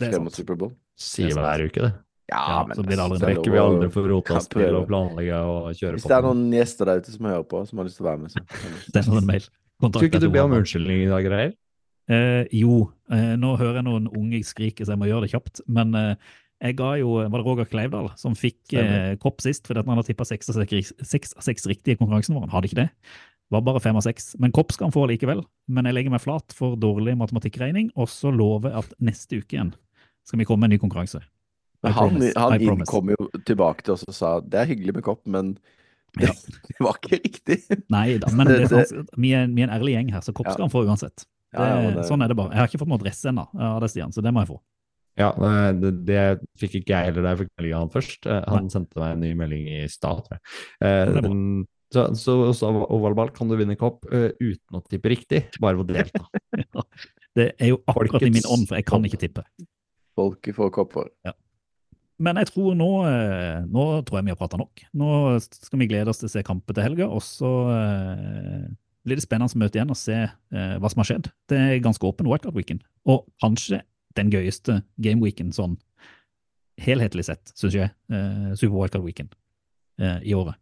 Det 0.00 0.08
er 0.10 0.18
mot 0.18 0.32
sant. 0.34 0.42
Superbowl? 0.42 0.72
Sier 0.98 1.36
hver 1.36 1.64
uke, 1.68 1.86
det. 1.86 1.92
Ja, 2.28 2.66
så 2.76 2.82
blir 2.84 2.98
det 2.98 3.04
aldri 3.04 3.18
Det 3.22 3.28
det 3.30 3.46
er 3.48 3.54
vi 3.54 3.60
aldri 3.62 3.86
får 3.92 4.08
rota 4.10 4.34
oss 4.36 4.48
til 4.52 4.74
å 4.76 4.82
planlegge 4.84 5.36
og 5.48 5.68
kjøre 5.78 5.94
på. 5.94 6.00
Hvis 6.00 6.08
det 6.10 6.16
er 6.18 6.26
noen 6.26 6.42
gjester 6.52 6.90
der 6.90 7.00
ute 7.00 7.14
som 7.14 7.28
hører 7.30 7.46
på, 7.48 7.62
som 7.70 7.80
har 7.80 7.88
lyst 7.88 7.96
til 8.00 8.04
å 8.04 8.08
være 8.10 8.20
med, 8.24 8.34
så 8.34 8.42
Send 8.92 9.14
oss 9.14 9.22
en 9.22 9.30
mail. 9.30 9.46
Kontakt 9.78 10.02
Skulle 10.02 10.10
ikke 10.10 10.26
du 10.26 10.34
be 10.34 10.42
om 10.42 10.56
unnskyldning 10.58 11.00
i 11.06 11.08
dag, 11.08 11.24
greier? 11.24 11.54
Eh, 12.12 12.42
jo, 12.58 12.82
eh, 13.14 13.32
nå 13.40 13.54
hører 13.60 13.80
jeg 13.80 13.86
noen 13.86 14.10
unge 14.10 14.42
skrike, 14.44 14.84
så 14.84 14.92
jeg 14.92 15.00
må 15.00 15.08
gjøre 15.08 15.24
det 15.24 15.32
kjapt. 15.32 15.64
Men 15.72 15.96
eh, 15.96 16.36
jeg 16.58 16.74
ga 16.80 16.92
jo 16.98 17.14
Var 17.22 17.30
det 17.30 17.46
Roger 17.46 17.68
Kleivdal 17.70 18.08
som 18.18 18.34
fikk 18.36 18.74
eh, 18.74 19.14
kopp 19.22 19.44
sist 19.44 19.68
fordi 19.68 19.84
at 19.84 19.88
han 19.88 20.00
har 20.00 20.06
tippa 20.08 20.26
seks 20.26 20.50
av 20.50 20.64
seks 20.66 21.68
riktige 21.70 21.94
i 21.94 22.00
konkurransen 22.00 22.34
vår? 22.34 22.48
Han 22.48 22.56
hadde 22.58 22.72
ikke 22.72 22.82
det. 22.82 22.88
Var 23.54 23.64
bare 23.64 23.80
fem 23.80 23.96
av 23.96 24.04
seks. 24.04 24.34
Men 24.42 24.52
kopp 24.52 24.74
skal 24.74 24.90
han 24.90 24.96
få 24.96 25.06
likevel. 25.08 25.46
Men 25.72 25.88
jeg 25.88 25.96
legger 25.96 26.12
meg 26.12 26.24
flat 26.26 26.52
for 26.56 26.76
dårlig 26.76 27.14
matematikkregning, 27.16 27.94
og 27.96 28.10
så 28.12 28.34
lover 28.34 28.74
jeg 28.74 28.82
at 28.82 28.98
neste 29.08 29.40
uke 29.40 29.56
igjen 29.56 29.72
skal 30.28 30.42
vi 30.42 30.46
komme 30.48 30.64
med 30.64 30.70
en 30.72 30.76
ny 30.76 30.82
konkurranse. 30.82 31.22
Men 31.82 31.92
I 31.92 31.94
han, 31.94 32.12
promise, 32.12 32.38
han 32.42 32.62
inn 32.64 32.86
kom 32.90 33.10
jo 33.14 33.28
tilbake 33.46 33.86
til 33.86 33.94
oss 33.94 34.06
og 34.08 34.16
sa 34.16 34.30
det 34.42 34.62
er 34.62 34.70
hyggelig 34.72 34.96
med 34.98 35.06
kopp, 35.06 35.22
men 35.30 35.54
det, 36.18 36.28
Ja. 36.28 36.32
det 36.68 36.78
var 36.82 36.98
ikke 36.98 37.20
riktig. 37.22 37.58
Nei 37.92 38.18
da, 38.22 38.30
men 38.34 38.48
det, 38.50 38.62
det, 38.72 38.86
vi, 39.16 39.34
er, 39.36 39.46
vi 39.52 39.62
er 39.64 39.68
en 39.70 39.76
ærlig 39.78 39.94
gjeng 39.96 40.14
her, 40.16 40.24
så 40.26 40.34
kopp 40.34 40.50
Ja. 40.50 40.56
skal 40.56 40.66
han 40.68 40.74
få 40.74 40.84
uansett. 40.88 41.24
Det, 41.24 41.58
Ja, 41.64 41.68
ja, 41.80 41.92
det- 41.96 42.04
Sånn 42.08 42.20
er 42.24 42.28
det 42.28 42.36
bare. 42.36 42.52
Jeg 42.52 42.60
har 42.60 42.68
ikke 42.68 42.82
fått 42.82 42.90
noe 42.90 43.00
adresse 43.00 43.30
ennå 43.30 43.46
av 43.56 43.80
det, 43.80 43.88
Stian, 43.94 44.12
så 44.12 44.24
det 44.24 44.34
må 44.34 44.44
jeg 44.44 44.52
få. 44.52 44.58
Ja, 45.18 45.32
det, 45.74 45.90
det 46.06 46.24
fikk 46.60 46.76
ikke 46.78 46.92
jeg 46.94 47.08
heller 47.08 47.24
da 47.24 47.30
jeg 47.32 47.40
fikk 47.40 47.54
melding 47.58 47.74
av 47.74 47.80
han 47.80 47.90
først. 47.90 48.28
Han 48.28 48.44
Han 48.54 48.68
sendte 48.70 49.00
meg 49.02 49.16
en 49.16 49.24
ny 49.24 49.32
melding 49.34 49.64
i 49.66 49.80
stad, 49.90 50.20
tror 50.28 50.36
jeg. 50.36 50.44
Eh, 50.84 51.64
så, 51.88 52.04
så, 52.14 52.34
så 52.54 52.68
ovalball 52.84 53.32
kan 53.34 53.48
du 53.48 53.56
vinne 53.56 53.74
kopp 53.80 54.04
uh, 54.12 54.28
uten 54.36 54.76
å 54.76 54.82
tippe 54.84 55.08
riktig, 55.08 55.40
bare 55.58 55.80
ved 55.80 55.88
å 55.88 55.96
delta. 56.02 56.26
Ja. 56.58 56.84
Det 57.38 57.52
er 57.62 57.70
jo 57.70 57.76
akkurat 57.86 58.24
i 58.26 58.30
min 58.34 58.46
ånd, 58.50 58.66
for 58.68 58.76
jeg 58.76 58.86
kan 58.88 59.04
ikke 59.06 59.20
tippe. 59.20 59.44
Folket 60.18 60.56
får 60.58 60.72
kopper. 60.74 61.10
Men 62.18 62.40
jeg 62.42 62.48
tror 62.50 62.74
nå, 62.74 62.88
eh, 63.06 63.60
nå 63.70 63.82
tror 64.06 64.18
jeg 64.18 64.26
vi 64.26 64.32
har 64.34 64.38
prata 64.40 64.58
nok. 64.58 64.82
Nå 64.98 65.08
skal 65.44 65.78
vi 65.78 65.86
glede 65.90 66.10
oss 66.10 66.18
til 66.18 66.26
å 66.26 66.32
se 66.32 66.42
kampen 66.46 66.74
til 66.74 66.82
helga, 66.82 67.06
og 67.06 67.22
så 67.22 67.50
eh, 67.70 68.64
blir 69.06 69.20
det 69.20 69.22
spennende 69.24 69.54
å 69.54 69.60
møte 69.62 69.78
igjen 69.78 69.94
og 69.94 70.00
se 70.00 70.16
eh, 70.26 70.74
hva 70.82 70.90
som 70.90 71.04
har 71.04 71.08
skjedd. 71.12 71.28
Det 71.50 71.60
er 71.62 71.84
ganske 71.84 72.02
åpen 72.08 72.26
wildcard-weekend, 72.26 72.82
og 73.06 73.28
kanskje 73.44 73.84
den 74.18 74.32
gøyeste 74.34 74.80
gameweeken 74.98 75.54
sånn 75.54 75.78
helhetlig 76.82 77.28
sett, 77.28 77.52
syns 77.58 77.78
jeg. 77.78 77.94
Eh, 78.10 78.50
Super 78.58 78.74
wildcard-weekend 78.80 79.38
eh, 80.02 80.18
i 80.26 80.34
året. 80.34 80.58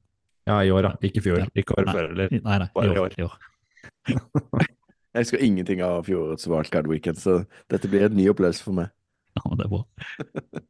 Ja, 0.47 0.61
i 0.63 0.71
år, 0.71 0.91
da. 0.91 0.93
Ikke 1.03 1.23
i 1.23 1.25
fjor. 1.25 1.41
Ja. 1.43 1.49
Ikke 1.59 1.75
året 1.81 1.91
før, 1.97 2.13
eller? 2.13 2.37
Nei, 2.37 2.59
nei, 2.63 2.69
Bare 2.77 2.93
i 2.93 2.93
i 2.93 3.01
år. 3.01 3.17
år. 3.17 3.17
I 3.17 3.27
år. 3.27 4.67
Jeg 5.17 5.25
husker 5.25 5.41
ingenting 5.41 5.81
av 5.81 6.03
fjorårets 6.05 6.45
wildcard 6.53 6.89
weekend, 6.93 7.17
så 7.17 7.39
dette 7.73 7.89
blir 7.89 8.05
en 8.05 8.17
ny 8.19 8.29
opplevelse 8.29 8.61
for 8.61 8.77
meg. 8.77 8.93
Ja, 9.45 9.57
det 9.57 9.65
er 9.67 9.69
bra. 9.69 9.83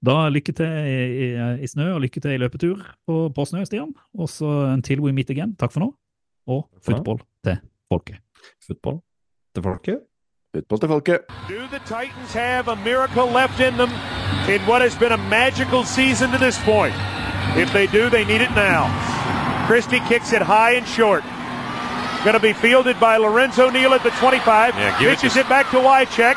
Da 0.07 0.17
lykke 0.35 0.53
til 0.53 0.67
i, 0.67 0.97
i, 1.27 1.29
i 1.63 1.69
snø, 1.71 1.93
og 1.95 2.01
lykke 2.03 2.21
til 2.21 2.35
i 2.35 2.41
løpetur 2.43 2.83
på, 3.07 3.19
på 3.37 3.45
snø, 3.47 3.65
Stian. 3.65 3.93
Og 4.19 4.29
så 4.29 4.49
until 4.73 5.01
we 5.01 5.13
meet 5.13 5.31
again. 5.31 5.55
Takk 5.57 5.73
for 5.73 5.81
nå. 5.85 5.93
Og 6.51 6.67
Takk 6.75 6.85
for 6.85 6.93
nå. 6.93 6.97
football 6.99 7.21
til 7.47 7.57
folket. 7.93 8.19
Fotball 8.67 8.99
til 9.55 9.63
folket? 9.63 9.99
Fotball 10.57 10.81
til 10.81 10.89
folket. 10.89 11.19
Do 11.49 11.61
the 11.75 11.81
Titans 11.87 12.33
have 12.35 12.69
a 12.69 12.77
miracle 12.85 13.27
left 13.41 13.59
in 13.61 13.75
them 13.81 13.91
in 14.55 14.61
what 14.71 14.81
has 14.83 14.95
been 14.99 15.13
a 15.13 15.23
magical 15.31 15.83
season 15.85 16.29
to 16.35 16.39
this 16.39 16.59
point? 16.65 16.95
If 17.63 17.69
they 17.77 17.87
do, 17.99 18.03
they 18.11 18.25
need 18.25 18.43
it 18.49 18.53
now. 18.57 18.83
Christie 19.69 20.03
kicks 20.11 20.33
it 20.33 20.43
high 20.43 20.73
and 20.79 20.87
short. 20.87 21.23
Going 22.25 22.35
to 22.41 22.43
be 22.51 22.53
fielded 22.53 22.97
by 23.01 23.17
Lorenzo 23.19 23.71
Neal 23.71 23.93
at 23.95 24.03
the 24.03 24.11
25. 24.11 24.75
Yeah, 24.75 24.99
give 24.99 25.09
it 25.11 25.19
Pitches 25.19 25.35
to- 25.35 25.41
it, 25.41 25.49
back 25.49 25.71
to 25.71 25.79
Wycheck. 25.79 26.37